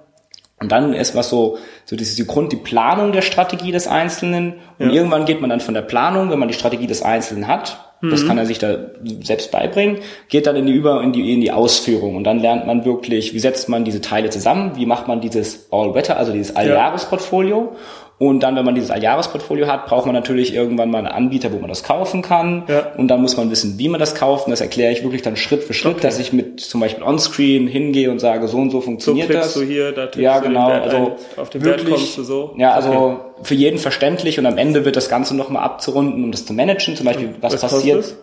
Und 0.60 0.70
dann 0.70 0.94
ist 0.94 1.16
was 1.16 1.28
so, 1.28 1.58
so 1.84 1.96
diese 1.96 2.24
Grund, 2.24 2.52
die 2.52 2.56
Planung 2.56 3.12
der 3.12 3.22
Strategie 3.22 3.72
des 3.72 3.88
Einzelnen. 3.88 4.54
Und 4.78 4.90
ja. 4.90 4.92
irgendwann 4.92 5.24
geht 5.24 5.40
man 5.40 5.50
dann 5.50 5.60
von 5.60 5.74
der 5.74 5.82
Planung, 5.82 6.30
wenn 6.30 6.38
man 6.38 6.48
die 6.48 6.54
Strategie 6.54 6.86
des 6.86 7.02
Einzelnen 7.02 7.48
hat, 7.48 7.92
das 8.02 8.22
mhm. 8.22 8.28
kann 8.28 8.38
er 8.38 8.46
sich 8.46 8.58
da 8.58 8.76
selbst 9.22 9.52
beibringen, 9.52 9.98
geht 10.28 10.48
dann 10.48 10.56
in 10.56 10.66
die 10.66 10.72
über 10.72 11.02
in 11.02 11.12
die 11.12 11.32
in 11.32 11.40
die 11.40 11.52
Ausführung 11.52 12.16
und 12.16 12.24
dann 12.24 12.40
lernt 12.40 12.66
man 12.66 12.84
wirklich, 12.84 13.32
wie 13.32 13.38
setzt 13.38 13.68
man 13.68 13.84
diese 13.84 14.00
Teile 14.00 14.28
zusammen, 14.28 14.72
wie 14.74 14.86
macht 14.86 15.06
man 15.06 15.20
dieses 15.20 15.68
All-Weather, 15.70 16.16
also 16.16 16.32
dieses 16.32 16.56
Alljahresportfolio 16.56 17.76
und 18.18 18.40
dann, 18.44 18.54
wenn 18.54 18.64
man 18.64 18.76
dieses 18.76 18.92
Alljahresportfolio 18.92 19.66
hat, 19.66 19.86
braucht 19.86 20.06
man 20.06 20.14
natürlich 20.14 20.54
irgendwann 20.54 20.90
mal 20.90 20.98
einen 20.98 21.08
Anbieter, 21.08 21.52
wo 21.52 21.58
man 21.58 21.68
das 21.68 21.82
kaufen 21.82 22.22
kann. 22.22 22.64
Ja. 22.68 22.92
Und 22.96 23.08
dann 23.08 23.20
muss 23.20 23.36
man 23.36 23.50
wissen, 23.50 23.78
wie 23.78 23.88
man 23.88 23.98
das 23.98 24.14
kauft. 24.14 24.46
Und 24.46 24.52
das 24.52 24.60
erkläre 24.60 24.92
ich 24.92 25.02
wirklich 25.02 25.22
dann 25.22 25.36
Schritt 25.36 25.64
für 25.64 25.74
Schritt, 25.74 25.94
okay. 25.94 26.02
dass 26.02 26.20
ich 26.20 26.32
mit 26.32 26.60
zum 26.60 26.80
Beispiel 26.80 27.02
Onscreen 27.02 27.66
hingehe 27.66 28.12
und 28.12 28.20
sage, 28.20 28.46
so 28.46 28.58
und 28.58 28.70
so 28.70 28.80
funktioniert 28.80 29.26
so 29.26 29.32
das. 29.34 29.54
Du 29.54 29.62
hier, 29.62 29.90
da 29.90 30.08
ja, 30.16 30.38
genau. 30.38 30.68
also 30.70 31.16
auf 31.36 31.50
den 31.50 31.64
wirklich, 31.64 31.88
Wert 31.88 31.96
kommst 31.96 32.18
du 32.18 32.22
so. 32.22 32.54
Ja, 32.58 32.72
also 32.74 32.92
okay. 32.92 33.16
für 33.42 33.54
jeden 33.54 33.78
verständlich 33.78 34.38
und 34.38 34.46
am 34.46 34.56
Ende 34.56 34.84
wird 34.84 34.94
das 34.94 35.08
Ganze 35.08 35.36
nochmal 35.36 35.64
abzurunden, 35.64 36.22
um 36.22 36.30
das 36.30 36.46
zu 36.46 36.52
managen. 36.52 36.94
Zum 36.94 37.06
Beispiel, 37.06 37.34
was, 37.40 37.54
was 37.54 37.60
passiert. 37.60 38.14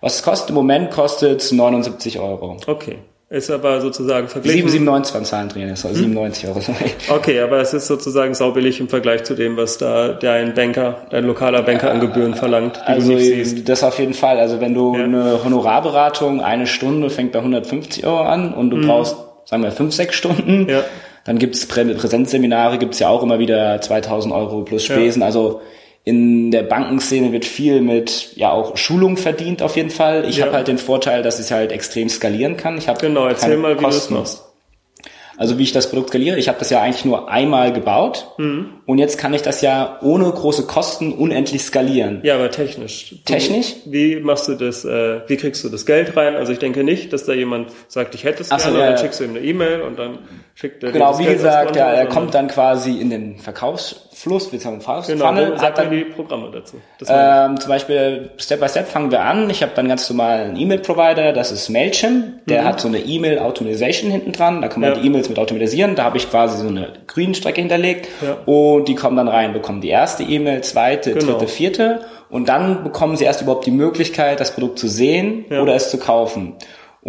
Was 0.00 0.14
es 0.14 0.22
kostet? 0.22 0.50
Im 0.50 0.54
Moment 0.54 0.92
kostet 0.92 1.42
es 1.42 1.50
79 1.50 2.20
Euro. 2.20 2.56
Okay. 2.66 2.98
Ist 3.32 3.48
aber 3.48 3.80
sozusagen 3.80 4.26
verglichen. 4.26 4.68
7,97 4.68 5.14
waren 5.14 5.24
Zahlen 5.24 5.48
drin, 5.48 5.70
also 5.70 5.88
hm? 5.88 5.94
97 5.94 6.48
Euro. 6.48 6.60
okay, 7.10 7.38
aber 7.38 7.60
es 7.60 7.72
ist 7.72 7.86
sozusagen 7.86 8.34
saubillig 8.34 8.80
im 8.80 8.88
Vergleich 8.88 9.22
zu 9.22 9.34
dem, 9.34 9.56
was 9.56 9.78
da 9.78 10.14
dein 10.14 10.52
Banker, 10.52 11.06
dein 11.10 11.26
lokaler 11.26 11.62
Banker 11.62 11.92
an 11.92 12.00
Gebühren 12.00 12.34
verlangt. 12.34 12.80
also 12.84 13.16
das 13.64 13.84
auf 13.84 14.00
jeden 14.00 14.14
Fall. 14.14 14.40
Also 14.40 14.60
wenn 14.60 14.74
du 14.74 14.96
ja. 14.96 15.04
eine 15.04 15.44
Honorarberatung, 15.44 16.40
eine 16.40 16.66
Stunde 16.66 17.08
fängt 17.08 17.30
bei 17.30 17.38
150 17.38 18.04
Euro 18.04 18.22
an 18.22 18.52
und 18.52 18.70
du 18.70 18.78
mhm. 18.78 18.88
brauchst, 18.88 19.14
sagen 19.44 19.62
wir, 19.62 19.70
fünf, 19.70 19.94
sechs 19.94 20.16
Stunden, 20.16 20.68
ja. 20.68 20.82
dann 21.22 21.38
gibt's 21.38 21.66
Prä 21.66 21.84
Präsenzseminare, 21.84 22.78
gibt's 22.78 22.98
ja 22.98 23.08
auch 23.08 23.22
immer 23.22 23.38
wieder 23.38 23.80
2000 23.80 24.34
Euro 24.34 24.62
plus 24.62 24.82
Spesen. 24.82 25.20
Ja. 25.20 25.26
Also 25.26 25.60
in 26.04 26.50
der 26.50 26.62
Bankenszene 26.62 27.32
wird 27.32 27.44
viel 27.44 27.82
mit 27.82 28.32
ja 28.36 28.50
auch 28.50 28.76
Schulung 28.76 29.16
verdient 29.16 29.62
auf 29.62 29.76
jeden 29.76 29.90
Fall. 29.90 30.28
Ich 30.28 30.38
ja. 30.38 30.46
habe 30.46 30.56
halt 30.56 30.68
den 30.68 30.78
Vorteil, 30.78 31.22
dass 31.22 31.38
ich 31.38 31.52
halt 31.52 31.72
extrem 31.72 32.08
skalieren 32.08 32.56
kann. 32.56 32.78
Ich 32.78 32.88
habe 32.88 33.00
genau, 33.00 33.26
erzähl 33.26 33.56
mal, 33.56 33.78
wie 33.78 33.82
du 33.82 33.88
es 33.88 34.10
machst. 34.10 34.44
Also 35.40 35.56
wie 35.56 35.62
ich 35.62 35.72
das 35.72 35.88
Produkt 35.88 36.10
skaliere, 36.10 36.38
ich 36.38 36.48
habe 36.48 36.58
das 36.58 36.68
ja 36.68 36.82
eigentlich 36.82 37.06
nur 37.06 37.30
einmal 37.30 37.72
gebaut 37.72 38.26
mhm. 38.36 38.74
und 38.84 38.98
jetzt 38.98 39.16
kann 39.16 39.32
ich 39.32 39.40
das 39.40 39.62
ja 39.62 39.98
ohne 40.02 40.30
große 40.30 40.66
Kosten 40.66 41.14
unendlich 41.14 41.62
skalieren. 41.62 42.20
Ja, 42.24 42.34
aber 42.34 42.50
technisch. 42.50 43.14
Technisch? 43.24 43.76
Wie 43.86 44.20
machst 44.20 44.48
du 44.48 44.54
das, 44.54 44.84
äh, 44.84 45.22
wie 45.28 45.38
kriegst 45.38 45.64
du 45.64 45.70
das 45.70 45.86
Geld 45.86 46.14
rein? 46.14 46.36
Also 46.36 46.52
ich 46.52 46.58
denke 46.58 46.84
nicht, 46.84 47.14
dass 47.14 47.24
da 47.24 47.32
jemand 47.32 47.70
sagt, 47.88 48.14
ich 48.14 48.24
hätte 48.24 48.42
es 48.42 48.50
gerne, 48.50 48.62
so, 48.62 48.78
ja, 48.78 48.90
dann 48.90 48.98
schickst 48.98 49.20
du 49.20 49.24
ihm 49.24 49.30
eine 49.30 49.40
E-Mail 49.40 49.80
und 49.80 49.98
dann 49.98 50.18
schickt 50.54 50.84
er 50.84 50.92
Genau, 50.92 51.18
wie 51.18 51.24
gesagt, 51.24 51.74
ja, 51.74 51.90
er 51.90 52.04
kommt 52.04 52.34
dann 52.34 52.48
quasi 52.48 53.00
in 53.00 53.08
den 53.08 53.38
Verkaufsfluss, 54.20 54.52
wir 54.52 54.60
sagen 54.60 54.80
Verkaufsfunnel. 54.80 55.46
Genau, 55.46 55.62
hat 55.62 55.78
dann 55.78 55.90
die 55.90 56.04
Programme 56.04 56.50
dazu. 56.50 56.76
Ähm, 57.08 57.58
zum 57.58 57.68
Beispiel 57.68 58.30
Step 58.36 58.60
by 58.60 58.68
Step 58.68 58.86
fangen 58.88 59.10
wir 59.10 59.22
an. 59.22 59.48
Ich 59.50 59.62
habe 59.62 59.72
dann 59.74 59.88
ganz 59.88 60.08
normal 60.10 60.40
einen 60.40 60.56
E-Mail-Provider, 60.56 61.32
das 61.32 61.52
ist 61.52 61.68
Mailchimp. 61.70 62.46
Der 62.46 62.62
mhm. 62.62 62.66
hat 62.66 62.80
so 62.80 62.88
eine 62.88 62.98
E-Mail-Automation 62.98 64.10
hinten 64.10 64.32
dran. 64.32 64.60
Da 64.60 64.68
kann 64.68 64.80
man 64.80 64.90
ja. 64.90 64.96
die 64.98 65.06
E-Mails 65.06 65.28
mit 65.28 65.38
automatisieren. 65.38 65.94
Da 65.94 66.04
habe 66.04 66.18
ich 66.18 66.30
quasi 66.30 66.62
so 66.62 66.68
eine 66.68 66.92
Grünstrecke 67.06 67.60
hinterlegt 67.60 68.08
ja. 68.20 68.36
und 68.46 68.88
die 68.88 68.94
kommen 68.94 69.16
dann 69.16 69.28
rein, 69.28 69.52
bekommen 69.52 69.80
die 69.80 69.88
erste 69.88 70.22
E-Mail, 70.22 70.62
zweite, 70.62 71.14
genau. 71.14 71.32
dritte, 71.32 71.48
vierte 71.48 72.00
und 72.28 72.48
dann 72.48 72.84
bekommen 72.84 73.16
sie 73.16 73.24
erst 73.24 73.42
überhaupt 73.42 73.66
die 73.66 73.72
Möglichkeit, 73.72 74.38
das 74.40 74.52
Produkt 74.54 74.78
zu 74.78 74.88
sehen 74.88 75.46
ja. 75.50 75.62
oder 75.62 75.74
es 75.74 75.90
zu 75.90 75.98
kaufen. 75.98 76.54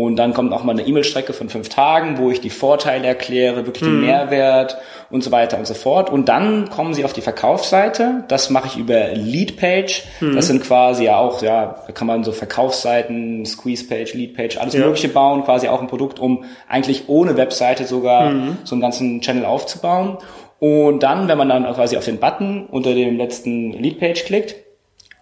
Und 0.03 0.15
dann 0.15 0.33
kommt 0.33 0.51
auch 0.51 0.63
mal 0.63 0.71
eine 0.71 0.87
E-Mail-Strecke 0.87 1.31
von 1.31 1.47
fünf 1.47 1.69
Tagen, 1.69 2.17
wo 2.17 2.31
ich 2.31 2.41
die 2.41 2.49
Vorteile 2.49 3.05
erkläre, 3.05 3.67
wirklich 3.67 3.83
den 3.83 3.97
mhm. 3.97 4.05
Mehrwert 4.07 4.77
und 5.11 5.23
so 5.23 5.31
weiter 5.31 5.59
und 5.59 5.67
so 5.67 5.75
fort. 5.75 6.09
Und 6.09 6.27
dann 6.27 6.69
kommen 6.71 6.95
sie 6.95 7.05
auf 7.05 7.13
die 7.13 7.21
Verkaufsseite. 7.21 8.23
Das 8.27 8.49
mache 8.49 8.67
ich 8.67 8.77
über 8.77 9.09
Leadpage. 9.09 10.03
Mhm. 10.19 10.35
Das 10.35 10.47
sind 10.47 10.63
quasi 10.63 11.05
ja 11.05 11.17
auch, 11.17 11.43
ja, 11.43 11.75
da 11.85 11.93
kann 11.93 12.07
man 12.07 12.23
so 12.23 12.31
Verkaufsseiten, 12.31 13.45
Squeeze-Page, 13.45 14.15
Leadpage, 14.15 14.57
alles 14.57 14.73
ja. 14.73 14.79
Mögliche 14.79 15.09
bauen, 15.09 15.43
quasi 15.43 15.67
auch 15.67 15.81
ein 15.81 15.87
Produkt, 15.87 16.19
um 16.19 16.45
eigentlich 16.67 17.03
ohne 17.07 17.37
Webseite 17.37 17.85
sogar 17.85 18.31
mhm. 18.31 18.57
so 18.63 18.73
einen 18.73 18.81
ganzen 18.81 19.21
Channel 19.21 19.45
aufzubauen. 19.45 20.17
Und 20.57 21.03
dann, 21.03 21.27
wenn 21.27 21.37
man 21.37 21.49
dann 21.49 21.63
quasi 21.73 21.95
auf 21.95 22.05
den 22.05 22.17
Button 22.17 22.65
unter 22.71 22.95
dem 22.95 23.17
letzten 23.17 23.71
Leadpage 23.73 24.25
klickt, 24.25 24.55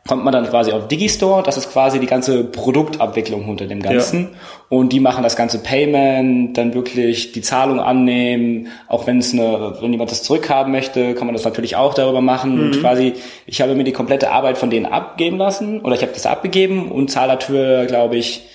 kommt 0.09 0.23
man 0.23 0.33
dann 0.33 0.49
quasi 0.49 0.71
auf 0.71 0.87
Digistore, 0.87 1.43
das 1.43 1.55
ist 1.55 1.71
quasi 1.71 1.99
die 1.99 2.07
ganze 2.07 2.43
Produktabwicklung 2.43 3.47
unter 3.47 3.67
dem 3.67 3.79
Ganzen. 3.79 4.21
Ja. 4.21 4.27
Und 4.67 4.91
die 4.91 4.99
machen 4.99 5.21
das 5.21 5.35
ganze 5.35 5.59
Payment, 5.59 6.57
dann 6.57 6.73
wirklich 6.73 7.31
die 7.31 7.43
Zahlung 7.43 7.79
annehmen, 7.79 8.69
auch 8.87 9.05
wenn 9.05 9.19
es 9.19 9.33
eine, 9.33 9.75
wenn 9.79 9.91
jemand 9.91 10.09
das 10.09 10.23
zurückhaben 10.23 10.71
möchte, 10.71 11.13
kann 11.13 11.27
man 11.27 11.35
das 11.35 11.45
natürlich 11.45 11.75
auch 11.75 11.93
darüber 11.93 12.21
machen. 12.21 12.55
Mhm. 12.55 12.61
Und 12.63 12.81
quasi, 12.81 13.13
ich 13.45 13.61
habe 13.61 13.75
mir 13.75 13.83
die 13.83 13.91
komplette 13.91 14.31
Arbeit 14.31 14.57
von 14.57 14.71
denen 14.71 14.87
abgeben 14.87 15.37
lassen, 15.37 15.81
oder 15.81 15.93
ich 15.93 16.01
habe 16.01 16.11
das 16.11 16.25
abgegeben 16.25 16.91
und 16.91 17.11
zahle 17.11 17.33
dafür, 17.33 17.85
glaube 17.85 18.17
ich, 18.17 18.47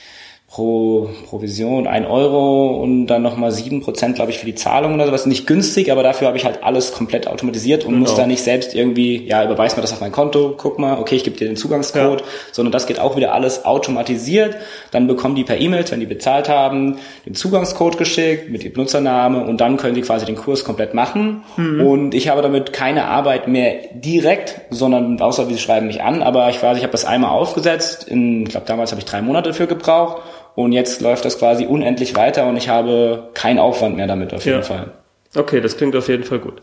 pro 0.54 1.08
Provision 1.28 1.88
ein 1.88 2.06
Euro 2.06 2.80
und 2.80 3.08
dann 3.08 3.22
nochmal 3.22 3.50
sieben 3.50 3.80
Prozent, 3.80 4.14
glaube 4.14 4.30
ich, 4.30 4.38
für 4.38 4.46
die 4.46 4.54
Zahlung 4.54 4.94
oder 4.94 5.06
sowas. 5.06 5.26
Nicht 5.26 5.48
günstig, 5.48 5.90
aber 5.90 6.04
dafür 6.04 6.28
habe 6.28 6.36
ich 6.36 6.44
halt 6.44 6.62
alles 6.62 6.92
komplett 6.92 7.26
automatisiert 7.26 7.84
und 7.84 7.94
genau. 7.94 8.02
muss 8.02 8.14
da 8.14 8.24
nicht 8.24 8.40
selbst 8.40 8.72
irgendwie, 8.72 9.26
ja, 9.26 9.44
überweis 9.44 9.74
mir 9.74 9.82
das 9.82 9.92
auf 9.92 10.00
mein 10.00 10.12
Konto, 10.12 10.54
guck 10.56 10.78
mal, 10.78 11.00
okay, 11.00 11.16
ich 11.16 11.24
gebe 11.24 11.36
dir 11.36 11.48
den 11.48 11.56
Zugangscode, 11.56 12.20
ja. 12.20 12.26
sondern 12.52 12.70
das 12.70 12.86
geht 12.86 13.00
auch 13.00 13.16
wieder 13.16 13.34
alles 13.34 13.64
automatisiert. 13.64 14.56
Dann 14.92 15.08
bekommen 15.08 15.34
die 15.34 15.42
per 15.42 15.60
E-Mails, 15.60 15.90
wenn 15.90 15.98
die 15.98 16.06
bezahlt 16.06 16.48
haben, 16.48 16.98
den 17.26 17.34
Zugangscode 17.34 17.98
geschickt 17.98 18.48
mit 18.48 18.62
dem 18.62 18.72
Benutzername 18.72 19.44
und 19.44 19.60
dann 19.60 19.76
können 19.76 19.96
die 19.96 20.02
quasi 20.02 20.24
den 20.24 20.36
Kurs 20.36 20.62
komplett 20.62 20.94
machen. 20.94 21.42
Mhm. 21.56 21.84
Und 21.84 22.14
ich 22.14 22.28
habe 22.28 22.42
damit 22.42 22.72
keine 22.72 23.06
Arbeit 23.06 23.48
mehr 23.48 23.74
direkt, 23.92 24.60
sondern 24.70 25.20
außer 25.20 25.48
wie 25.48 25.54
sie 25.54 25.58
schreiben 25.58 25.88
mich 25.88 26.00
an, 26.00 26.22
aber 26.22 26.48
ich 26.50 26.62
weiß, 26.62 26.76
ich 26.76 26.84
habe 26.84 26.92
das 26.92 27.04
einmal 27.04 27.30
aufgesetzt, 27.30 28.06
in, 28.06 28.44
ich 28.44 28.50
glaube 28.50 28.66
damals 28.66 28.92
habe 28.92 29.00
ich 29.00 29.04
drei 29.04 29.20
Monate 29.20 29.48
dafür 29.48 29.66
gebraucht 29.66 30.22
und 30.54 30.72
jetzt 30.72 31.00
läuft 31.00 31.24
das 31.24 31.38
quasi 31.38 31.66
unendlich 31.66 32.16
weiter 32.16 32.46
und 32.46 32.56
ich 32.56 32.68
habe 32.68 33.30
keinen 33.34 33.58
Aufwand 33.58 33.96
mehr 33.96 34.06
damit 34.06 34.32
auf 34.32 34.44
jeden 34.44 34.58
ja. 34.58 34.62
Fall. 34.62 34.92
Okay, 35.34 35.60
das 35.60 35.76
klingt 35.76 35.96
auf 35.96 36.08
jeden 36.08 36.24
Fall 36.24 36.38
gut. 36.38 36.60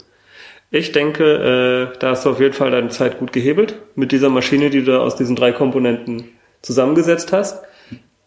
Ich 0.69 0.93
denke, 0.93 1.91
äh, 1.93 1.97
da 1.99 2.12
hast 2.12 2.25
du 2.25 2.30
auf 2.30 2.39
jeden 2.39 2.54
Fall 2.54 2.71
deine 2.71 2.88
Zeit 2.88 3.19
gut 3.19 3.34
gehebelt 3.34 3.75
mit 3.95 4.13
dieser 4.13 4.30
Maschine, 4.30 4.69
die 4.69 4.84
du 4.84 5.01
aus 5.01 5.17
diesen 5.17 5.36
drei 5.36 5.51
Komponenten 5.51 6.30
zusammengesetzt 6.62 7.34
hast. 7.34 7.62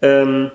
Ähm, 0.03 0.51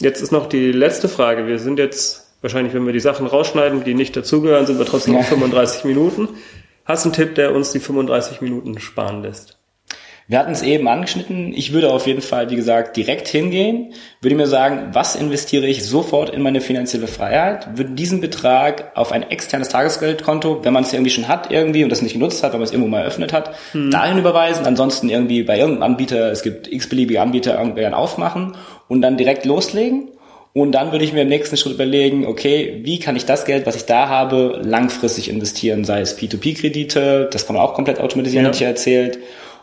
jetzt 0.00 0.20
ist 0.20 0.32
noch 0.32 0.46
die 0.46 0.70
letzte 0.72 1.08
Frage. 1.08 1.46
Wir 1.46 1.58
sind 1.58 1.78
jetzt 1.78 2.34
wahrscheinlich, 2.42 2.74
wenn 2.74 2.84
wir 2.84 2.92
die 2.92 3.00
Sachen 3.00 3.26
rausschneiden, 3.26 3.84
die 3.84 3.94
nicht 3.94 4.14
dazugehören, 4.14 4.66
sind 4.66 4.78
wir 4.78 4.84
trotzdem 4.84 5.14
ja. 5.14 5.20
auf 5.20 5.28
35 5.28 5.84
Minuten. 5.84 6.28
Hast 6.84 7.06
du 7.06 7.08
einen 7.08 7.14
Tipp, 7.14 7.34
der 7.36 7.54
uns 7.54 7.72
die 7.72 7.80
35 7.80 8.42
Minuten 8.42 8.78
sparen 8.78 9.22
lässt? 9.22 9.59
Wir 10.30 10.38
hatten 10.38 10.52
es 10.52 10.62
eben 10.62 10.86
angeschnitten. 10.86 11.52
Ich 11.52 11.72
würde 11.72 11.90
auf 11.90 12.06
jeden 12.06 12.22
Fall, 12.22 12.50
wie 12.50 12.54
gesagt, 12.54 12.96
direkt 12.96 13.26
hingehen, 13.26 13.94
würde 14.20 14.36
mir 14.36 14.46
sagen, 14.46 14.90
was 14.92 15.16
investiere 15.16 15.66
ich 15.66 15.84
sofort 15.84 16.30
in 16.30 16.40
meine 16.40 16.60
finanzielle 16.60 17.08
Freiheit, 17.08 17.76
würde 17.76 17.94
diesen 17.94 18.20
Betrag 18.20 18.92
auf 18.94 19.10
ein 19.10 19.28
externes 19.28 19.70
Tagesgeldkonto, 19.70 20.60
wenn 20.62 20.72
man 20.72 20.84
es 20.84 20.92
irgendwie 20.92 21.10
schon 21.10 21.26
hat 21.26 21.50
irgendwie 21.50 21.82
und 21.82 21.90
das 21.90 22.00
nicht 22.00 22.12
genutzt 22.12 22.44
hat, 22.44 22.52
weil 22.52 22.60
man 22.60 22.66
es 22.66 22.70
irgendwo 22.70 22.88
mal 22.88 23.00
eröffnet 23.00 23.32
hat, 23.32 23.56
hm. 23.72 23.90
dahin 23.90 24.18
überweisen, 24.18 24.66
ansonsten 24.66 25.08
irgendwie 25.08 25.42
bei 25.42 25.58
irgendeinem 25.58 25.94
Anbieter, 25.94 26.30
es 26.30 26.44
gibt 26.44 26.72
x-beliebige 26.72 27.20
Anbieter, 27.20 27.58
irgendwann 27.58 27.92
aufmachen 27.92 28.52
und 28.86 29.02
dann 29.02 29.16
direkt 29.16 29.44
loslegen. 29.44 30.10
Und 30.52 30.72
dann 30.72 30.92
würde 30.92 31.04
ich 31.04 31.12
mir 31.12 31.22
im 31.22 31.28
nächsten 31.28 31.56
Schritt 31.56 31.74
überlegen, 31.74 32.24
okay, 32.24 32.82
wie 32.84 33.00
kann 33.00 33.16
ich 33.16 33.24
das 33.24 33.46
Geld, 33.46 33.66
was 33.66 33.74
ich 33.74 33.86
da 33.86 34.08
habe, 34.08 34.60
langfristig 34.62 35.28
investieren, 35.28 35.84
sei 35.84 36.00
es 36.00 36.16
P2P-Kredite, 36.16 37.28
das 37.32 37.46
kann 37.46 37.56
man 37.56 37.64
auch 37.64 37.74
komplett 37.74 37.98
automatisieren, 37.98 38.44
ja. 38.44 38.48
hatte 38.48 38.56
ich 38.56 38.62
ja 38.62 38.68
erzählt, 38.68 39.18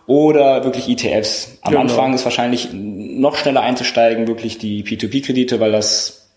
oder 0.07 0.63
wirklich 0.63 0.89
ETFs. 0.89 1.59
Am 1.61 1.71
genau. 1.71 1.81
Anfang 1.83 2.13
ist 2.13 2.23
wahrscheinlich 2.23 2.69
noch 2.73 3.35
schneller 3.35 3.61
einzusteigen, 3.61 4.27
wirklich 4.27 4.57
die 4.57 4.83
P2P-Kredite, 4.83 5.59
weil 5.59 5.73
das 5.73 6.29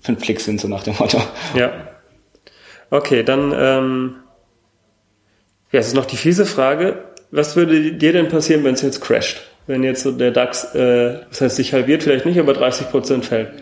fünf 0.00 0.20
Klicks 0.20 0.44
sind, 0.44 0.60
so 0.60 0.68
nach 0.68 0.82
dem 0.82 0.96
Motto. 0.98 1.22
Ja. 1.56 1.72
Okay, 2.90 3.22
dann 3.22 3.54
ähm, 3.56 4.16
ja, 5.72 5.80
es 5.80 5.88
ist 5.88 5.94
noch 5.94 6.04
die 6.04 6.16
fiese 6.16 6.44
Frage. 6.44 7.04
Was 7.30 7.56
würde 7.56 7.92
dir 7.92 8.12
denn 8.12 8.28
passieren, 8.28 8.62
wenn 8.64 8.74
es 8.74 8.82
jetzt 8.82 9.00
crasht? 9.00 9.40
Wenn 9.66 9.82
jetzt 9.84 10.02
so 10.02 10.12
der 10.12 10.32
DAX, 10.32 10.74
äh, 10.74 11.20
das 11.30 11.40
heißt 11.40 11.56
sich 11.56 11.72
halbiert, 11.72 12.02
vielleicht 12.02 12.26
nicht, 12.26 12.38
aber 12.38 12.52
30 12.52 12.90
Prozent 12.90 13.24
fällt? 13.24 13.61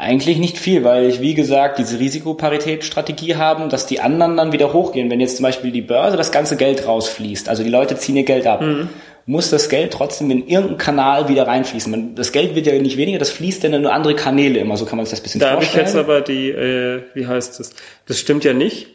Eigentlich 0.00 0.38
nicht 0.38 0.58
viel, 0.58 0.84
weil 0.84 1.06
ich, 1.06 1.20
wie 1.20 1.34
gesagt, 1.34 1.80
diese 1.80 1.98
Risikoparitätsstrategie 1.98 3.34
haben, 3.34 3.68
dass 3.68 3.86
die 3.86 3.98
anderen 4.00 4.36
dann 4.36 4.52
wieder 4.52 4.72
hochgehen. 4.72 5.10
Wenn 5.10 5.18
jetzt 5.18 5.38
zum 5.38 5.42
Beispiel 5.42 5.72
die 5.72 5.82
Börse 5.82 6.16
das 6.16 6.30
ganze 6.30 6.56
Geld 6.56 6.86
rausfließt, 6.86 7.48
also 7.48 7.64
die 7.64 7.68
Leute 7.68 7.96
ziehen 7.96 8.14
ihr 8.14 8.22
Geld 8.22 8.46
ab, 8.46 8.60
mhm. 8.60 8.90
muss 9.26 9.50
das 9.50 9.68
Geld 9.68 9.92
trotzdem 9.92 10.30
in 10.30 10.46
irgendeinen 10.46 10.78
Kanal 10.78 11.28
wieder 11.28 11.48
reinfließen. 11.48 12.14
Das 12.14 12.30
Geld 12.30 12.54
wird 12.54 12.66
ja 12.66 12.74
nicht 12.74 12.96
weniger, 12.96 13.18
das 13.18 13.30
fließt 13.30 13.64
dann 13.64 13.72
in 13.72 13.82
nur 13.82 13.92
andere 13.92 14.14
Kanäle 14.14 14.60
immer, 14.60 14.76
so 14.76 14.84
kann 14.84 14.98
man 14.98 15.06
sich 15.06 15.10
das 15.10 15.20
ein 15.20 15.22
bisschen 15.24 15.40
da 15.40 15.54
vorstellen. 15.54 15.72
Da 15.72 15.78
habe 15.80 15.88
ich 15.88 15.94
jetzt 15.94 15.98
aber 15.98 16.20
die, 16.20 16.50
äh, 16.50 17.02
wie 17.14 17.26
heißt 17.26 17.58
das? 17.58 17.74
Das 18.06 18.20
stimmt 18.20 18.44
ja 18.44 18.54
nicht. 18.54 18.86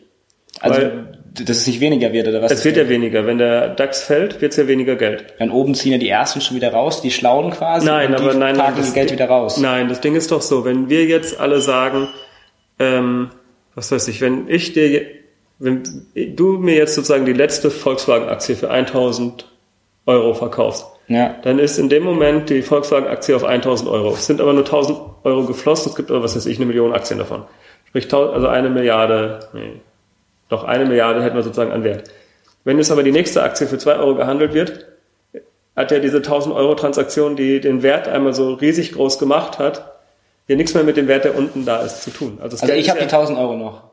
Also 0.62 0.80
dass 1.34 1.58
es 1.58 1.68
nicht 1.68 1.80
weniger 1.80 2.14
wird, 2.14 2.28
oder 2.28 2.42
was? 2.42 2.52
Es 2.52 2.64
wird 2.66 2.78
ja 2.78 2.88
weniger. 2.90 3.26
Wenn 3.26 3.38
der 3.40 3.70
DAX 3.70 4.04
fällt, 4.04 4.42
wird 4.42 4.52
es 4.52 4.58
ja 4.58 4.68
weniger 4.68 4.96
Geld. 4.96 5.34
Dann 5.40 5.50
oben 5.52 5.74
ziehen 5.74 5.94
ja 5.94 5.98
die 5.98 6.10
ersten 6.10 6.42
schon 6.42 6.56
wieder 6.58 6.72
raus, 6.74 7.02
die 7.02 7.12
Schlauen 7.12 7.52
quasi. 7.52 7.88
Nein, 7.88 8.14
aber 8.14 8.34
nein, 8.36 8.56
packen 8.56 8.78
das 8.78 8.86
das 8.88 8.94
Geld 8.94 9.12
wieder 9.12 9.26
raus. 9.28 9.58
Nein, 9.58 9.90
das 9.90 10.00
Ding 10.02 10.16
ist 10.16 10.32
doch 10.32 10.42
so, 10.42 10.64
wenn 10.66 10.90
wir 10.90 11.06
jetzt 11.06 11.40
alle 11.40 11.60
sagen, 11.62 12.08
ähm, 12.80 13.30
was 13.76 13.92
weiß 13.92 14.08
ich, 14.10 14.22
wenn 14.22 14.48
ich 14.48 14.74
dir, 14.74 15.02
wenn 15.60 15.84
du 16.16 16.54
mir 16.60 16.76
jetzt 16.76 16.96
sozusagen 16.96 17.26
die 17.26 17.34
letzte 17.34 17.72
Volkswagen-Aktie 17.72 18.56
für 18.56 18.70
1000 18.70 19.50
Euro 20.06 20.34
verkaufst, 20.34 20.86
Ja. 21.08 21.36
dann 21.44 21.58
ist 21.60 21.78
in 21.80 21.90
dem 21.90 22.04
Moment 22.04 22.50
die 22.50 22.62
Volkswagen-Aktie 22.62 23.36
auf 23.36 23.44
1000 23.44 23.90
Euro. 23.90 24.14
Es 24.14 24.28
sind 24.28 24.42
aber 24.42 24.54
nur 24.54 24.66
1000 24.66 25.00
Euro 25.24 25.46
geflossen, 25.46 25.90
es 25.92 25.96
gibt 25.96 26.12
aber, 26.12 26.22
was 26.24 26.36
weiß 26.36 26.46
ich, 26.46 26.58
eine 26.58 26.66
Million 26.66 26.94
Aktien 26.94 27.20
davon. 27.20 27.44
Sprich, 27.88 28.14
also 28.14 28.48
eine 28.48 28.70
Milliarde, 28.70 29.40
nee, 29.54 29.80
doch 30.54 30.64
eine 30.64 30.86
Milliarde 30.86 31.22
hätten 31.24 31.36
wir 31.36 31.44
sozusagen 31.44 31.72
an 31.72 31.84
Wert. 31.84 32.10
Wenn 32.64 32.78
jetzt 32.78 32.92
aber 32.92 33.04
die 33.04 33.12
nächste 33.12 33.44
Aktie 33.44 33.68
für 33.68 33.78
2 33.78 33.96
Euro 33.98 34.16
gehandelt 34.16 34.54
wird, 34.54 34.86
hat 35.76 35.92
ja 35.92 36.00
diese 36.00 36.18
1000 36.18 36.56
Euro 36.56 36.76
Transaktion, 36.76 37.36
die 37.36 37.60
den 37.60 37.84
Wert 37.84 38.08
einmal 38.08 38.34
so 38.34 38.54
riesig 38.54 38.94
groß 38.94 39.20
gemacht 39.20 39.60
hat, 39.60 39.92
ja 40.48 40.56
nichts 40.56 40.74
mehr 40.74 40.84
mit 40.84 40.98
dem 40.98 41.08
Wert, 41.08 41.26
der 41.26 41.36
unten 41.36 41.66
da 41.66 41.82
ist, 41.82 42.04
zu 42.04 42.12
tun. 42.12 42.38
Also, 42.42 42.58
Also 42.62 42.74
ich 42.74 42.90
habe 42.90 43.00
die 43.00 43.06
1000 43.06 43.38
Euro 43.38 43.56
noch. 43.56 43.84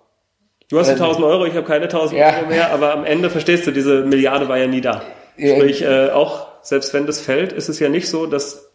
Du 0.68 0.78
hast 0.78 0.88
die 0.88 0.92
1000 0.92 1.24
Euro, 1.24 1.46
ich 1.46 1.54
habe 1.54 1.66
keine 1.66 1.84
1000 1.84 2.18
Ja. 2.20 2.36
Euro 2.36 2.46
mehr, 2.46 2.70
aber 2.72 2.92
am 2.92 3.04
Ende 3.04 3.30
verstehst 3.30 3.66
du, 3.66 3.72
diese 3.72 4.02
Milliarde 4.04 4.48
war 4.48 4.56
ja 4.58 4.66
nie 4.68 4.80
da. 4.80 5.02
Sprich, 5.36 5.82
äh, 5.82 6.10
auch 6.10 6.46
selbst 6.62 6.92
wenn 6.94 7.06
das 7.06 7.20
fällt, 7.20 7.52
ist 7.52 7.68
es 7.68 7.80
ja 7.80 7.88
nicht 7.88 8.08
so, 8.08 8.26
dass 8.26 8.69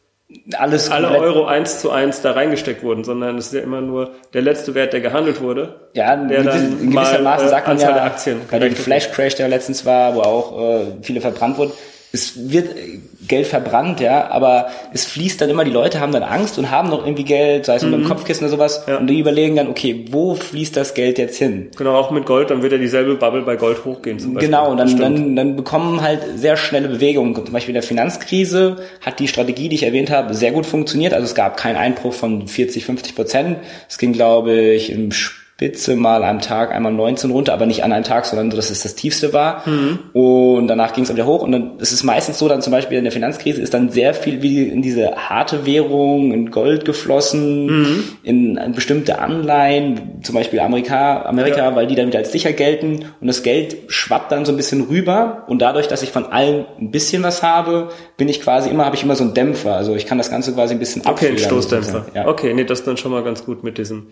Alles 0.57 0.89
alle 0.89 1.09
Euro 1.19 1.45
eins 1.45 1.81
zu 1.81 1.91
eins 1.91 2.21
da 2.21 2.31
reingesteckt 2.31 2.81
wurden, 2.81 3.03
sondern 3.03 3.37
es 3.37 3.47
ist 3.47 3.53
ja 3.53 3.61
immer 3.61 3.81
nur 3.81 4.11
der 4.33 4.41
letzte 4.41 4.73
Wert, 4.73 4.91
der 4.91 5.01
gehandelt 5.01 5.39
wurde. 5.39 5.75
Ja, 5.93 6.15
in, 6.15 6.27
der 6.27 6.39
gewiss, 6.41 6.53
dann 6.53 6.79
in 6.81 6.91
gewisser 6.91 7.21
Maße 7.21 7.45
äh, 7.45 7.49
sagt 7.49 7.67
man 7.67 7.75
Anzahl 7.77 7.89
ja, 7.91 7.95
der 7.95 8.03
Aktien 8.05 8.41
bei 8.49 8.59
dem 8.59 8.75
Flash 8.75 9.11
Crash, 9.11 9.35
der 9.35 9.47
letztens 9.47 9.85
war, 9.85 10.15
wo 10.15 10.21
auch 10.21 10.79
äh, 10.79 10.85
viele 11.03 11.21
verbrannt 11.21 11.57
wurden, 11.57 11.73
es 12.15 12.49
wird 12.51 12.75
äh, 12.75 12.99
Geld 13.27 13.47
verbrannt, 13.47 13.99
ja, 14.01 14.29
aber 14.29 14.67
es 14.93 15.05
fließt 15.05 15.41
dann 15.41 15.49
immer, 15.49 15.63
die 15.63 15.71
Leute 15.71 15.99
haben 15.99 16.11
dann 16.11 16.21
Angst 16.23 16.59
und 16.59 16.69
haben 16.69 16.89
noch 16.89 17.03
irgendwie 17.05 17.23
Geld, 17.23 17.65
sei 17.65 17.75
es 17.75 17.83
unter 17.83 17.97
dem 17.97 18.07
Kopfkissen 18.07 18.43
oder 18.45 18.51
sowas, 18.55 18.83
Mhm. 18.85 18.91
Ja. 18.93 18.97
und 18.99 19.07
die 19.07 19.19
überlegen 19.19 19.55
dann, 19.55 19.67
okay, 19.67 20.05
wo 20.11 20.35
fließt 20.35 20.77
das 20.77 20.93
Geld 20.93 21.17
jetzt 21.17 21.37
hin? 21.37 21.69
Genau, 21.75 21.95
auch 21.95 22.11
mit 22.11 22.25
Gold, 22.25 22.49
dann 22.51 22.61
wird 22.61 22.71
ja 22.71 22.77
dieselbe 22.77 23.15
Bubble 23.15 23.41
bei 23.41 23.55
Gold 23.55 23.83
hochgehen 23.83 24.19
zum 24.19 24.33
Beispiel. 24.35 24.49
Genau, 24.49 24.69
und 24.71 24.77
dann, 24.77 24.95
dann, 24.97 25.35
dann 25.35 25.55
bekommen 25.55 26.01
halt 26.01 26.19
sehr 26.35 26.55
schnelle 26.55 26.87
Bewegungen. 26.87 27.33
Zum 27.35 27.51
Beispiel 27.51 27.71
in 27.71 27.81
der 27.81 27.83
Finanzkrise 27.83 28.77
hat 29.01 29.19
die 29.19 29.27
Strategie, 29.27 29.69
die 29.69 29.75
ich 29.75 29.83
erwähnt 29.83 30.11
habe, 30.11 30.33
sehr 30.35 30.51
gut 30.51 30.65
funktioniert. 30.67 31.13
Also 31.13 31.25
es 31.25 31.35
gab 31.35 31.57
keinen 31.57 31.77
Einbruch 31.77 32.13
von 32.13 32.47
40, 32.47 32.85
50 32.85 33.15
Prozent. 33.15 33.57
Es 33.89 33.97
ging, 33.97 34.13
glaube 34.13 34.53
ich, 34.53 34.91
im 34.91 35.11
Spitze 35.55 35.95
mal 35.95 36.25
am 36.25 36.41
Tag 36.41 36.73
einmal 36.73 36.91
19 36.91 37.31
runter, 37.31 37.53
aber 37.53 37.65
nicht 37.65 37.85
an 37.85 37.93
einem 37.93 38.03
Tag, 38.03 38.25
sondern 38.25 38.51
so, 38.51 38.57
dass 38.57 38.71
es 38.71 38.83
das 38.83 38.95
tiefste 38.95 39.31
war. 39.31 39.63
Und 40.11 40.67
danach 40.67 40.91
ging 40.91 41.05
es 41.05 41.13
wieder 41.13 41.25
hoch. 41.25 41.43
Und 41.43 41.53
dann 41.53 41.79
ist 41.79 41.93
es 41.93 42.03
meistens 42.03 42.39
so, 42.39 42.49
dann 42.49 42.61
zum 42.61 42.71
Beispiel 42.71 42.97
in 42.97 43.05
der 43.05 43.13
Finanzkrise 43.13 43.61
ist 43.61 43.73
dann 43.73 43.89
sehr 43.89 44.13
viel 44.13 44.41
wie 44.41 44.63
in 44.63 44.81
diese 44.81 45.15
harte 45.15 45.65
Währung, 45.65 46.33
in 46.33 46.51
Gold 46.51 46.83
geflossen, 46.83 48.03
in, 48.23 48.57
in 48.57 48.71
bestimmte 48.73 49.19
Anleihen, 49.19 50.19
zum 50.23 50.35
Beispiel 50.35 50.59
Amerika, 50.59 51.21
Amerika, 51.21 51.73
weil 51.73 51.87
die 51.87 51.95
dann 51.95 52.07
wieder 52.07 52.19
als 52.19 52.33
sicher 52.33 52.51
gelten. 52.51 53.05
Und 53.21 53.27
das 53.27 53.41
Geld 53.41 53.77
schwappt 53.87 54.33
dann 54.33 54.43
so 54.43 54.51
ein 54.51 54.57
bisschen 54.57 54.81
rüber. 54.81 55.45
Und 55.47 55.61
dadurch, 55.61 55.87
dass 55.87 56.03
ich 56.03 56.11
von 56.11 56.25
allen 56.25 56.65
ein 56.81 56.91
bisschen 56.91 57.23
was 57.23 57.43
habe, 57.43 57.91
bin 58.17 58.27
ich 58.27 58.41
quasi 58.41 58.69
immer, 58.69 58.83
habe 58.83 58.97
ich 58.97 59.03
immer 59.03 59.15
so 59.15 59.23
einen 59.23 59.33
Dämpfer. 59.33 59.77
Also 59.77 59.95
ich 59.95 60.05
kann 60.05 60.17
das 60.17 60.29
Ganze 60.29 60.51
quasi 60.51 60.73
ein 60.73 60.79
bisschen 60.79 61.03
Okay, 61.03 61.27
ein 61.27 61.33
abfedern, 61.35 61.37
Stoßdämpfer. 61.45 62.05
Ja. 62.13 62.27
Okay, 62.27 62.53
nee, 62.53 62.65
das 62.65 62.79
ist 62.79 62.87
dann 62.87 62.97
schon 62.97 63.13
mal 63.13 63.23
ganz 63.23 63.45
gut 63.45 63.63
mit 63.63 63.77
diesen 63.77 64.07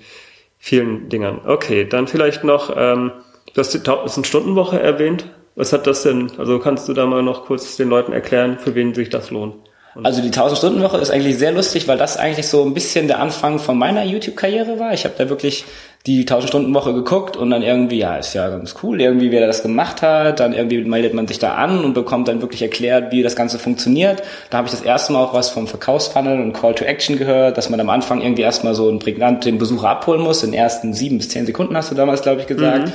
vielen 0.63 1.09
Dingern. 1.09 1.41
Okay, 1.45 1.83
dann 1.83 2.07
vielleicht 2.07 2.45
noch, 2.45 2.73
ähm, 2.73 3.11
du 3.53 3.59
hast 3.59 3.73
die 3.73 3.79
1000 3.79 4.25
Stundenwoche 4.25 4.79
erwähnt. 4.79 5.29
Was 5.55 5.73
hat 5.73 5.85
das 5.87 6.03
denn? 6.03 6.31
Also 6.37 6.57
kannst 6.59 6.87
du 6.87 6.93
da 6.93 7.05
mal 7.05 7.21
noch 7.21 7.43
kurz 7.43 7.75
den 7.75 7.89
Leuten 7.89 8.13
erklären, 8.13 8.57
für 8.57 8.73
wen 8.73 8.93
sich 8.93 9.09
das 9.09 9.29
lohnt? 9.29 9.55
Also 10.01 10.21
die 10.21 10.31
1000-Stunden-Woche 10.31 10.97
ist 10.97 11.11
eigentlich 11.11 11.37
sehr 11.37 11.51
lustig, 11.51 11.87
weil 11.87 11.97
das 11.97 12.17
eigentlich 12.17 12.47
so 12.47 12.63
ein 12.63 12.73
bisschen 12.73 13.07
der 13.07 13.19
Anfang 13.19 13.59
von 13.59 13.77
meiner 13.77 14.03
YouTube-Karriere 14.03 14.79
war. 14.79 14.93
Ich 14.93 15.03
habe 15.05 15.13
da 15.17 15.29
wirklich 15.29 15.65
die 16.07 16.25
1000-Stunden-Woche 16.25 16.93
geguckt 16.93 17.37
und 17.37 17.51
dann 17.51 17.61
irgendwie, 17.61 17.99
ja, 17.99 18.17
ist 18.17 18.33
ja 18.33 18.49
ganz 18.49 18.75
cool, 18.81 18.99
irgendwie, 18.99 19.31
wer 19.31 19.45
das 19.45 19.61
gemacht 19.61 20.01
hat. 20.01 20.39
Dann 20.39 20.53
irgendwie 20.53 20.83
meldet 20.83 21.13
man 21.13 21.27
sich 21.27 21.37
da 21.37 21.53
an 21.53 21.85
und 21.85 21.93
bekommt 21.93 22.27
dann 22.27 22.41
wirklich 22.41 22.61
erklärt, 22.63 23.11
wie 23.11 23.21
das 23.21 23.35
Ganze 23.35 23.59
funktioniert. 23.59 24.23
Da 24.49 24.57
habe 24.57 24.67
ich 24.67 24.71
das 24.71 24.81
erste 24.81 25.13
Mal 25.13 25.23
auch 25.23 25.33
was 25.33 25.49
vom 25.49 25.67
Verkaufsfunnel 25.67 26.41
und 26.41 26.53
Call 26.53 26.73
to 26.73 26.85
Action 26.85 27.17
gehört, 27.17 27.57
dass 27.57 27.69
man 27.69 27.79
am 27.79 27.89
Anfang 27.89 28.21
irgendwie 28.21 28.41
erstmal 28.41 28.73
so 28.73 28.89
einen 28.89 28.99
prägnant 28.99 29.45
den 29.45 29.59
Besucher 29.59 29.89
abholen 29.89 30.21
muss. 30.21 30.43
In 30.43 30.51
den 30.51 30.59
ersten 30.59 30.93
sieben 30.93 31.19
bis 31.19 31.29
zehn 31.29 31.45
Sekunden 31.45 31.77
hast 31.77 31.91
du 31.91 31.95
damals, 31.95 32.23
glaube 32.23 32.41
ich, 32.41 32.47
gesagt. 32.47 32.91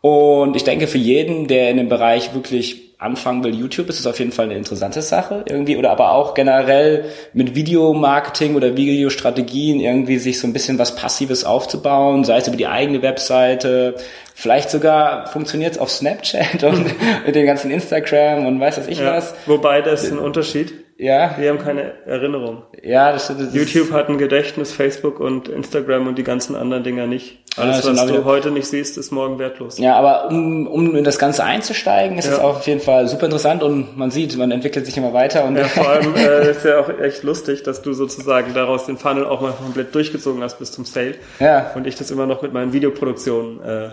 Und 0.00 0.56
ich 0.56 0.64
denke, 0.64 0.88
für 0.88 0.98
jeden, 0.98 1.46
der 1.46 1.70
in 1.70 1.76
dem 1.76 1.88
Bereich 1.88 2.34
wirklich 2.34 2.81
anfangen 3.02 3.44
will, 3.44 3.54
YouTube, 3.54 3.88
ist 3.88 4.00
es 4.00 4.06
auf 4.06 4.18
jeden 4.18 4.32
Fall 4.32 4.46
eine 4.46 4.54
interessante 4.54 5.02
Sache 5.02 5.44
irgendwie 5.48 5.76
oder 5.76 5.90
aber 5.90 6.12
auch 6.12 6.34
generell 6.34 7.06
mit 7.32 7.54
Videomarketing 7.54 8.54
oder 8.54 8.76
Videostrategien 8.76 9.80
irgendwie 9.80 10.18
sich 10.18 10.38
so 10.40 10.46
ein 10.46 10.52
bisschen 10.52 10.78
was 10.78 10.94
Passives 10.94 11.44
aufzubauen, 11.44 12.24
sei 12.24 12.38
es 12.38 12.48
über 12.48 12.56
die 12.56 12.66
eigene 12.66 13.02
Webseite, 13.02 13.96
vielleicht 14.34 14.70
sogar 14.70 15.26
funktioniert 15.26 15.72
es 15.72 15.78
auf 15.78 15.90
Snapchat 15.90 16.62
und 16.64 16.86
mit 17.26 17.34
dem 17.34 17.46
ganzen 17.46 17.70
Instagram 17.70 18.46
und 18.46 18.60
weiß 18.60 18.78
was 18.78 18.88
ich 18.88 18.98
Ja, 18.98 19.14
was. 19.16 19.34
wobei 19.46 19.82
das 19.82 20.04
ist 20.04 20.12
ein 20.12 20.18
Unterschied. 20.18 20.72
Ja, 21.02 21.34
Wir 21.36 21.50
haben 21.50 21.58
keine 21.58 21.92
Erinnerung. 22.06 22.62
ja, 22.82 23.10
das, 23.12 23.26
das 23.26 23.38
ist 23.40 23.54
YouTube 23.54 23.90
hat 23.92 24.08
ein 24.08 24.18
Gedächtnis, 24.18 24.72
Facebook 24.72 25.18
und 25.18 25.48
Instagram 25.48 26.06
und 26.06 26.16
die 26.16 26.22
ganzen 26.22 26.54
anderen 26.54 26.84
Dinger 26.84 27.06
nicht. 27.08 27.38
Ja, 27.56 27.64
Alles, 27.64 27.82
sind 27.82 27.96
was 27.96 28.06
du 28.06 28.24
heute 28.24 28.50
nicht 28.52 28.66
siehst, 28.68 28.96
ist 28.96 29.10
morgen 29.10 29.38
wertlos. 29.40 29.78
Ja, 29.78 29.96
aber 29.96 30.28
um, 30.28 30.66
um 30.68 30.94
in 30.94 31.02
das 31.04 31.18
Ganze 31.18 31.42
einzusteigen, 31.44 32.18
ist 32.18 32.26
es 32.28 32.38
Ja. 32.38 32.44
auch 32.44 32.56
auf 32.58 32.66
jeden 32.68 32.80
Fall 32.80 33.08
super 33.08 33.24
interessant 33.26 33.62
und 33.64 33.96
man 33.98 34.10
sieht, 34.12 34.36
man 34.38 34.52
entwickelt 34.52 34.86
sich 34.86 34.96
immer 34.96 35.12
weiter 35.12 35.44
und 35.44 35.56
Ja, 35.56 35.64
vor 35.64 35.88
allem 35.88 36.14
äh, 36.14 36.50
ist 36.50 36.64
ja 36.64 36.78
auch 36.78 36.88
echt 37.00 37.24
lustig, 37.24 37.64
dass 37.64 37.82
du 37.82 37.92
sozusagen 37.94 38.54
daraus 38.54 38.86
den 38.86 38.96
Funnel 38.96 39.26
auch 39.26 39.40
mal 39.40 39.52
komplett 39.52 39.92
durchgezogen 39.94 40.40
hast 40.42 40.60
bis 40.60 40.70
zum 40.70 40.84
Sale. 40.84 41.16
Ja. 41.40 41.72
Und 41.74 41.86
ich 41.88 41.96
das 41.96 42.10
immer 42.12 42.26
noch 42.26 42.42
mit 42.42 42.52
meinen 42.52 42.72
Videoproduktionen 42.72 43.60
äh, 43.60 43.88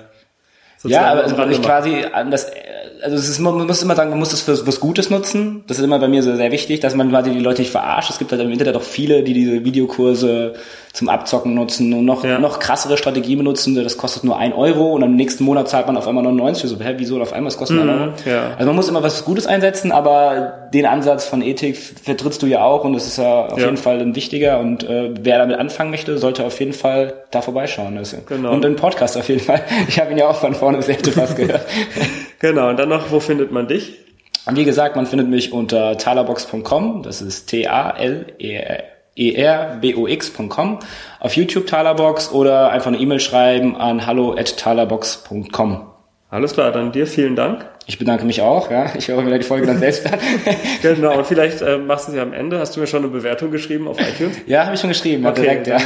sozusagen 0.77 1.05
Ja, 1.05 1.11
aber 1.11 1.23
also 1.23 1.35
ich 1.49 1.61
quasi 1.61 2.05
an 2.13 2.31
das, 2.31 2.49
also 3.01 3.15
es 3.15 3.29
ist, 3.29 3.39
man 3.39 3.65
muss 3.65 3.81
immer 3.81 3.95
sagen, 3.95 4.09
man 4.09 4.19
muss 4.19 4.29
das 4.29 4.41
für 4.41 4.67
was 4.67 4.79
Gutes 4.79 5.09
nutzen. 5.09 5.63
Das 5.67 5.77
ist 5.77 5.83
immer 5.83 5.99
bei 5.99 6.07
mir 6.07 6.23
so 6.23 6.35
sehr 6.35 6.51
wichtig, 6.51 6.79
dass 6.79 6.95
man 6.95 7.09
quasi 7.09 7.31
die 7.31 7.39
Leute 7.39 7.61
nicht 7.61 7.71
verarscht. 7.71 8.09
Es 8.09 8.19
gibt 8.19 8.31
halt 8.31 8.41
im 8.41 8.51
Internet 8.51 8.75
auch 8.75 8.83
viele, 8.83 9.23
die 9.23 9.33
diese 9.33 9.63
Videokurse 9.63 10.53
zum 10.93 11.07
Abzocken 11.07 11.53
nutzen 11.53 11.93
und 11.93 12.05
noch, 12.05 12.23
Ja. 12.25 12.39
noch 12.39 12.59
krassere 12.59 12.97
Strategien 12.97 13.37
benutzen. 13.37 13.75
Das 13.75 13.97
kostet 13.97 14.23
nur 14.23 14.37
ein 14.37 14.53
Euro 14.53 14.93
und 14.93 15.03
am 15.03 15.15
nächsten 15.15 15.43
Monat 15.43 15.69
zahlt 15.69 15.85
man 15.87 15.95
auf 15.97 16.07
einmal 16.07 16.23
99. 16.23 16.69
So, 16.69 16.79
hä, 16.79 16.95
wieso 16.97 17.21
auf 17.21 17.31
einmal? 17.31 17.49
Es 17.49 17.57
kostet 17.57 17.79
ein 17.79 17.89
Euro. 17.89 18.05
Mhm, 18.07 18.13
ja. 18.25 18.51
Also 18.57 18.65
man 18.65 18.75
muss 18.75 18.89
immer 18.89 19.03
was 19.03 19.23
Gutes 19.23 19.45
einsetzen, 19.47 19.91
aber 19.91 20.69
den 20.73 20.85
Ansatz 20.85 21.25
von 21.25 21.41
Ethik 21.41 21.77
vertrittst 21.77 22.41
du 22.41 22.47
ja 22.47 22.63
auch 22.63 22.83
und 22.85 22.93
das 22.93 23.05
ist 23.07 23.17
ja 23.17 23.45
auf 23.47 23.59
Ja. 23.59 23.65
jeden 23.65 23.77
Fall 23.77 23.99
ein 23.99 24.15
wichtiger 24.15 24.59
und 24.59 24.83
äh, 24.83 25.11
wer 25.21 25.37
damit 25.37 25.57
anfangen 25.59 25.91
möchte, 25.91 26.17
sollte 26.17 26.43
auf 26.45 26.59
jeden 26.59 26.73
Fall 26.73 27.13
da 27.31 27.41
vorbeischauen. 27.41 27.97
Also. 27.97 28.17
Genau. 28.25 28.51
Und 28.51 28.63
den 28.63 28.75
Podcast 28.75 29.15
auf 29.17 29.27
jeden 29.29 29.41
Fall. 29.41 29.61
Ich 29.87 29.99
habe 29.99 30.11
ihn 30.11 30.17
ja 30.17 30.27
auch 30.29 30.35
von 30.37 30.55
vorne 30.55 30.77
bis 30.77 30.89
Ende 30.89 31.11
fast 31.11 31.35
gehört. 31.35 31.61
Genau, 32.41 32.69
und 32.69 32.79
dann 32.79 32.87
noch, 32.87 33.11
wo 33.11 33.19
findet 33.19 33.51
man 33.51 33.67
dich? 33.67 33.95
Und 34.45 34.55
wie 34.55 34.63
gesagt, 34.63 34.95
man 34.95 35.05
findet 35.05 35.27
mich 35.27 35.51
unter 35.51 35.97
talerbox.com, 35.97 37.03
das 37.03 37.21
ist 37.21 37.51
T-A-L-E-R-B-O-X.com, 39.19 40.79
auf 41.19 41.35
YouTube 41.35 41.67
Talerbox 41.67 42.31
oder 42.31 42.71
einfach 42.71 42.87
eine 42.87 42.97
E-Mail 42.97 43.19
schreiben 43.19 43.75
an 43.75 44.05
hallo 44.05 44.33
at 44.33 44.57
talerbox.com. 44.57 45.88
Alles 46.31 46.53
klar, 46.53 46.71
dann 46.71 46.91
dir 46.91 47.07
vielen 47.07 47.35
Dank. 47.35 47.65
Ich 47.87 47.97
bedanke 47.97 48.23
mich 48.23 48.43
auch, 48.43 48.69
ja. 48.69 48.93
Ich 48.95 49.07
höre 49.07 49.19
mir 49.23 49.35
die 49.39 49.43
Folge 49.43 49.65
dann 49.65 49.79
selbst 49.79 50.05
an. 50.05 50.19
Genau, 50.83 51.17
und 51.17 51.25
vielleicht 51.25 51.63
äh, 51.63 51.79
machst 51.79 52.07
du 52.07 52.11
sie 52.11 52.19
am 52.19 52.33
Ende. 52.33 52.59
Hast 52.59 52.75
du 52.75 52.79
mir 52.79 52.85
schon 52.85 52.99
eine 52.99 53.07
Bewertung 53.11 53.49
geschrieben 53.49 53.87
auf 53.87 53.97
iTunes? 53.99 54.37
ja, 54.45 54.65
habe 54.65 54.75
ich 54.75 54.79
schon 54.79 54.89
geschrieben, 54.89 55.23
ja, 55.23 55.31
direkt, 55.31 55.65
ja. 55.65 55.77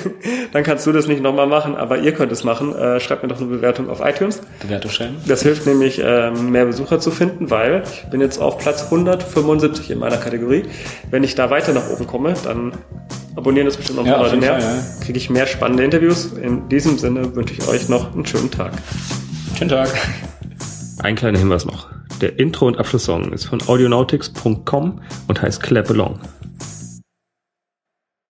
Dann 0.52 0.62
kannst 0.62 0.86
du 0.86 0.92
das 0.92 1.08
nicht 1.08 1.20
nochmal 1.20 1.48
machen, 1.48 1.74
aber 1.74 1.98
ihr 1.98 2.12
könnt 2.12 2.30
es 2.30 2.44
machen. 2.44 2.76
Äh, 2.76 3.00
schreibt 3.00 3.24
mir 3.24 3.28
doch 3.28 3.38
eine 3.38 3.48
Bewertung 3.48 3.90
auf 3.90 4.00
iTunes. 4.00 4.40
Bewertung 4.60 4.92
schreiben. 4.92 5.16
Das 5.26 5.42
hilft 5.42 5.66
nämlich, 5.66 6.00
ähm, 6.04 6.52
mehr 6.52 6.66
Besucher 6.66 7.00
zu 7.00 7.10
finden, 7.10 7.50
weil 7.50 7.82
ich 7.92 8.08
bin 8.08 8.20
jetzt 8.20 8.40
auf 8.40 8.58
Platz 8.58 8.84
175 8.84 9.90
in 9.90 9.98
meiner 9.98 10.18
Kategorie. 10.18 10.62
Wenn 11.10 11.24
ich 11.24 11.34
da 11.34 11.50
weiter 11.50 11.72
nach 11.72 11.90
oben 11.90 12.06
komme, 12.06 12.34
dann 12.44 12.72
abonnieren 13.34 13.66
das 13.66 13.76
bestimmt 13.76 13.98
noch 13.98 14.04
ein 14.04 14.10
Ja, 14.12 14.18
paar 14.18 14.26
Leute 14.26 14.36
mehr. 14.36 14.60
Fall, 14.60 14.78
Kriege 15.04 15.18
ich 15.18 15.28
mehr 15.28 15.48
spannende 15.48 15.82
Interviews. 15.82 16.32
In 16.40 16.68
diesem 16.68 16.98
Sinne 16.98 17.34
wünsche 17.34 17.54
ich 17.54 17.66
euch 17.66 17.88
noch 17.88 18.14
einen 18.14 18.24
schönen 18.24 18.52
Tag. 18.52 18.72
Schönen 19.58 19.70
Tag. 19.70 19.88
Ein 21.02 21.16
kleiner 21.16 21.40
Hinweis 21.40 21.64
noch. 21.64 21.88
Der 22.20 22.38
Intro- 22.38 22.68
und 22.68 22.78
Abschlusssong 22.78 23.32
ist 23.32 23.46
von 23.46 23.60
audionautics.com 23.60 25.00
und 25.26 25.42
heißt 25.42 25.60
Clap 25.60 25.90
Along. 25.90 26.20